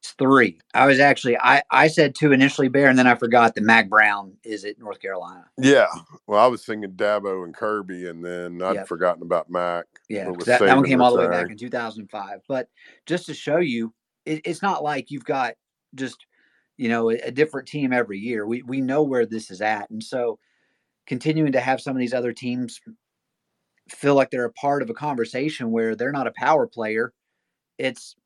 [0.00, 0.58] It's three.
[0.72, 3.90] I was actually I I said two initially, Bear, and then I forgot that Mack
[3.90, 5.44] Brown is at North Carolina.
[5.58, 5.88] Yeah.
[6.26, 8.88] Well, I was thinking Dabo and Kirby, and then I'd yep.
[8.88, 9.84] forgotten about Mack.
[10.08, 12.40] Yeah, that, that, one came all the way back in 2005.
[12.48, 12.68] But
[13.04, 13.92] just to show you,
[14.24, 15.54] it, it's not like you've got
[15.94, 16.24] just
[16.78, 18.46] you know a, a different team every year.
[18.46, 20.38] We we know where this is at, and so
[21.06, 22.80] continuing to have some of these other teams
[23.90, 27.12] feel like they're a part of a conversation where they're not a power player,
[27.78, 28.16] it's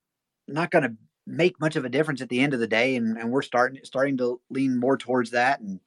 [0.47, 0.95] not going to
[1.27, 3.81] make much of a difference at the end of the day and, and we're starting
[3.85, 5.81] starting to lean more towards that and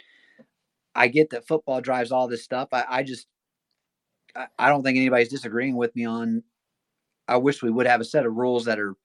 [0.96, 3.28] i get that football drives all this stuff i, I just
[4.36, 6.44] I, I don't think anybody's disagreeing with me on
[7.28, 8.96] i wish we would have a set of rules that are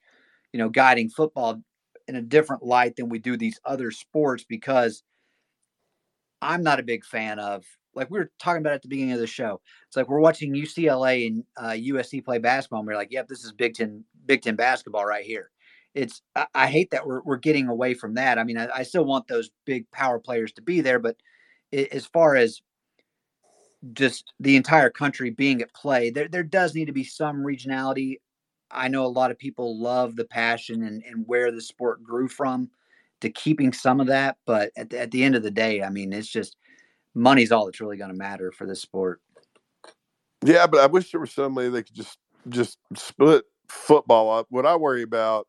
[0.52, 1.62] you know guiding football
[2.09, 5.02] in a different light than we do these other sports because
[6.40, 7.64] i'm not a big fan of
[7.94, 10.54] like we were talking about at the beginning of the show it's like we're watching
[10.54, 14.42] ucla and uh, usc play basketball and we're like yep this is big ten big
[14.42, 15.52] ten basketball right here
[15.94, 18.39] it's I, I hate that we're we're getting away from that.
[18.39, 21.16] I mean, I, I still want those big power players to be there, but
[21.70, 22.60] it, as far as
[23.93, 28.16] just the entire country being at play, there there does need to be some regionality.
[28.70, 32.28] I know a lot of people love the passion and, and where the sport grew
[32.28, 32.70] from
[33.20, 35.90] to keeping some of that, but at the, at the end of the day, I
[35.90, 36.56] mean, it's just
[37.14, 39.20] money's all that's really going to matter for this sport.
[40.43, 44.47] Yeah, but I wish there was somebody that could just just split football up.
[44.51, 45.47] What I worry about,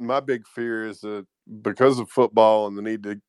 [0.00, 1.26] my big fear is that
[1.62, 3.20] because of football and the need to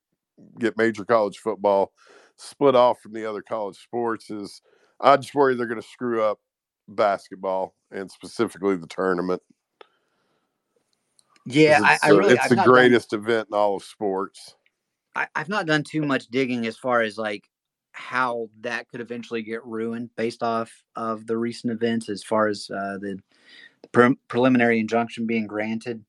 [0.59, 1.91] get major college football
[2.37, 4.61] split off from the other college sports, is
[4.99, 6.39] I just worry they're going to screw up
[6.87, 9.41] basketball and specifically the tournament.
[11.45, 13.83] Yeah, I, I uh, really it's I've the not done greatest event in all of
[13.83, 14.55] sports.
[15.15, 17.49] I, I've not done too much digging as far as like
[17.93, 22.69] how that could eventually get ruined based off of the recent events as far as
[22.73, 23.19] uh, the,
[23.81, 26.03] the pre- preliminary injunction being granted.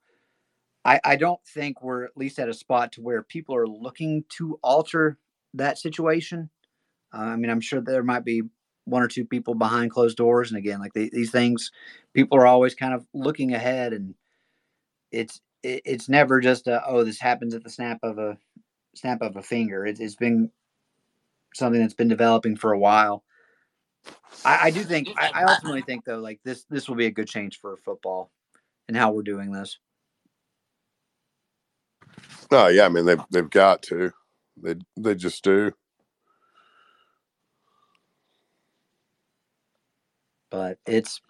[0.85, 4.25] I, I don't think we're at least at a spot to where people are looking
[4.39, 5.19] to alter
[5.55, 6.51] that situation.
[7.15, 8.43] Uh, I mean, I'm sure there might be
[8.85, 11.71] one or two people behind closed doors, and again, like the, these things,
[12.15, 14.15] people are always kind of looking ahead, and
[15.13, 18.37] it's it, it's never just a, oh this happens at the snap of a
[18.97, 19.87] snap of a finger.
[19.87, 20.51] It, it's been
[21.55, 23.23] something that's been developing for a while.
[24.45, 27.11] I, I do think I, I ultimately think though like this this will be a
[27.11, 28.33] good change for football
[28.89, 29.79] and how we're doing this.
[32.51, 34.13] Oh yeah, I mean they've they've got to.
[34.63, 35.73] They they just do.
[40.51, 41.21] But it's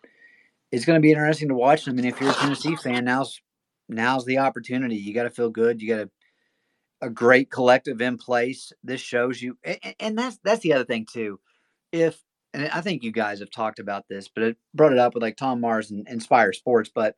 [0.73, 1.89] it's going to be interesting to watch.
[1.89, 3.41] I mean, if you're a Tennessee fan, now's
[3.89, 4.97] now's the opportunity.
[4.97, 5.81] You got to feel good.
[5.81, 6.11] You got a
[7.03, 8.73] a great collective in place.
[8.83, 11.41] This shows you, and, and that's that's the other thing too.
[11.91, 12.23] If
[12.55, 15.23] and I think you guys have talked about this, but it brought it up with
[15.23, 16.91] like Tom Mars and Inspire Sports.
[16.95, 17.17] But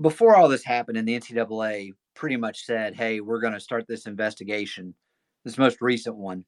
[0.00, 3.86] before all this happened, in the NCAA pretty much said, "Hey, we're going to start
[3.86, 4.94] this investigation."
[5.44, 6.44] This most recent one,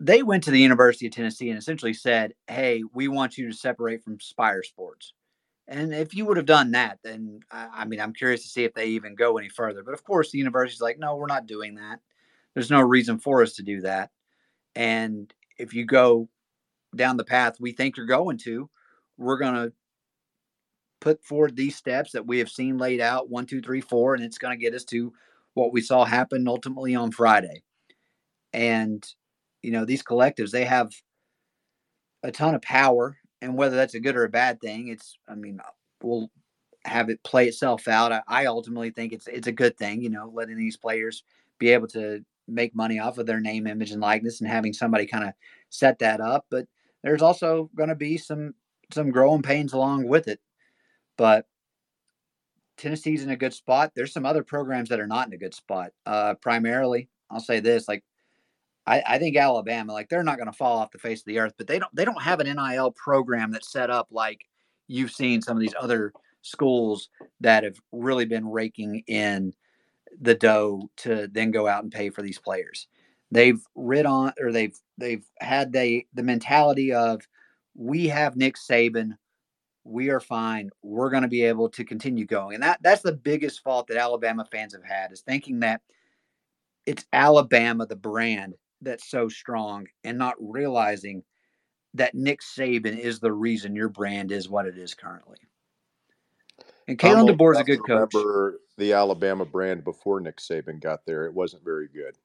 [0.00, 3.56] they went to the University of Tennessee and essentially said, "Hey, we want you to
[3.56, 5.14] separate from Spyre Sports."
[5.68, 8.74] And if you would have done that, then I, mean, I'm curious to see if
[8.74, 9.82] they even go any further.
[9.84, 12.00] But of course, the university's like, "No, we're not doing that.
[12.54, 14.10] There's no reason for us to do that."
[14.74, 16.28] And if you go
[16.96, 18.68] down the path we think you're going to,
[19.16, 19.72] we're going to
[21.02, 24.22] put forward these steps that we have seen laid out one, two, three, four, and
[24.22, 25.12] it's going to get us to
[25.54, 27.64] what we saw happen ultimately on Friday.
[28.52, 29.04] And,
[29.62, 30.92] you know, these collectives, they have
[32.22, 33.18] a ton of power.
[33.40, 35.60] And whether that's a good or a bad thing, it's, I mean,
[36.00, 36.30] we'll
[36.84, 38.12] have it play itself out.
[38.12, 41.24] I, I ultimately think it's it's a good thing, you know, letting these players
[41.58, 45.06] be able to make money off of their name, image, and likeness, and having somebody
[45.06, 45.32] kind of
[45.70, 46.46] set that up.
[46.48, 46.66] But
[47.02, 48.54] there's also going to be some
[48.92, 50.40] some growing pains along with it.
[51.16, 51.46] But
[52.76, 53.92] Tennessee's in a good spot.
[53.94, 55.92] There's some other programs that are not in a good spot.
[56.06, 58.04] Uh, primarily, I'll say this: like,
[58.86, 61.38] I, I think Alabama, like, they're not going to fall off the face of the
[61.38, 64.44] earth, but they don't they don't have an NIL program that's set up like
[64.88, 66.12] you've seen some of these other
[66.42, 67.08] schools
[67.40, 69.54] that have really been raking in
[70.20, 72.88] the dough to then go out and pay for these players.
[73.30, 77.22] They've rid on or they've they've had they the mentality of
[77.74, 79.12] we have Nick Saban,
[79.84, 80.70] we are fine.
[80.82, 82.54] We're going to be able to continue going.
[82.54, 85.80] And that that's the biggest fault that Alabama fans have had is thinking that
[86.86, 91.22] it's Alabama the brand that's so strong and not realizing
[91.94, 95.36] that Nick Saban is the reason your brand is what it is currently.
[96.88, 98.14] And Kalen DeBoer is a good coach.
[98.14, 101.26] remember the Alabama brand before Nick Saban got there.
[101.26, 102.16] It wasn't very good.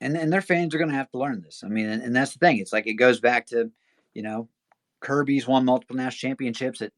[0.00, 1.62] and and their fans are going to have to learn this.
[1.64, 2.58] I mean, and, and that's the thing.
[2.58, 3.70] It's like it goes back to,
[4.14, 4.48] you know,
[5.06, 6.92] Kirby's won multiple national championships at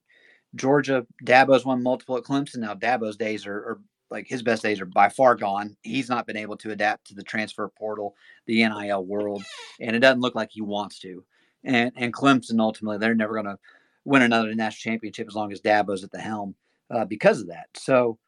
[0.55, 1.07] Georgia.
[1.25, 2.59] Dabo's won multiple at Clemson.
[2.59, 3.81] Now Dabo's days are, are
[4.11, 5.77] like his best days are by far gone.
[5.83, 8.15] He's not been able to adapt to the transfer portal,
[8.47, 9.45] the NIL world,
[9.79, 11.23] and it doesn't look like he wants to.
[11.65, 13.59] And and Clemson ultimately they're never going to
[14.07, 16.55] win another national championship as long as Dabo's at the helm
[16.91, 17.67] uh, because of that.
[17.77, 18.19] So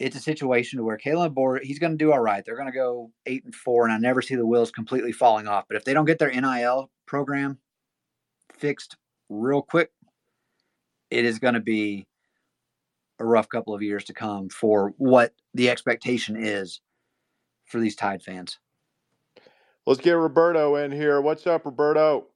[0.00, 2.44] it's a situation where Kalen DeBoer he's going to do all right.
[2.44, 5.46] They're going to go eight and four, and I never see the wheels completely falling
[5.46, 5.66] off.
[5.68, 7.60] But if they don't get their NIL program
[8.58, 8.96] fixed
[9.28, 9.90] real quick,
[11.10, 12.06] it is going to be
[13.18, 16.80] a rough couple of years to come for what the expectation is
[17.64, 18.58] for these Tide fans.
[19.86, 21.20] Let's get Roberto in here.
[21.20, 22.26] What's up, Roberto?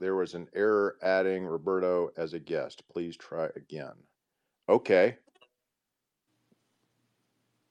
[0.00, 2.84] There was an error adding Roberto as a guest.
[2.92, 3.94] Please try again.
[4.68, 5.16] Okay.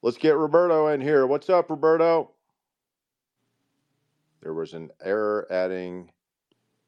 [0.01, 1.25] Let's get Roberto in here.
[1.25, 2.32] What's up, Roberto?
[4.43, 6.11] There was an error adding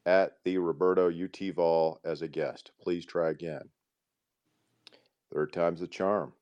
[0.05, 2.71] at the Roberto UT Vol as a guest.
[2.81, 3.69] Please try again.
[5.33, 6.33] Third time's the charm.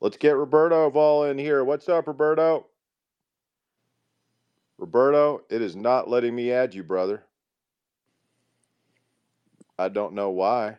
[0.00, 1.62] Let's get Roberto Vol in here.
[1.62, 2.66] What's up, Roberto?
[4.78, 7.22] Roberto, it is not letting me add you, brother.
[9.78, 10.78] I don't know why,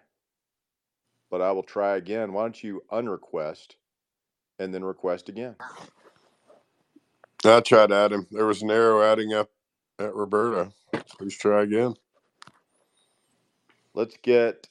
[1.31, 2.33] but I will try again.
[2.33, 3.75] Why don't you unrequest
[4.59, 5.55] and then request again?
[7.45, 8.27] I tried to add him.
[8.31, 9.49] There was an arrow adding up
[9.99, 10.71] at Roberta.
[11.17, 11.95] Please try again.
[13.93, 14.69] Let's get,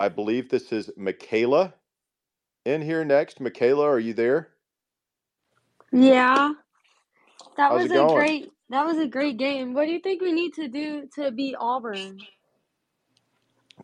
[0.00, 1.74] I believe this is Michaela
[2.64, 3.40] in here next.
[3.40, 4.48] Michaela, are you there?
[5.92, 6.52] Yeah,
[7.56, 8.08] that How's was a going?
[8.14, 9.74] great that was a great game.
[9.74, 12.26] What do you think we need to do to beat Auburn?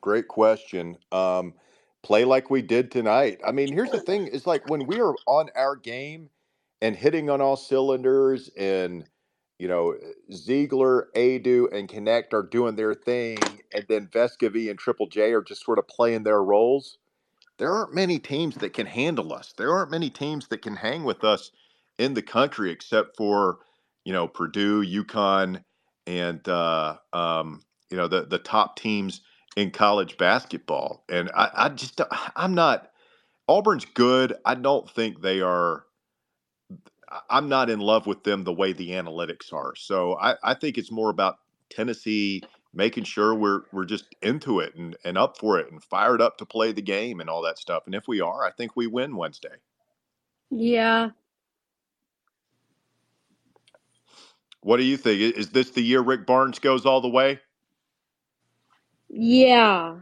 [0.01, 0.97] Great question.
[1.12, 1.55] Um,
[2.02, 3.40] play like we did tonight.
[3.47, 6.31] I mean, here's the thing: is like when we are on our game
[6.82, 9.05] and hitting on all cylinders, and
[9.59, 9.94] you know,
[10.32, 13.38] Zeigler, Aidoo, and Knecht are doing their thing,
[13.72, 16.98] and then Vescovi and Triple J are just sort of playing their roles.
[17.59, 19.55] There aren't many teams that can handle us.
[19.56, 21.52] There aren't many teams that can hang with us
[21.98, 23.59] in the country, except for
[24.05, 25.62] you know Purdue, UConn,
[26.06, 29.20] and uh, um, you know the the top teams
[29.56, 31.05] in college basketball.
[31.09, 32.01] And I, I just
[32.36, 32.90] I'm not
[33.48, 34.34] Auburn's good.
[34.44, 35.84] I don't think they are.
[37.31, 39.74] I'm not in love with them the way the analytics are.
[39.76, 41.39] So I, I think it's more about
[41.70, 42.43] Tennessee
[42.74, 46.39] making sure we're we're just into it and, and up for it and fired up
[46.39, 47.85] to play the game and all that stuff.
[47.86, 49.56] And if we are, I think we win Wednesday.
[50.51, 51.10] Yeah,
[54.62, 55.20] What do you think?
[55.20, 57.40] Is this the year Rick Barnes goes all the way?
[59.10, 59.97] yeah.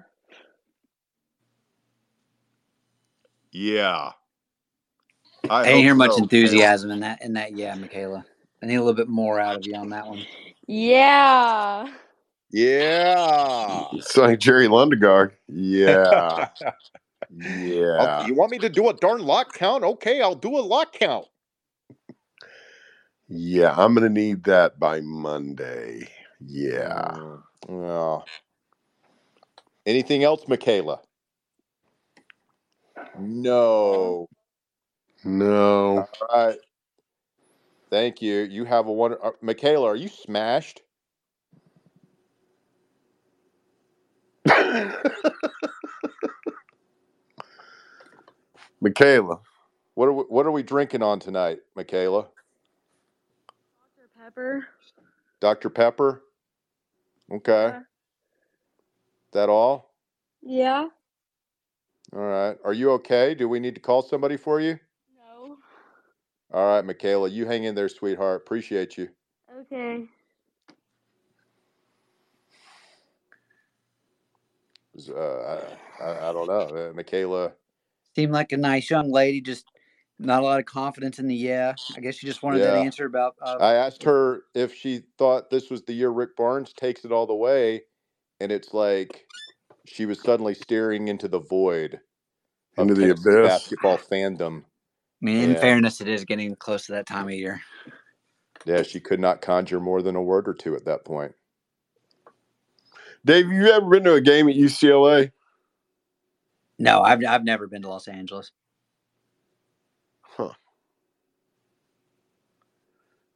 [3.53, 4.13] Yeah.
[5.53, 6.19] I I didn't hear much so.
[6.19, 7.23] enthusiasm in that.
[7.23, 8.25] In that, yeah, Michaela.
[8.63, 10.25] I need a little bit more out of you on that one.
[10.67, 11.93] Yeah.
[12.51, 13.85] Yeah.
[13.93, 15.33] It's like Jerry Lundegaard.
[15.49, 16.49] Yeah.
[16.63, 16.73] Oh,
[17.31, 18.27] Yeah.
[18.27, 19.85] you want me to do a darn lock count?
[19.85, 21.27] Okay, I'll do a lock count.
[23.29, 23.75] Yeah.
[23.77, 26.09] I'm going to need that by Monday.
[26.41, 27.19] Yeah.
[27.19, 28.19] Mm, yeah.
[29.87, 31.01] Anything else, Michaela?
[33.19, 34.29] No.
[35.25, 36.09] No.
[36.21, 36.59] All right.
[37.91, 38.41] Thank you.
[38.41, 39.15] You have a one.
[39.23, 40.83] Uh, Michaela, are you smashed?
[48.81, 49.41] Michaela.
[49.95, 52.29] What are we, what are we drinking on tonight, Michaela?
[53.97, 54.09] Dr.
[54.25, 54.67] Pepper.
[55.41, 55.71] Dr.
[55.71, 56.23] Pepper.
[57.33, 57.75] Okay.
[57.75, 57.81] Yeah.
[59.33, 59.91] That all?
[60.43, 60.89] Yeah.
[62.15, 62.57] All right.
[62.65, 63.35] Are you okay?
[63.35, 64.79] Do we need to call somebody for you?
[66.53, 66.59] No.
[66.59, 67.29] All right, Michaela.
[67.29, 68.43] You hang in there, sweetheart.
[68.45, 69.09] Appreciate you.
[69.63, 70.05] Okay.
[75.11, 75.15] Uh,
[76.01, 76.91] I, I, I don't know.
[76.91, 77.53] Uh, Michaela.
[78.15, 79.67] Seemed like a nice young lady, just
[80.19, 81.75] not a lot of confidence in the yeah.
[81.97, 85.51] I guess she just wanted that answer about uh, I asked her if she thought
[85.51, 87.83] this was the year Rick Barnes takes it all the way,
[88.41, 89.27] and it's like
[89.87, 92.01] she was suddenly staring into the void
[92.77, 93.43] Into the abyss.
[93.43, 94.65] basketball fandom.
[95.23, 97.63] I mean, in fairness, it is getting close to that time of year.
[98.65, 101.33] yeah, she could not conjure more than a word or two at that point.
[103.25, 105.31] Dave, you ever been to a game at UCLA?
[106.81, 108.51] No, I've I've never been to Los Angeles.
[110.23, 110.51] Huh.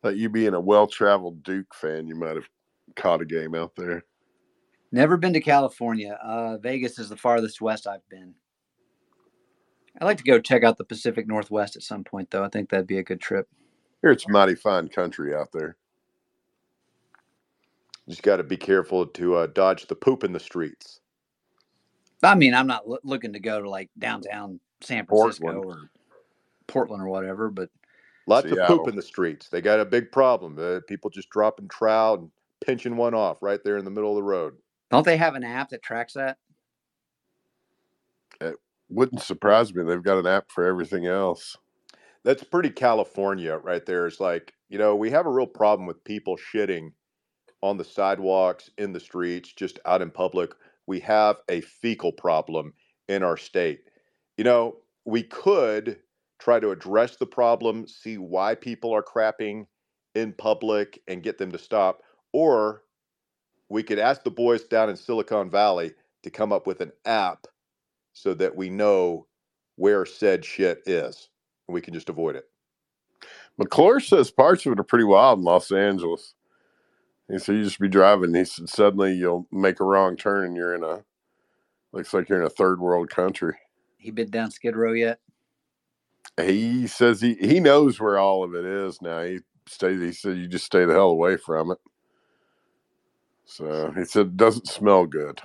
[0.02, 2.48] Thought you being a well traveled Duke fan, you might have
[2.96, 4.04] caught a game out there.
[4.90, 6.18] Never been to California.
[6.20, 8.34] Uh, Vegas is the farthest west I've been.
[10.00, 12.44] I'd like to go check out the Pacific Northwest at some point, though.
[12.44, 13.48] I think that'd be a good trip.
[14.02, 15.76] Here it's mighty fine country out there.
[18.08, 21.00] Just got to be careful to uh, dodge the poop in the streets.
[22.22, 25.80] I mean, I'm not loo- looking to go to like downtown San Francisco Portland.
[25.82, 25.90] or
[26.66, 27.70] Portland or whatever, but
[28.26, 29.48] Lots of poop in the streets.
[29.48, 30.58] They got a big problem.
[30.58, 32.30] Uh, people just dropping trout and
[32.64, 34.54] pinching one off right there in the middle of the road.
[34.90, 36.38] don't they have an app that tracks that?
[38.88, 39.84] Wouldn't surprise me.
[39.84, 41.56] They've got an app for everything else.
[42.24, 44.06] That's pretty California right there.
[44.06, 46.92] It's like, you know, we have a real problem with people shitting
[47.62, 50.52] on the sidewalks, in the streets, just out in public.
[50.86, 52.74] We have a fecal problem
[53.08, 53.80] in our state.
[54.36, 55.98] You know, we could
[56.38, 59.66] try to address the problem, see why people are crapping
[60.14, 62.02] in public and get them to stop,
[62.32, 62.82] or
[63.68, 65.92] we could ask the boys down in Silicon Valley
[66.22, 67.46] to come up with an app
[68.16, 69.26] so that we know
[69.76, 71.28] where said shit is
[71.68, 72.46] and we can just avoid it.
[73.58, 76.34] McClure says parts of it are pretty wild in Los Angeles.
[77.30, 78.34] He said you just be driving.
[78.34, 81.04] He said suddenly you'll make a wrong turn and you're in a
[81.92, 83.54] looks like you're in a third world country.
[83.98, 85.20] He been down Skid Row yet?
[86.40, 89.22] He says he he knows where all of it is now.
[89.22, 90.00] He stays.
[90.00, 91.78] He said you just stay the hell away from it.
[93.44, 95.42] So he said it doesn't smell good.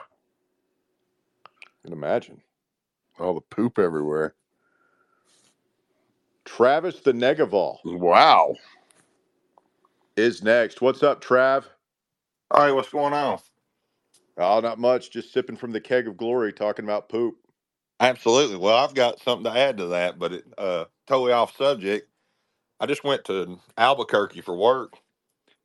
[1.84, 2.42] can imagine.
[3.22, 4.36] All the poop everywhere.
[6.46, 8.56] Travis the Negaval Wow.
[10.18, 10.82] is next.
[10.82, 11.66] What's up, Trav?
[12.52, 13.40] All right, what's going on?
[14.38, 15.12] Oh, not much.
[15.12, 17.38] Just sipping from the keg of glory, talking about poop.
[18.00, 18.58] Absolutely.
[18.58, 22.10] Well, I've got something to add to that, but it uh totally off subject.
[22.80, 24.94] I just went to Albuquerque for work,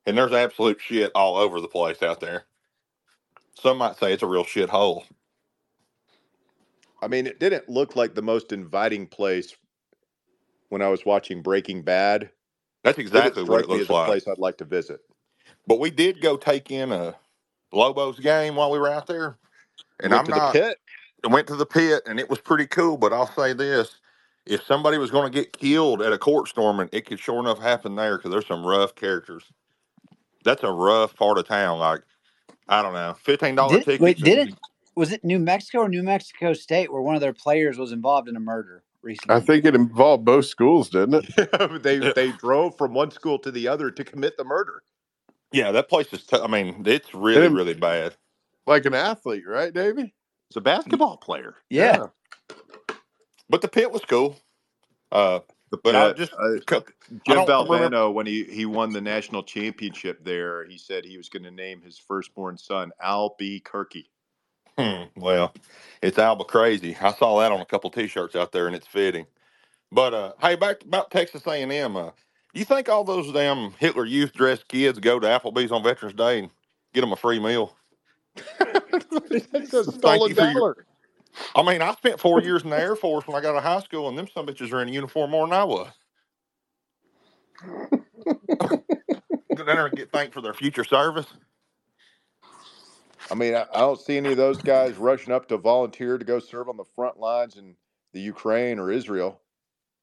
[0.05, 2.45] and there's absolute shit all over the place out there.
[3.59, 5.05] Some might say it's a real shit hole.
[7.01, 9.55] I mean, it didn't look like the most inviting place
[10.69, 12.31] when I was watching Breaking Bad.
[12.83, 14.07] That's Didn't exactly what it looks as a like.
[14.07, 15.01] place I'd like to visit.
[15.67, 17.15] But we did go take in a
[17.73, 19.37] Lobos game while we were out there,
[20.01, 20.53] and Went I'm to the not.
[20.53, 20.77] pit.
[21.29, 22.97] went to the pit and it was pretty cool.
[22.97, 23.99] But I'll say this:
[24.45, 27.59] if somebody was going to get killed at a court storming, it could sure enough
[27.59, 29.43] happen there because there's some rough characters.
[30.43, 31.79] That's a rough part of town.
[31.79, 32.01] Like
[32.69, 34.01] I don't know, fifteen dollar tickets.
[34.01, 34.55] wait, did and- it?
[34.97, 38.27] Was it New Mexico or New Mexico State where one of their players was involved
[38.27, 39.35] in a murder recently?
[39.35, 41.81] I think it involved both schools, didn't it?
[41.83, 44.81] they they drove from one school to the other to commit the murder.
[45.51, 46.25] Yeah, that place is.
[46.25, 48.15] T- I mean, it's really, And- really bad.
[48.65, 50.13] Like an athlete, right, Davey?
[50.49, 51.55] It's a basketball player.
[51.69, 52.07] yeah.
[53.49, 54.35] But the pit was cool.
[55.11, 55.39] Uh,
[55.71, 56.81] The but I just uh, co- I
[57.27, 61.17] Jim don't remember- Valvano, when he, he won the national championship there, he said he
[61.17, 63.61] was going to name his firstborn son Al B.
[63.63, 64.05] Kirky.
[64.77, 65.53] Hmm, well,
[66.01, 66.97] it's Alba crazy.
[67.01, 69.27] I saw that on a couple T-shirts out there, and it's fitting.
[69.91, 71.97] But uh, hey, back about Texas A&M.
[71.97, 72.11] Uh,
[72.53, 76.39] you think all those damn Hitler Youth dressed kids go to Applebee's on Veterans Day
[76.39, 76.51] and
[76.93, 77.75] get them a free meal?
[79.53, 80.63] That's a Thank stolen you for your-
[81.55, 83.63] I mean, I spent four years in the Air Force when I got out of
[83.63, 85.91] high school, and them some bitches are in uniform more than I was.
[89.55, 91.27] Go down there and get thanked for their future service.
[93.31, 96.25] I mean, I, I don't see any of those guys rushing up to volunteer to
[96.25, 97.75] go serve on the front lines in
[98.13, 99.41] the Ukraine or Israel.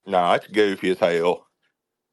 [0.07, 1.47] No, it's goofy as hell.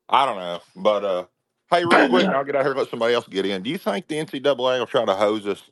[0.09, 1.25] I don't know, but uh,
[1.71, 3.63] hey, real quick, I'll get out here and let somebody else get in.
[3.63, 5.63] Do you think the NCAA will try to hose us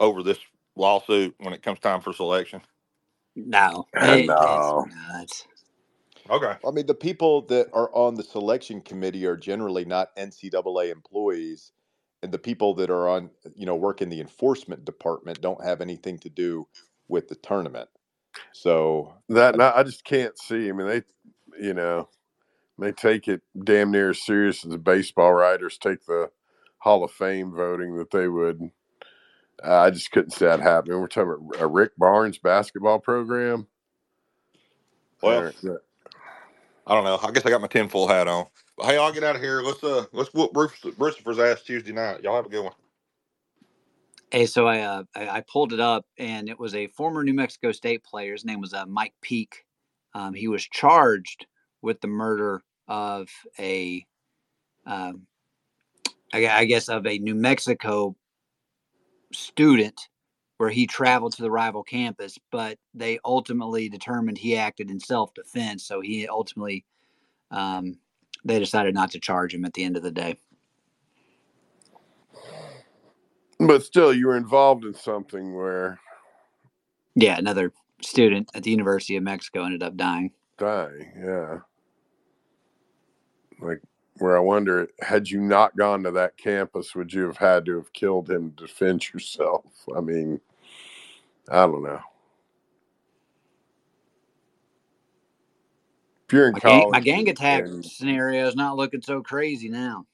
[0.00, 0.38] over this
[0.76, 2.62] lawsuit when it comes time for selection?
[3.36, 3.86] No.
[4.02, 4.86] It- no.
[6.30, 6.54] Okay.
[6.66, 11.72] I mean, the people that are on the selection committee are generally not NCAA employees,
[12.22, 15.80] and the people that are on, you know, work in the enforcement department don't have
[15.80, 16.66] anything to do
[17.08, 17.88] with the tournament.
[18.52, 20.68] So That no, I just can't see.
[20.68, 21.02] I mean, they,
[21.60, 22.08] you know,
[22.78, 26.30] they take it damn near as serious as the baseball writers take the
[26.78, 28.70] Hall of Fame voting that they would.
[29.64, 31.00] Uh, I just couldn't see that happening.
[31.00, 33.66] We're talking about a Rick Barnes basketball program.
[35.22, 35.52] Well,
[36.86, 37.18] I don't know.
[37.22, 38.46] I guess I got my tinfoil hat on.
[38.80, 39.60] Hey, I'll get out of here.
[39.60, 42.22] Let's uh, let's whoop Brucifer's ass Tuesday night.
[42.22, 42.72] Y'all have a good one.
[44.30, 47.34] Hey, so I, uh, I I pulled it up, and it was a former New
[47.34, 48.32] Mexico State player.
[48.32, 49.64] His name was uh, Mike Peake.
[50.14, 51.46] Um, he was charged
[51.82, 53.28] with the murder of
[53.58, 54.04] a,
[54.86, 55.26] um,
[56.32, 58.16] I, I guess, of a New Mexico
[59.32, 60.08] student,
[60.58, 62.38] where he traveled to the rival campus.
[62.52, 65.84] But they ultimately determined he acted in self defense.
[65.84, 66.84] So he ultimately,
[67.50, 67.98] um,
[68.44, 70.38] they decided not to charge him at the end of the day.
[73.60, 75.98] But still, you were involved in something where
[77.14, 80.30] Yeah, another student at the University of Mexico ended up dying.
[80.56, 81.58] dying, yeah.
[83.60, 83.80] Like
[84.18, 87.76] where I wonder, had you not gone to that campus, would you have had to
[87.76, 89.64] have killed him to defend yourself?
[89.96, 90.40] I mean,
[91.50, 92.00] I don't know.
[96.28, 99.22] If you're in My gang, college, my gang attack and scenario is not looking so
[99.22, 100.06] crazy now.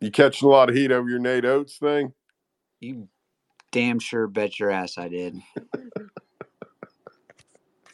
[0.00, 2.12] you catching a lot of heat over your Nate Oats thing,
[2.80, 3.08] You
[3.72, 5.36] damn sure bet your ass I did.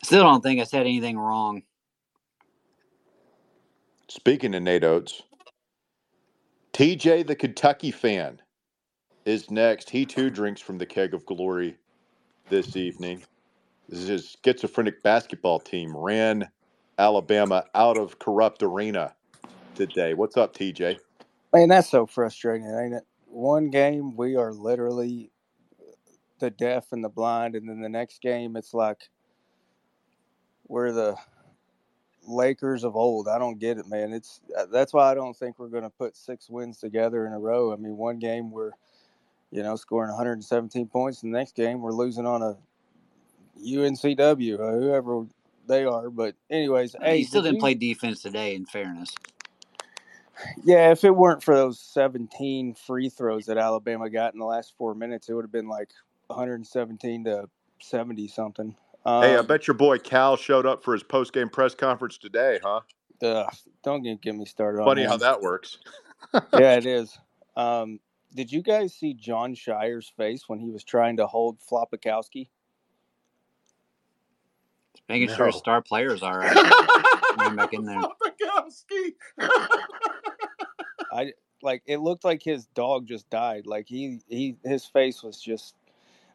[0.04, 1.62] Still don't think I said anything wrong.
[4.08, 5.22] Speaking of Nate Oats,
[6.74, 8.40] TJ the Kentucky fan
[9.26, 9.90] is next.
[9.90, 11.76] He too drinks from the keg of glory
[12.48, 13.22] this evening.
[13.88, 16.48] This is his schizophrenic basketball team ran
[16.98, 19.14] Alabama out of corrupt arena
[19.74, 20.12] today.
[20.12, 20.98] What's up, TJ?
[21.54, 23.04] Man, that's so frustrating, ain't it?
[23.26, 25.30] One game we are literally
[26.38, 29.08] the deaf and the blind, and then the next game it's like
[30.66, 31.16] we're the
[32.26, 33.26] Lakers of old.
[33.26, 34.12] I don't get it, man.
[34.12, 37.32] It's uh, that's why I don't think we're going to put six wins together in
[37.32, 37.72] a row.
[37.72, 38.72] I mean, one game we're,
[39.50, 41.22] you know, scoring 117 points.
[41.22, 42.58] The next game we're losing on a
[43.66, 45.26] UNCW, or whoever
[45.66, 46.10] they are.
[46.10, 47.60] But anyways, Uh, hey, he still did didn't you?
[47.60, 48.54] play defense today.
[48.54, 49.14] In fairness,
[50.64, 54.74] Yeah, if it weren't for those 17 free throws that Alabama got in the last
[54.78, 55.90] four minutes, it would have been like
[56.28, 57.48] 117 to
[57.80, 58.74] 70 something.
[59.20, 62.18] Hey, I Um, bet your boy Cal showed up for his post game press conference
[62.18, 62.80] today, huh?
[63.22, 63.52] ugh,
[63.82, 65.78] don't get, get me started on Funny how that works.
[66.52, 67.16] Yeah, it is.
[67.56, 68.00] Um,
[68.34, 72.48] did you guys see Jon Scheyer's face when he was trying to hold Flopakowski?
[75.08, 76.54] Making sure his star players are uh,
[77.38, 77.56] right.
[77.56, 78.02] Back in there.
[81.12, 83.66] I like it looked like his dog just died.
[83.66, 85.74] Like he he his face was just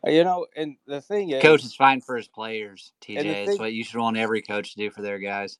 [0.05, 0.45] uh, you know.
[0.55, 2.93] And the thing is, Coach is fine for his players.
[3.01, 5.57] TJ, And it's thing- what you should want every coach to do for their guys.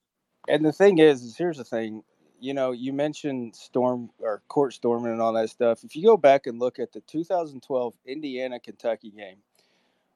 [0.47, 2.03] and the thing is, is here's the thing.
[2.39, 5.84] You know, you mentioned storm or court storming and all that stuff.
[5.85, 9.38] If you go back and look at the 2012 Indiana Kentucky game,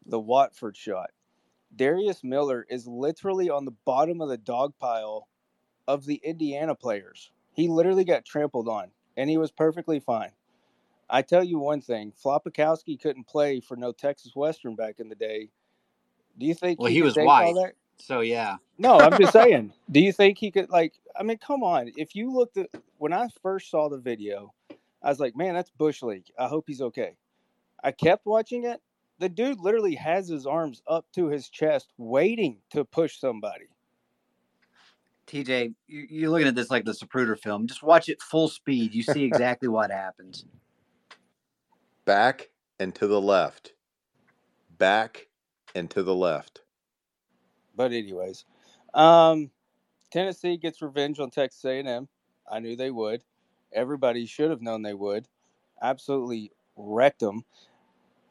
[0.05, 1.11] the Watford shot,
[1.76, 5.27] Darius Miller is literally on the bottom of the dog pile
[5.88, 7.31] of the Indiana players.
[7.53, 10.31] He literally got trampled on, and he was perfectly fine.
[11.10, 15.15] I tell you one thing: Flopakowski couldn't play for no Texas Western back in the
[15.15, 15.49] day.
[16.38, 17.73] Do you think Well, he, he was white.
[17.99, 19.73] So yeah, No, I'm just saying.
[19.89, 20.94] Do you think he could like?
[21.15, 21.91] I mean, come on.
[21.98, 24.53] If you looked at when I first saw the video,
[25.02, 26.27] I was like, man, that's bush league.
[26.38, 27.15] I hope he's okay.
[27.84, 28.81] I kept watching it.
[29.19, 33.65] The dude literally has his arms up to his chest, waiting to push somebody.
[35.26, 37.68] TJ, you- you're looking at this like the Zapruder film.
[37.68, 38.94] Just watch it full speed.
[38.94, 40.45] You see exactly what happens.
[42.06, 42.49] Back
[42.80, 43.73] and to the left.
[44.77, 45.27] Back
[45.76, 46.61] and to the left.
[47.76, 48.45] But anyways,
[48.94, 49.52] um,
[50.11, 52.07] Tennessee gets revenge on Texas A&M.
[52.49, 53.23] I knew they would.
[53.73, 55.27] Everybody should have known they would.
[55.81, 57.44] Absolutely wrecked them.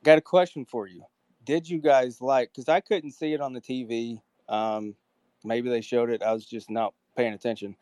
[0.06, 1.02] Got a question for you.
[1.44, 2.52] Did you guys like?
[2.52, 4.20] Because I couldn't see it on the TV.
[4.48, 4.94] Um,
[5.42, 6.22] maybe they showed it.
[6.22, 7.74] I was just not paying attention.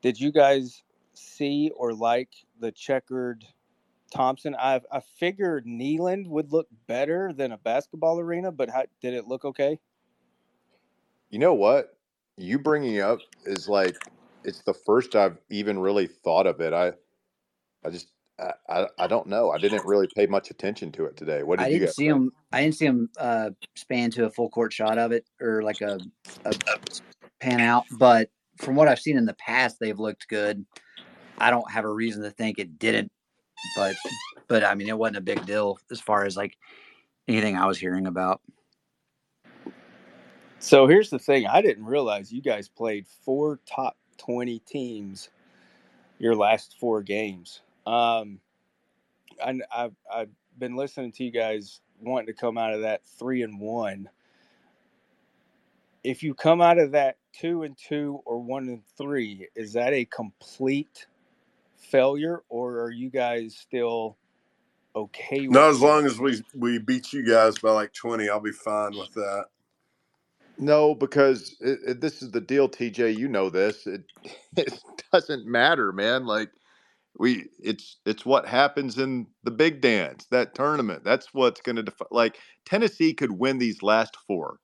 [0.00, 0.84] Did you guys
[1.14, 2.28] see or like
[2.60, 3.44] the checkered
[4.12, 4.54] Thompson?
[4.54, 9.26] I I figured Neyland would look better than a basketball arena, but how, did it
[9.26, 9.80] look okay?
[11.30, 11.98] You know what?
[12.36, 13.96] You bringing up is like
[14.44, 16.72] it's the first I've even really thought of it.
[16.72, 16.92] I,
[17.84, 19.50] I just I, I, I don't know.
[19.50, 21.42] I didn't really pay much attention to it today.
[21.42, 22.16] What did I you didn't guys see think?
[22.16, 22.32] him.
[22.52, 25.80] I didn't see him uh, span to a full court shot of it or like
[25.80, 25.98] a,
[26.44, 26.54] a
[27.40, 27.84] pan out.
[27.98, 30.64] But from what I've seen in the past, they've looked good.
[31.38, 33.10] I don't have a reason to think it didn't.
[33.76, 33.96] But
[34.48, 36.56] but I mean, it wasn't a big deal as far as like
[37.28, 38.40] anything I was hearing about.
[40.58, 45.30] So here's the thing: I didn't realize you guys played four top twenty teams
[46.18, 47.60] your last four games.
[47.86, 48.40] Um,
[49.44, 53.42] I, I've I've been listening to you guys wanting to come out of that three
[53.42, 54.08] and one.
[56.04, 59.92] If you come out of that two and two or one and three, is that
[59.92, 61.06] a complete
[61.76, 64.16] failure, or are you guys still
[64.96, 65.82] okay with Not as it?
[65.82, 69.46] long as we we beat you guys by like twenty, I'll be fine with that.
[70.58, 73.16] No, because it, it, this is the deal, TJ.
[73.16, 73.86] You know this.
[73.86, 74.04] It
[74.56, 74.74] it
[75.12, 76.26] doesn't matter, man.
[76.26, 76.50] Like
[77.18, 81.04] we, it's it's what happens in the big dance, that tournament.
[81.04, 82.08] That's what's going to define.
[82.10, 84.58] Like Tennessee could win these last four,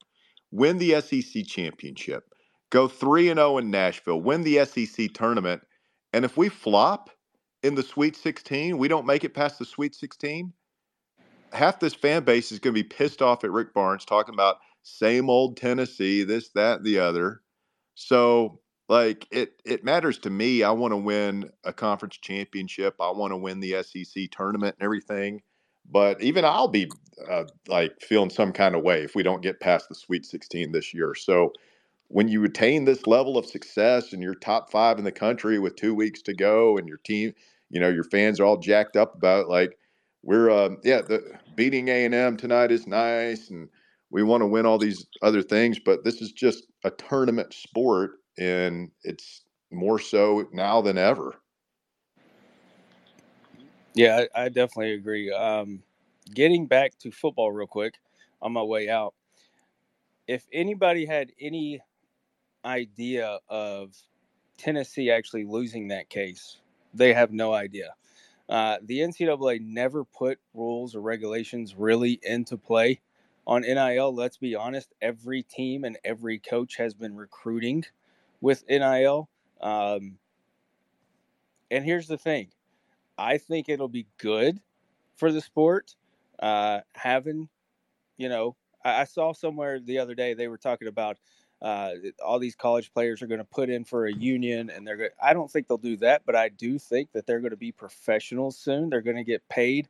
[0.51, 2.25] win the SEC championship,
[2.71, 5.63] go three and zero in Nashville, win the SEC tournament,
[6.13, 7.11] and if we flop
[7.63, 10.53] in the Sweet Sixteen, we don't make it past the Sweet Sixteen.
[11.53, 14.59] Half this fan base is going to be pissed off at Rick Barnes talking about
[14.83, 17.43] same old Tennessee, this, that, the other.
[17.95, 18.61] So,
[18.91, 20.65] like, it it matters to me.
[20.65, 22.97] I want to win a conference championship.
[23.01, 25.43] I want to win the SEC tournament and everything.
[25.91, 26.91] But even I'll be
[27.31, 30.73] uh, like feeling some kind of way if we don't get past the Sweet 16
[30.73, 31.15] this year.
[31.17, 31.55] So,
[32.09, 35.77] when you attain this level of success and you're top five in the country with
[35.77, 37.35] two weeks to go, and your team,
[37.71, 39.79] you know, your fans are all jacked up about it, like
[40.23, 41.23] we're, uh, yeah, the
[41.57, 43.69] beating A and M tonight is nice, and
[44.11, 48.13] we want to win all these other things, but this is just a tournament sport,
[48.41, 51.37] and it's more so now than ever.
[53.95, 55.31] Yeah, I, I definitely agree.
[55.31, 55.83] Um,
[56.35, 57.95] getting back to football real quick
[58.41, 59.15] on my way out.
[60.27, 61.81] If anybody had any
[62.65, 63.95] idea of
[64.57, 66.59] Tennessee actually losing that case,
[66.95, 67.95] they have no idea.
[68.49, 73.01] Uh, the NCAA never put rules or regulations really into play
[73.47, 74.15] on NIL.
[74.15, 77.85] Let's be honest, every team and every coach has been recruiting
[78.41, 79.29] with NIL.
[79.61, 80.19] Um,
[81.71, 82.49] and here's the thing
[83.19, 84.61] I think it'll be good
[85.17, 85.95] for the sport
[86.41, 87.49] uh, having,
[88.17, 91.19] you know, I, I saw somewhere the other day they were talking about
[91.63, 91.93] uh,
[92.25, 94.97] all these college players are going to put in for a union, and they're.
[94.97, 97.57] Go- I don't think they'll do that, but I do think that they're going to
[97.57, 98.89] be professionals soon.
[98.89, 99.89] They're going to get paid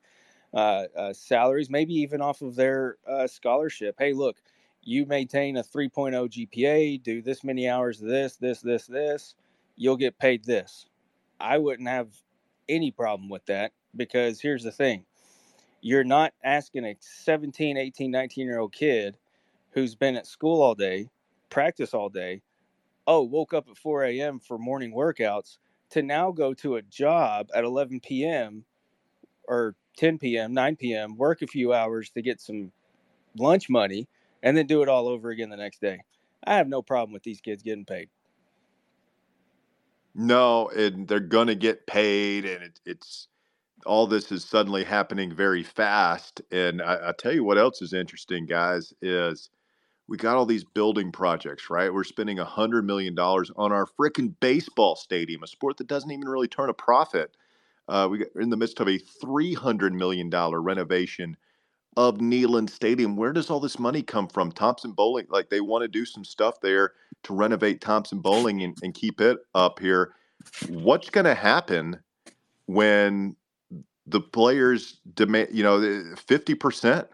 [0.54, 3.96] uh, uh, salaries, maybe even off of their uh, scholarship.
[3.98, 4.38] Hey, look,
[4.82, 9.34] you maintain a 3.0 GPA, do this many hours of this, this, this, this,
[9.76, 10.86] you'll get paid this.
[11.38, 12.08] I wouldn't have
[12.68, 15.04] any problem with that because here's the thing
[15.82, 19.16] you're not asking a 17, 18, 19 year old kid
[19.70, 21.08] who's been at school all day,
[21.48, 22.42] practice all day,
[23.06, 24.38] oh, woke up at 4 a.m.
[24.38, 25.58] for morning workouts
[25.90, 28.64] to now go to a job at 11 p.m.
[29.48, 32.70] or 10 p.m., 9 p.m., work a few hours to get some
[33.36, 34.06] lunch money,
[34.42, 36.00] and then do it all over again the next day.
[36.44, 38.08] I have no problem with these kids getting paid.
[40.14, 43.28] No, and they're gonna get paid, and it, it's
[43.86, 46.42] all this is suddenly happening very fast.
[46.50, 49.50] And I, I tell you what else is interesting, guys, is
[50.08, 51.92] we got all these building projects, right?
[51.92, 56.10] We're spending a hundred million dollars on our freaking baseball stadium, a sport that doesn't
[56.10, 57.36] even really turn a profit.
[57.88, 61.36] Uh, we got in the midst of a three hundred million dollar renovation
[61.96, 63.16] of Neyland Stadium.
[63.16, 64.52] Where does all this money come from?
[64.52, 66.92] Thompson-Boling, like they want to do some stuff there
[67.24, 70.14] to renovate Thompson-Boling and, and keep it up here.
[70.68, 71.98] What's going to happen
[72.66, 73.36] when
[74.06, 77.06] the players demand, you know, fifty percent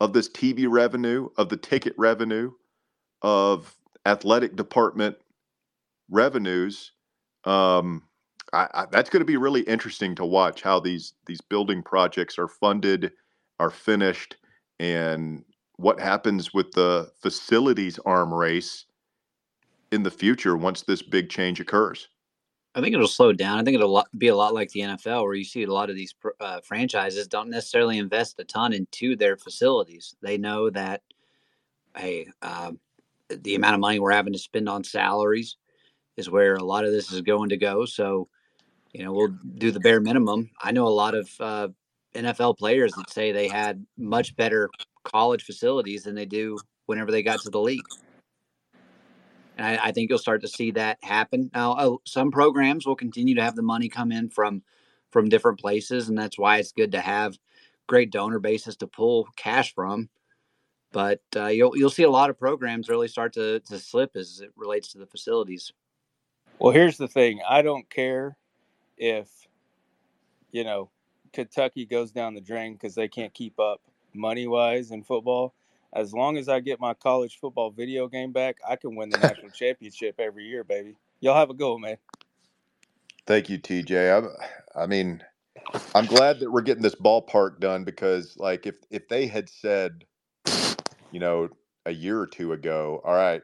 [0.00, 2.52] of this TV revenue, of the ticket revenue,
[3.20, 3.74] of
[4.06, 5.16] athletic department
[6.10, 6.92] revenues?
[7.44, 8.04] Um,
[8.52, 12.38] I, I, that's going to be really interesting to watch how these these building projects
[12.38, 13.12] are funded,
[13.62, 14.36] are finished,
[14.80, 15.44] and
[15.76, 18.86] what happens with the facilities arm race
[19.92, 22.08] in the future once this big change occurs.
[22.74, 23.58] I think it'll slow down.
[23.58, 25.96] I think it'll be a lot like the NFL, where you see a lot of
[25.96, 30.16] these uh, franchises don't necessarily invest a ton into their facilities.
[30.22, 31.02] They know that,
[31.96, 32.72] hey, uh,
[33.28, 35.56] the amount of money we're having to spend on salaries
[36.16, 37.84] is where a lot of this is going to go.
[37.84, 38.28] So,
[38.92, 40.50] you know, we'll do the bare minimum.
[40.60, 41.68] I know a lot of uh,
[42.14, 44.70] NFL players that say they had much better
[45.04, 47.84] college facilities than they do whenever they got to the league.
[49.56, 51.50] And I, I think you'll start to see that happen.
[51.54, 54.62] Now, uh, some programs will continue to have the money come in from
[55.10, 57.36] from different places, and that's why it's good to have
[57.86, 60.08] great donor bases to pull cash from.
[60.90, 64.40] But uh, you'll you'll see a lot of programs really start to to slip as
[64.40, 65.72] it relates to the facilities.
[66.58, 68.36] Well, here's the thing: I don't care
[68.96, 69.28] if
[70.50, 70.90] you know
[71.32, 73.80] Kentucky goes down the drain because they can't keep up
[74.14, 75.54] money wise in football
[75.92, 79.18] as long as I get my college football video game back, I can win the
[79.18, 80.96] national championship every year, baby.
[81.20, 81.96] Y'all have a go, man.
[83.26, 84.26] Thank you, TJ.
[84.74, 85.22] I, I mean,
[85.94, 90.04] I'm glad that we're getting this ballpark done because, like, if if they had said,
[91.12, 91.48] you know,
[91.86, 93.42] a year or two ago, all right,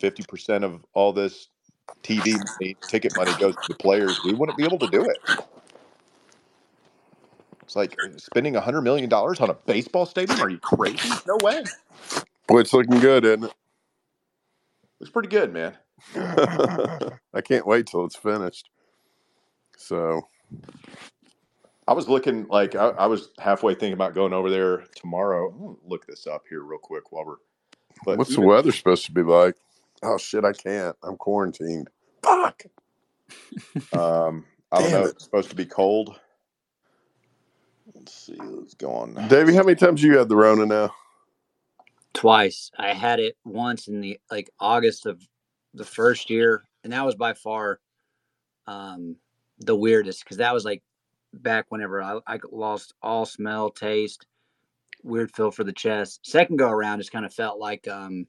[0.00, 1.48] fifty percent of all this
[2.02, 5.18] TV money, ticket money goes to the players, we wouldn't be able to do it.
[7.62, 10.40] It's like uh, spending a hundred million dollars on a baseball stadium.
[10.40, 11.08] Are you crazy?
[11.26, 11.62] No way.
[12.46, 13.54] Boy, it's looking good, isn't it?
[15.00, 15.74] It's pretty good, man.
[16.16, 18.70] I can't wait till it's finished.
[19.76, 20.28] So,
[21.86, 25.50] I was looking like I, I was halfway thinking about going over there tomorrow.
[25.50, 27.36] I'm gonna look this up here real quick while we're.
[28.04, 29.54] But what's even, the weather supposed to be like?
[30.02, 30.44] Oh shit!
[30.44, 30.96] I can't.
[31.02, 31.88] I'm quarantined.
[32.22, 32.64] Fuck.
[33.92, 35.04] Um, I don't know.
[35.04, 35.10] It.
[35.10, 36.18] It's supposed to be cold.
[37.94, 38.36] Let's see.
[38.38, 39.14] Let's go on.
[39.28, 40.94] Davey, how many times you had the Rona now?
[42.14, 42.70] Twice.
[42.78, 45.26] I had it once in the like August of
[45.74, 47.80] the first year, and that was by far
[48.66, 49.16] um
[49.58, 50.82] the weirdest because that was like
[51.32, 54.26] back whenever I, I lost all smell, taste,
[55.02, 56.20] weird feel for the chest.
[56.24, 58.26] Second go around just kind of felt like um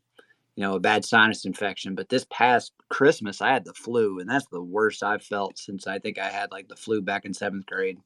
[0.55, 1.95] you know a bad sinus infection.
[1.95, 5.87] But this past Christmas I had the flu, and that's the worst I've felt since
[5.87, 7.99] I think I had like the flu back in seventh grade.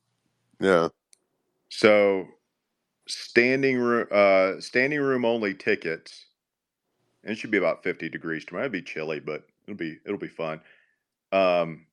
[0.60, 0.90] Yeah.
[1.70, 2.28] So
[3.08, 6.26] standing room uh standing room only tickets.
[7.24, 8.66] And it should be about 50 degrees tomorrow.
[8.66, 10.62] It'll be chilly, but it'll be it'll be fun.
[11.32, 11.88] Um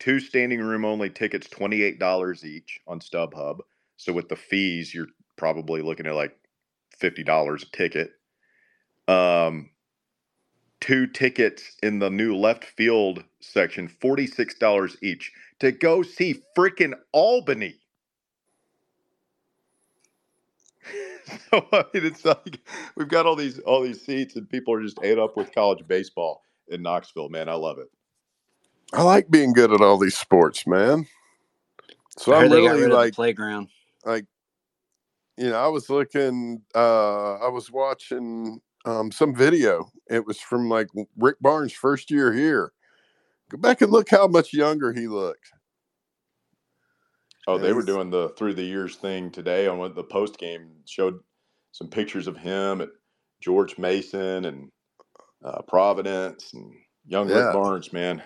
[0.00, 3.60] two standing room only tickets, $28 each on StubHub.
[3.96, 6.36] So with the fees, you're probably looking at like
[7.00, 7.24] $50
[7.62, 8.12] a ticket.
[9.08, 9.70] Um
[10.80, 17.76] two tickets in the new left field section, $46 each to go see freaking Albany.
[21.50, 22.60] So I mean, it's like
[22.96, 25.86] we've got all these all these seats, and people are just ate up with college
[25.86, 26.42] baseball.
[26.68, 27.48] in Knoxville, man.
[27.48, 27.88] I love it.
[28.92, 31.06] I like being good at all these sports, man.
[32.16, 33.68] So I I'm heard they got really rid the like playground.
[34.04, 34.24] like
[35.36, 39.90] you know, I was looking uh I was watching um some video.
[40.10, 42.72] It was from like Rick Barnes' first year here.
[43.50, 45.52] Go back and look how much younger he looked.
[47.48, 51.18] Oh, they were doing the through the years thing today on the post game showed
[51.72, 52.90] some pictures of him at
[53.40, 54.70] George Mason and
[55.42, 56.70] uh, Providence and
[57.06, 57.52] young Rick yeah.
[57.52, 58.22] Barnes, man.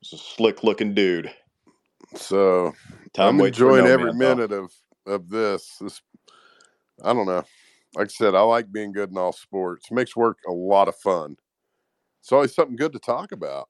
[0.00, 1.28] He's a slick looking dude.
[2.14, 2.72] So
[3.14, 4.72] Time I'm enjoying no every man, minute of
[5.04, 5.78] of this.
[5.80, 6.00] This
[7.02, 7.42] I don't know.
[7.96, 9.90] Like I said, I like being good in all sports.
[9.90, 11.36] makes work a lot of fun.
[12.20, 13.68] It's always something good to talk about.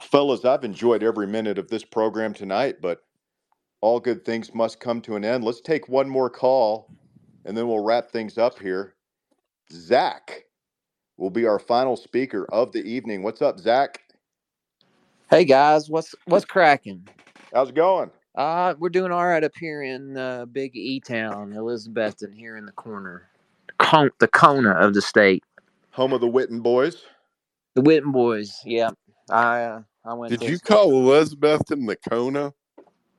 [0.00, 3.02] Fellas, I've enjoyed every minute of this program tonight, but
[3.80, 5.44] all good things must come to an end.
[5.44, 6.90] Let's take one more call
[7.44, 8.94] and then we'll wrap things up here.
[9.72, 10.44] Zach
[11.16, 13.22] will be our final speaker of the evening.
[13.22, 14.00] What's up, Zach?
[15.30, 17.08] Hey guys, what's what's cracking?
[17.52, 18.10] How's it going?
[18.36, 22.66] Uh, we're doing all right up here in uh, Big E Town, Elizabethton, here in
[22.66, 23.28] the corner,
[23.78, 25.42] Con- the Kona of the state.
[25.92, 27.04] Home of the Witten boys.
[27.74, 28.60] The Witten boys.
[28.64, 28.90] Yeah,
[29.30, 32.54] I uh, I went Did to you call Elizabethton the Kona?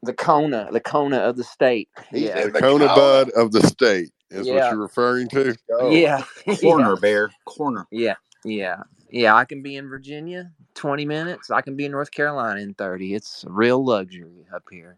[0.03, 1.89] the Kona, the Kona of the state.
[2.11, 2.95] Yeah, The the Kona Kona.
[2.95, 5.55] Bud of the state is what you're referring to.
[5.69, 5.91] Go.
[5.91, 7.31] yeah, yeah, Corner, Bear.
[7.45, 7.87] Corner.
[7.91, 8.15] yeah,
[8.45, 9.35] yeah, yeah.
[9.35, 11.51] I can be in Virginia twenty minutes.
[11.51, 13.15] I can be in North Carolina in thirty.
[13.15, 14.97] It's a real luxury up here,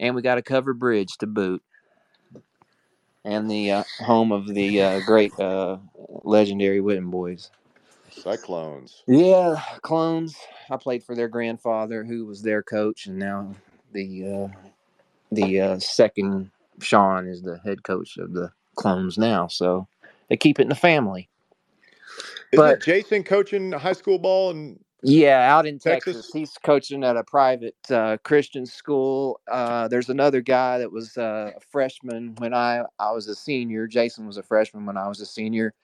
[0.00, 1.62] and we got a covered bridge to boot.
[3.24, 5.78] and the uh, home of the uh, great uh,
[6.24, 7.50] legendary Witten boys.
[8.12, 9.02] Cyclones.
[9.06, 10.36] Yeah, clones.
[10.70, 13.54] I played for their grandfather, who was their coach, and now
[13.92, 14.48] the uh,
[15.30, 19.46] the uh, second Sean is the head coach of the clones now.
[19.48, 19.88] So
[20.28, 21.28] they keep it in the family.
[22.52, 26.14] Isn't But Jason coaching high school ball and yeah, out in Texas?
[26.14, 29.40] Texas, he's coaching at a private uh, Christian school.
[29.50, 33.88] Uh, there's another guy that was uh, a freshman when I I was a senior.
[33.88, 35.74] Jason was a freshman when I was a senior.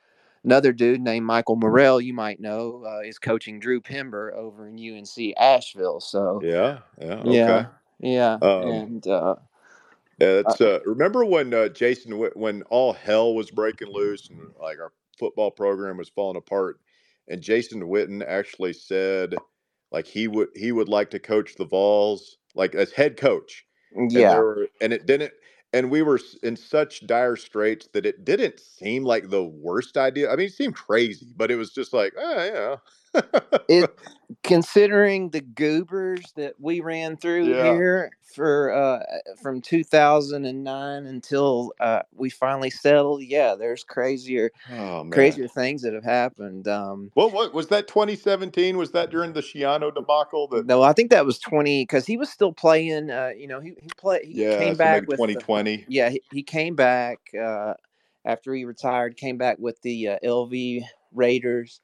[0.44, 4.78] Another dude named Michael Morrell, you might know, uh, is coaching Drew Pember over in
[4.78, 6.00] UNC Asheville.
[6.00, 7.68] So Yeah, yeah, yeah, okay.
[8.00, 9.36] yeah, Um, and uh,
[10.18, 14.40] Yeah, uh, that's uh, remember when uh, Jason when all hell was breaking loose and
[14.60, 16.80] like our football program was falling apart,
[17.28, 19.34] and Jason Witten actually said
[19.90, 24.12] like he would he would like to coach the Vols like as head coach, and
[24.12, 25.32] yeah, were and it didn't
[25.72, 30.30] and we were in such dire straits that it didn't seem like the worst idea.
[30.32, 32.76] I mean, it seemed crazy, but it was just like, oh yeah,
[33.68, 33.88] it
[34.44, 39.02] considering the goobers that we ran through yeah, here for uh
[39.42, 46.04] from 2009 until uh we finally settled yeah there's crazier oh crazier things that have
[46.04, 48.76] happened um What what was that 2017?
[48.78, 52.16] Was that during the Schiano debacle that no i think that was 20 because he
[52.18, 55.22] was still playing uh you know he, he played he Yeah, came so back with
[55.32, 55.86] the 2020.
[55.86, 57.74] yeah he, he came back uh
[58.24, 60.82] after he retired came back with the uh, lv
[61.14, 61.80] raiders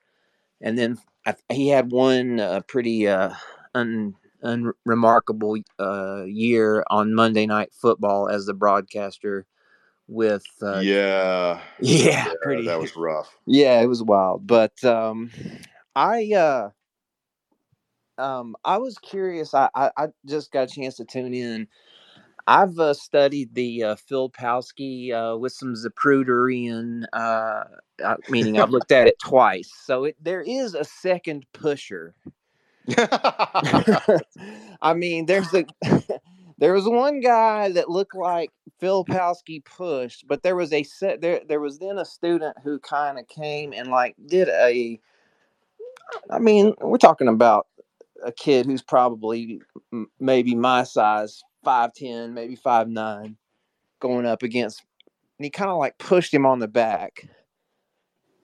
[0.61, 3.33] and then I, he had one uh, pretty uh,
[3.75, 9.47] un, unremarkable uh, year on Monday Night Football as the broadcaster
[10.07, 13.35] with uh, Yeah, yeah yeah, pretty that was rough.
[13.47, 15.31] yeah it was wild but um,
[15.97, 16.71] I uh,
[18.19, 21.67] um, I was curious I, I I just got a chance to tune in
[22.47, 27.65] I've uh, studied the uh, Filipowski uh, with some Zapruderian, uh,
[28.29, 29.73] meaning I've looked at it twice.
[29.85, 32.15] So it, there is a second pusher.
[34.83, 35.65] I mean, there's a
[36.59, 38.51] there was one guy that looked like
[38.81, 41.41] Filipowski pushed, but there was a set there.
[41.49, 45.01] There was then a student who kind of came and like did a.
[46.31, 47.67] I mean, we're talking about
[48.25, 49.61] a kid who's probably
[49.93, 53.37] m- maybe my size, five ten, maybe five nine,
[54.01, 54.83] going up against,
[55.39, 57.29] and he kind of like pushed him on the back.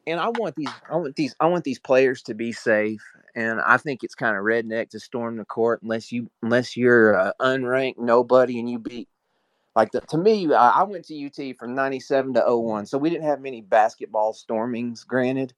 [0.06, 3.02] And I want these, I want these, I want these players to be safe.
[3.36, 7.32] And I think it's kind of redneck to storm the court unless you, unless you're
[7.40, 9.08] unranked nobody and you beat.
[9.76, 13.26] Like the, to me, I went to UT from '97 to 01, so we didn't
[13.26, 15.04] have many basketball stormings.
[15.04, 15.54] Granted,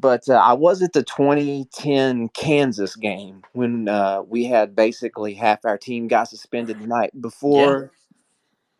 [0.00, 5.64] but uh, I was at the 2010 Kansas game when uh, we had basically half
[5.64, 7.10] our team got suspended the night
[7.50, 7.92] Yeah, before.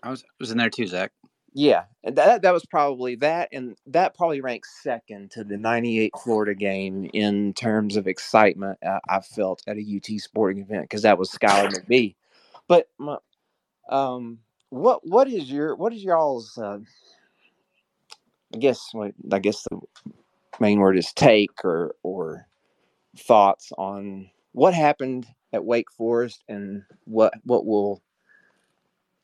[0.03, 1.13] I was was in there too, Zach.
[1.55, 6.55] Yeah, that that was probably that, and that probably ranks second to the '98 Florida
[6.55, 11.19] game in terms of excitement uh, I felt at a UT sporting event because that
[11.19, 12.15] was Skylar McBee.
[12.69, 13.19] But my,
[13.91, 14.41] um,
[14.71, 16.81] what what is your what is y'all's uh,
[18.55, 18.93] I guess
[19.33, 19.81] I guess the
[20.61, 22.47] main word is take or or
[23.17, 28.03] thoughts on what happened at Wake Forest and what what will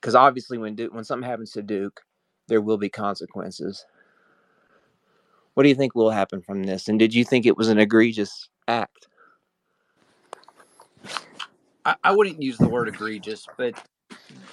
[0.01, 2.01] because obviously when Duke, when something happens to Duke,
[2.49, 3.87] there will be consequences.
[5.55, 6.89] What do you think will happen from this?
[6.89, 9.07] And did you think it was an egregious act?
[11.85, 13.75] I, I wouldn't use the word egregious, but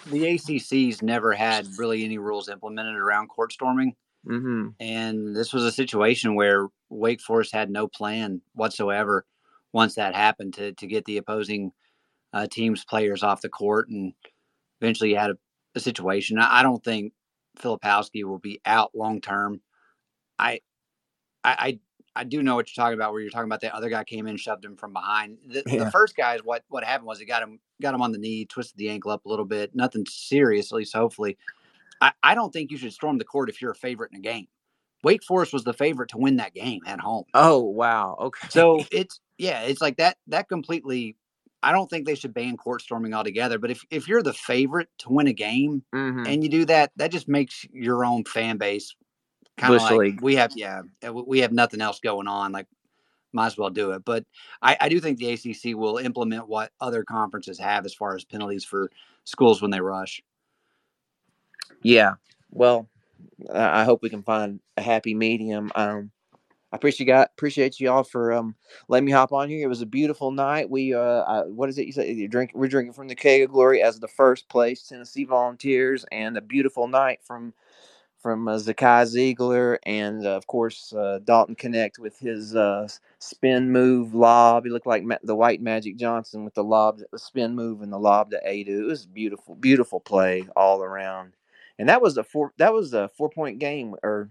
[0.07, 3.95] the ACC's never had really any rules implemented around court storming.
[4.27, 4.69] Mm-hmm.
[4.79, 9.25] And this was a situation where Wake Forest had no plan whatsoever
[9.71, 11.71] once that happened to to get the opposing
[12.33, 14.13] uh, team's players off the court, and
[14.81, 15.37] eventually you had a,
[15.75, 16.37] a situation.
[16.37, 17.13] I, I don't think
[17.59, 19.61] Filipowski will be out long term.
[20.37, 20.61] I,
[21.43, 21.79] I,
[22.15, 23.13] I, I do know what you're talking about.
[23.13, 25.37] Where you're talking about the other guy came in, shoved him from behind.
[25.47, 25.85] The, Yeah.
[25.85, 28.17] the first guy is what what happened was he got him got him on the
[28.17, 29.73] knee, twisted the ankle up a little bit.
[29.73, 31.37] Nothing serious, at least hopefully.
[32.01, 34.21] I, I don't think you should storm the court if you're a favorite in a
[34.21, 34.47] game.
[35.03, 37.23] Wake Forest was the favorite to win that game at home.
[37.33, 38.17] Oh wow.
[38.19, 38.47] Okay.
[38.49, 41.15] So it's yeah, it's like that that completely
[41.63, 43.59] I don't think they should ban court storming altogether.
[43.59, 46.25] But if, if you're the favorite to win a game Mhm.
[46.27, 48.95] and you do that, that just makes your own fan base
[49.57, 50.21] kind of like League.
[50.21, 52.51] we have yeah, we- we have nothing else going on.
[52.53, 52.67] Like
[53.31, 54.03] might as well do it.
[54.03, 54.25] But
[54.61, 58.25] I, I do think the ACC will implement what other conferences have as far as
[58.25, 58.89] penalties for
[59.23, 60.21] schools when they rush.
[61.83, 62.13] Yeah.
[62.51, 62.89] Well,
[63.53, 65.71] I hope we can find a happy medium.
[65.75, 66.11] Um,
[66.71, 68.55] I appreciate you appreciate you all for um
[68.89, 69.65] letting me hop on here.
[69.65, 70.69] It was a beautiful night.
[70.69, 72.07] We uh, I, what is it you said?
[72.09, 72.51] You drink.
[72.53, 76.41] We're drinking from the keg of glory as the first place Tennessee Volunteers, and a
[76.41, 77.53] beautiful night from
[78.19, 79.05] from uh, Zakai
[79.35, 82.87] Zeigler, and uh, of course uh, Dalton Knecht with his uh,
[83.19, 84.65] spin move lob.
[84.65, 87.91] He looked like Ma- the White Magic Johnson with the lob, the spin move, and
[87.93, 88.81] the lob to Aidoo.
[88.83, 91.33] It was beautiful, beautiful play all around.
[91.79, 92.53] And that was a four.
[92.57, 94.29] That was a four point game, or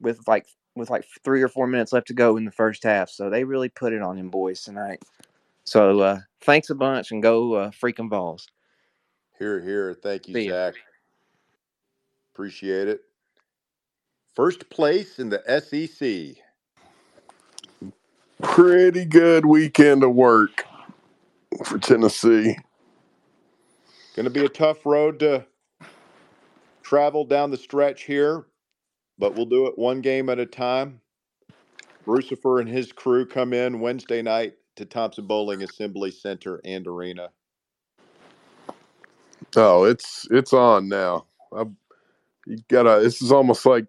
[0.00, 3.10] with like with like three or four minutes left to go in the first half.
[3.10, 5.02] So they really put it on him boys tonight.
[5.64, 8.48] So uh, thanks a bunch, and go uh, freaking balls.
[9.38, 9.94] Here, here.
[10.02, 10.52] Thank you, See ya.
[10.52, 10.74] Zach.
[12.34, 13.00] Appreciate it.
[14.34, 16.42] First place in the SEC.
[18.42, 20.64] Pretty good weekend of work
[21.64, 22.56] for Tennessee.
[24.14, 25.46] Going to be a tough road to
[26.86, 28.46] travel down the stretch here,
[29.18, 31.00] but we'll do it one game at a time.
[32.06, 37.30] Brucifer and his crew come in Wednesday night to Thompson-Boling Assembly Center and Arena.
[39.56, 41.26] Oh, it's it's on now.
[41.52, 41.64] I,
[42.46, 43.00] you gotta.
[43.02, 43.86] This is almost like,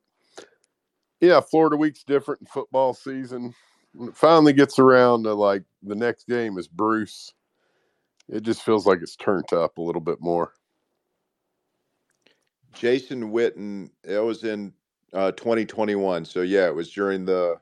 [1.22, 3.54] yeah, Florida week's different in football season.
[3.94, 7.32] When it finally gets around to like the next game is Bruce.
[8.28, 10.54] It just feels like it's turned up a little bit more.
[12.78, 14.74] Jason Witten, it was in
[15.14, 16.26] uh, 2021.
[16.26, 17.60] So yeah, it was during the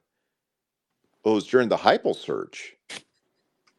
[1.24, 2.74] well, it was during the Heupel search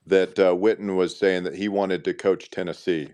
[0.07, 3.11] that uh, Witten was saying that he wanted to coach Tennessee.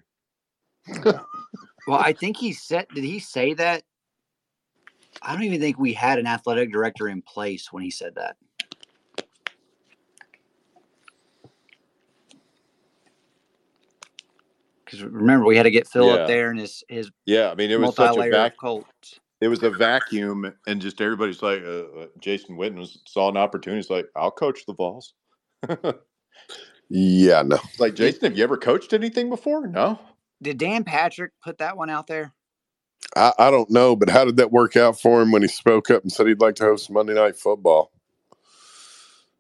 [1.87, 3.83] Well, I think he said did he say that?
[5.21, 8.37] I don't even think we had an athletic director in place when he said that.
[14.93, 16.13] Because remember, we had to get Phil Yeah.
[16.15, 18.85] up there and his his Yeah, I mean it was such a multi-layer vac- of
[19.41, 23.37] it was a vacuum, and just everybody's like, uh, uh, Jason Witten was, saw an
[23.37, 23.79] opportunity.
[23.79, 25.15] He's like, I'll coach the Vols.
[26.95, 27.57] Yeah, no.
[27.71, 29.67] It's like Jason, have you ever coached anything before?
[29.67, 29.99] No.
[30.43, 32.35] Did Dan Patrick put that one out there?
[33.17, 35.91] I, I don't know, but how did that work out for him when he spoke
[35.91, 37.93] up and said he'd like to host Monday Night Football?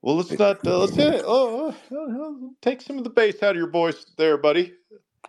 [0.01, 0.66] Well, let's not.
[0.66, 1.24] Uh, let's hit it.
[1.27, 4.73] Oh, uh, uh, take some of the bass out of your voice, there, buddy.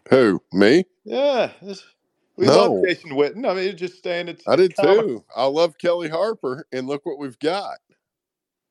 [0.10, 0.42] Who?
[0.52, 0.86] Me?
[1.06, 1.52] Yeah,
[2.36, 3.50] we love Jason Witten.
[3.50, 4.48] I mean, just saying it's.
[4.48, 5.08] I did common.
[5.08, 5.26] too.
[5.36, 7.78] I love Kellie Harper, and look what we've got.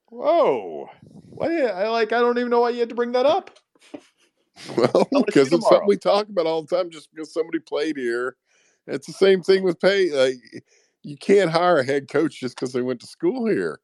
[0.08, 1.62] Whoa, why?
[1.62, 2.12] I like.
[2.12, 3.50] I don't even know why you had to bring that up.
[4.76, 6.90] Well, because it's something we talk about all the time.
[6.90, 8.36] Just because somebody played here,
[8.86, 10.10] it's the same thing with pay.
[10.10, 10.36] Like
[11.02, 13.80] you can't hire a head coach just because they went to school here.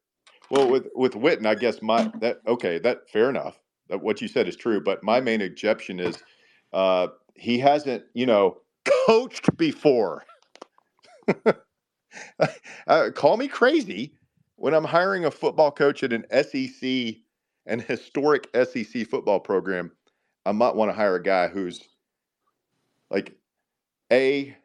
[0.50, 3.58] Well, with with Witten, I guess my that okay, that fair enough.
[3.88, 6.22] That what you said is true, but my main objection is
[6.72, 7.08] uh,
[7.38, 8.58] he hasn't, you know,
[9.06, 10.24] coached before.
[12.86, 14.14] uh, call me crazy
[14.56, 17.16] when I'm hiring a football coach at an SEC,
[17.66, 19.92] an historic SEC football program.
[20.46, 21.80] I might want to hire a guy who's
[23.10, 23.36] like
[24.12, 24.56] a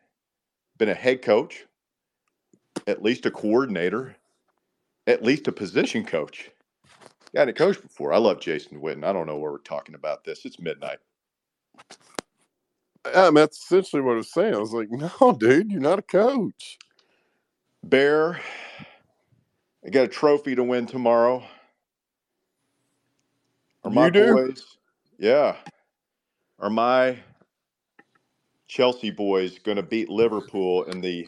[0.77, 1.65] been a head coach,
[2.87, 4.15] at least a coordinator,
[5.07, 6.49] at least a position coach.
[7.35, 8.13] Got a coach before.
[8.13, 9.03] I love Jason Witten.
[9.03, 10.45] I don't know where we're talking about this.
[10.45, 10.99] It's midnight.
[13.05, 14.55] I mean, that's essentially what I was saying.
[14.55, 16.77] I was like, no, dude, you're not a coach.
[17.83, 18.39] Bear,
[19.85, 21.43] I got a trophy to win tomorrow.
[23.83, 24.41] Are my You do?
[24.45, 24.63] boys,
[25.19, 25.55] yeah,
[26.59, 27.19] are my
[28.67, 31.27] Chelsea boys going to beat Liverpool in the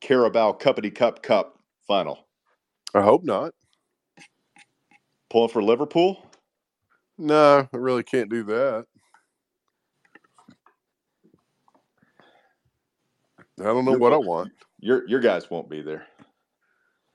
[0.00, 2.26] Carabao Cuppity Cup Cup final?
[2.94, 3.54] I hope not.
[5.30, 6.24] Pulling for Liverpool?
[7.18, 8.86] No, I really can't do that.
[13.60, 14.52] I don't know Your what I want.
[14.80, 16.06] Your your guys won't be there.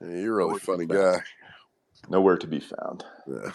[0.00, 1.18] Yeah, you're a really Nowhere funny guy.
[2.08, 3.04] Nowhere to be found.
[3.26, 3.50] Yeah.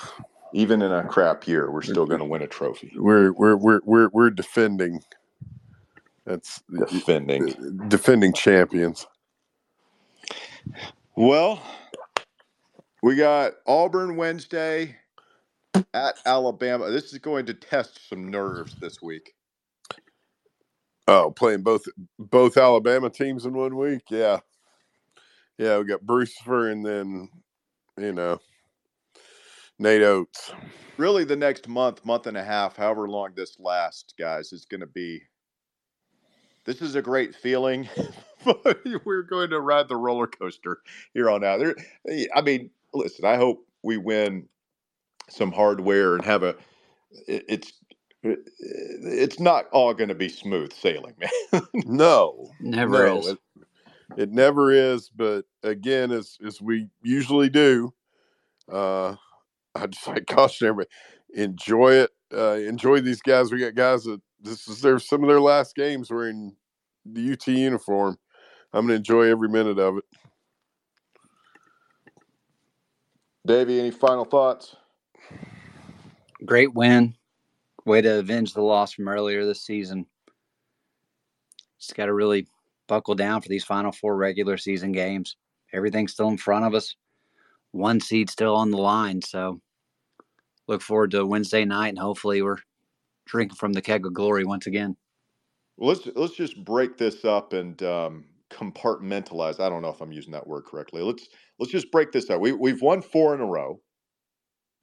[0.53, 2.91] Even in a crap year, we're still going to win a trophy.
[2.95, 5.01] We're we're we're we're we're defending.
[6.25, 7.87] That's Defending.
[7.87, 9.07] defending champions.
[11.15, 11.61] Well,
[13.01, 14.97] we got Auburn Wednesday
[15.93, 16.89] at Alabama.
[16.89, 19.33] This is going to test some nerves this week.
[21.11, 21.85] Oh, playing both
[22.19, 24.03] both Alabama teams in one week.
[24.09, 24.39] Yeah,
[25.57, 25.79] yeah.
[25.79, 27.29] We got Brucifer and then
[27.99, 28.39] you know
[29.79, 30.53] Nate Oats.
[30.97, 34.81] Really, the next month, month and a half, however long this lasts, guys, is going
[34.81, 35.21] to be.
[36.65, 37.89] This is a great feeling.
[39.05, 40.79] We're going to ride the roller coaster
[41.13, 41.59] here on out.
[41.59, 41.75] There,
[42.35, 43.25] I mean, listen.
[43.25, 44.47] I hope we win
[45.29, 46.55] some hardware and have a.
[47.27, 47.73] it- It's
[48.23, 51.29] it's not all going to be smooth sailing, man.
[51.83, 53.27] No, Never no, is.
[53.27, 53.39] It,
[54.17, 55.09] it never is.
[55.09, 57.93] But again, as as we usually do,
[58.71, 59.15] uh,
[59.75, 60.89] I just like caution everybody:
[61.33, 62.11] enjoy it.
[62.33, 63.51] Uh, enjoy these guys.
[63.51, 66.55] We got guys that this is their some of their last games wearing
[67.05, 68.17] the UT uniform.
[68.73, 70.05] I'm gonna enjoy every minute of it.
[73.45, 74.75] Davey, any final thoughts?
[76.45, 77.15] Great win.
[77.85, 80.05] Way to avenge the loss from earlier this season.
[81.79, 82.47] Just got to really
[82.87, 85.35] buckle down for these final four regular season games.
[85.73, 86.95] Everything's still in front of us.
[87.71, 89.21] One seed still on the line.
[89.21, 89.61] So
[90.67, 92.57] look forward to Wednesday night and hopefully we're
[93.25, 94.95] drinking from the keg of glory once again.
[95.77, 99.59] Let's let's just break this up and um, compartmentalize.
[99.59, 101.01] I don't know if I'm using that word correctly.
[101.01, 101.27] Let's
[101.59, 102.41] let's just break this up.
[102.41, 103.81] We we've won four in a row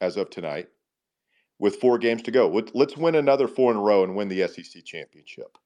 [0.00, 0.68] as of tonight,
[1.60, 2.48] with four games to go.
[2.48, 5.58] Let- Let's win another four in a row and win the SEC championship.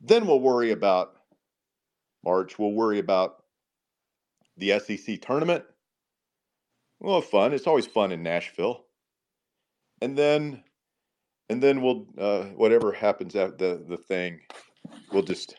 [0.00, 1.14] Then we'll worry about
[2.24, 2.58] March.
[2.58, 3.44] We'll worry about
[4.58, 5.64] the SEC tournament.
[7.00, 7.54] Well, fun.
[7.54, 8.84] It's always fun in Nashville.
[10.02, 10.64] And then,
[11.50, 14.40] and then we'll uh, whatever happens at the the thing,
[15.12, 15.56] we'll just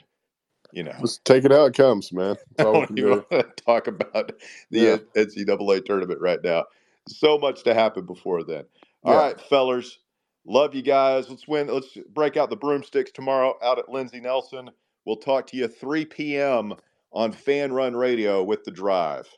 [0.74, 0.96] you know.
[1.00, 2.38] Let's take it how it comes, man.
[2.60, 4.34] I That's all we don't even want to talk about
[4.72, 4.98] the Yeah.
[5.16, 6.66] NCAA tournament right now.
[7.10, 8.66] So much to happen before then.
[9.06, 9.20] All Yeah.
[9.20, 10.00] right, fellers.
[10.46, 11.30] Love you guys.
[11.30, 11.68] Let's win.
[11.70, 14.72] Let's break out the broomsticks tomorrow out at Lindsey Nelson.
[15.06, 16.76] We'll talk to you 3 p.m.
[17.14, 19.30] on Fanrun Radio with the Drive.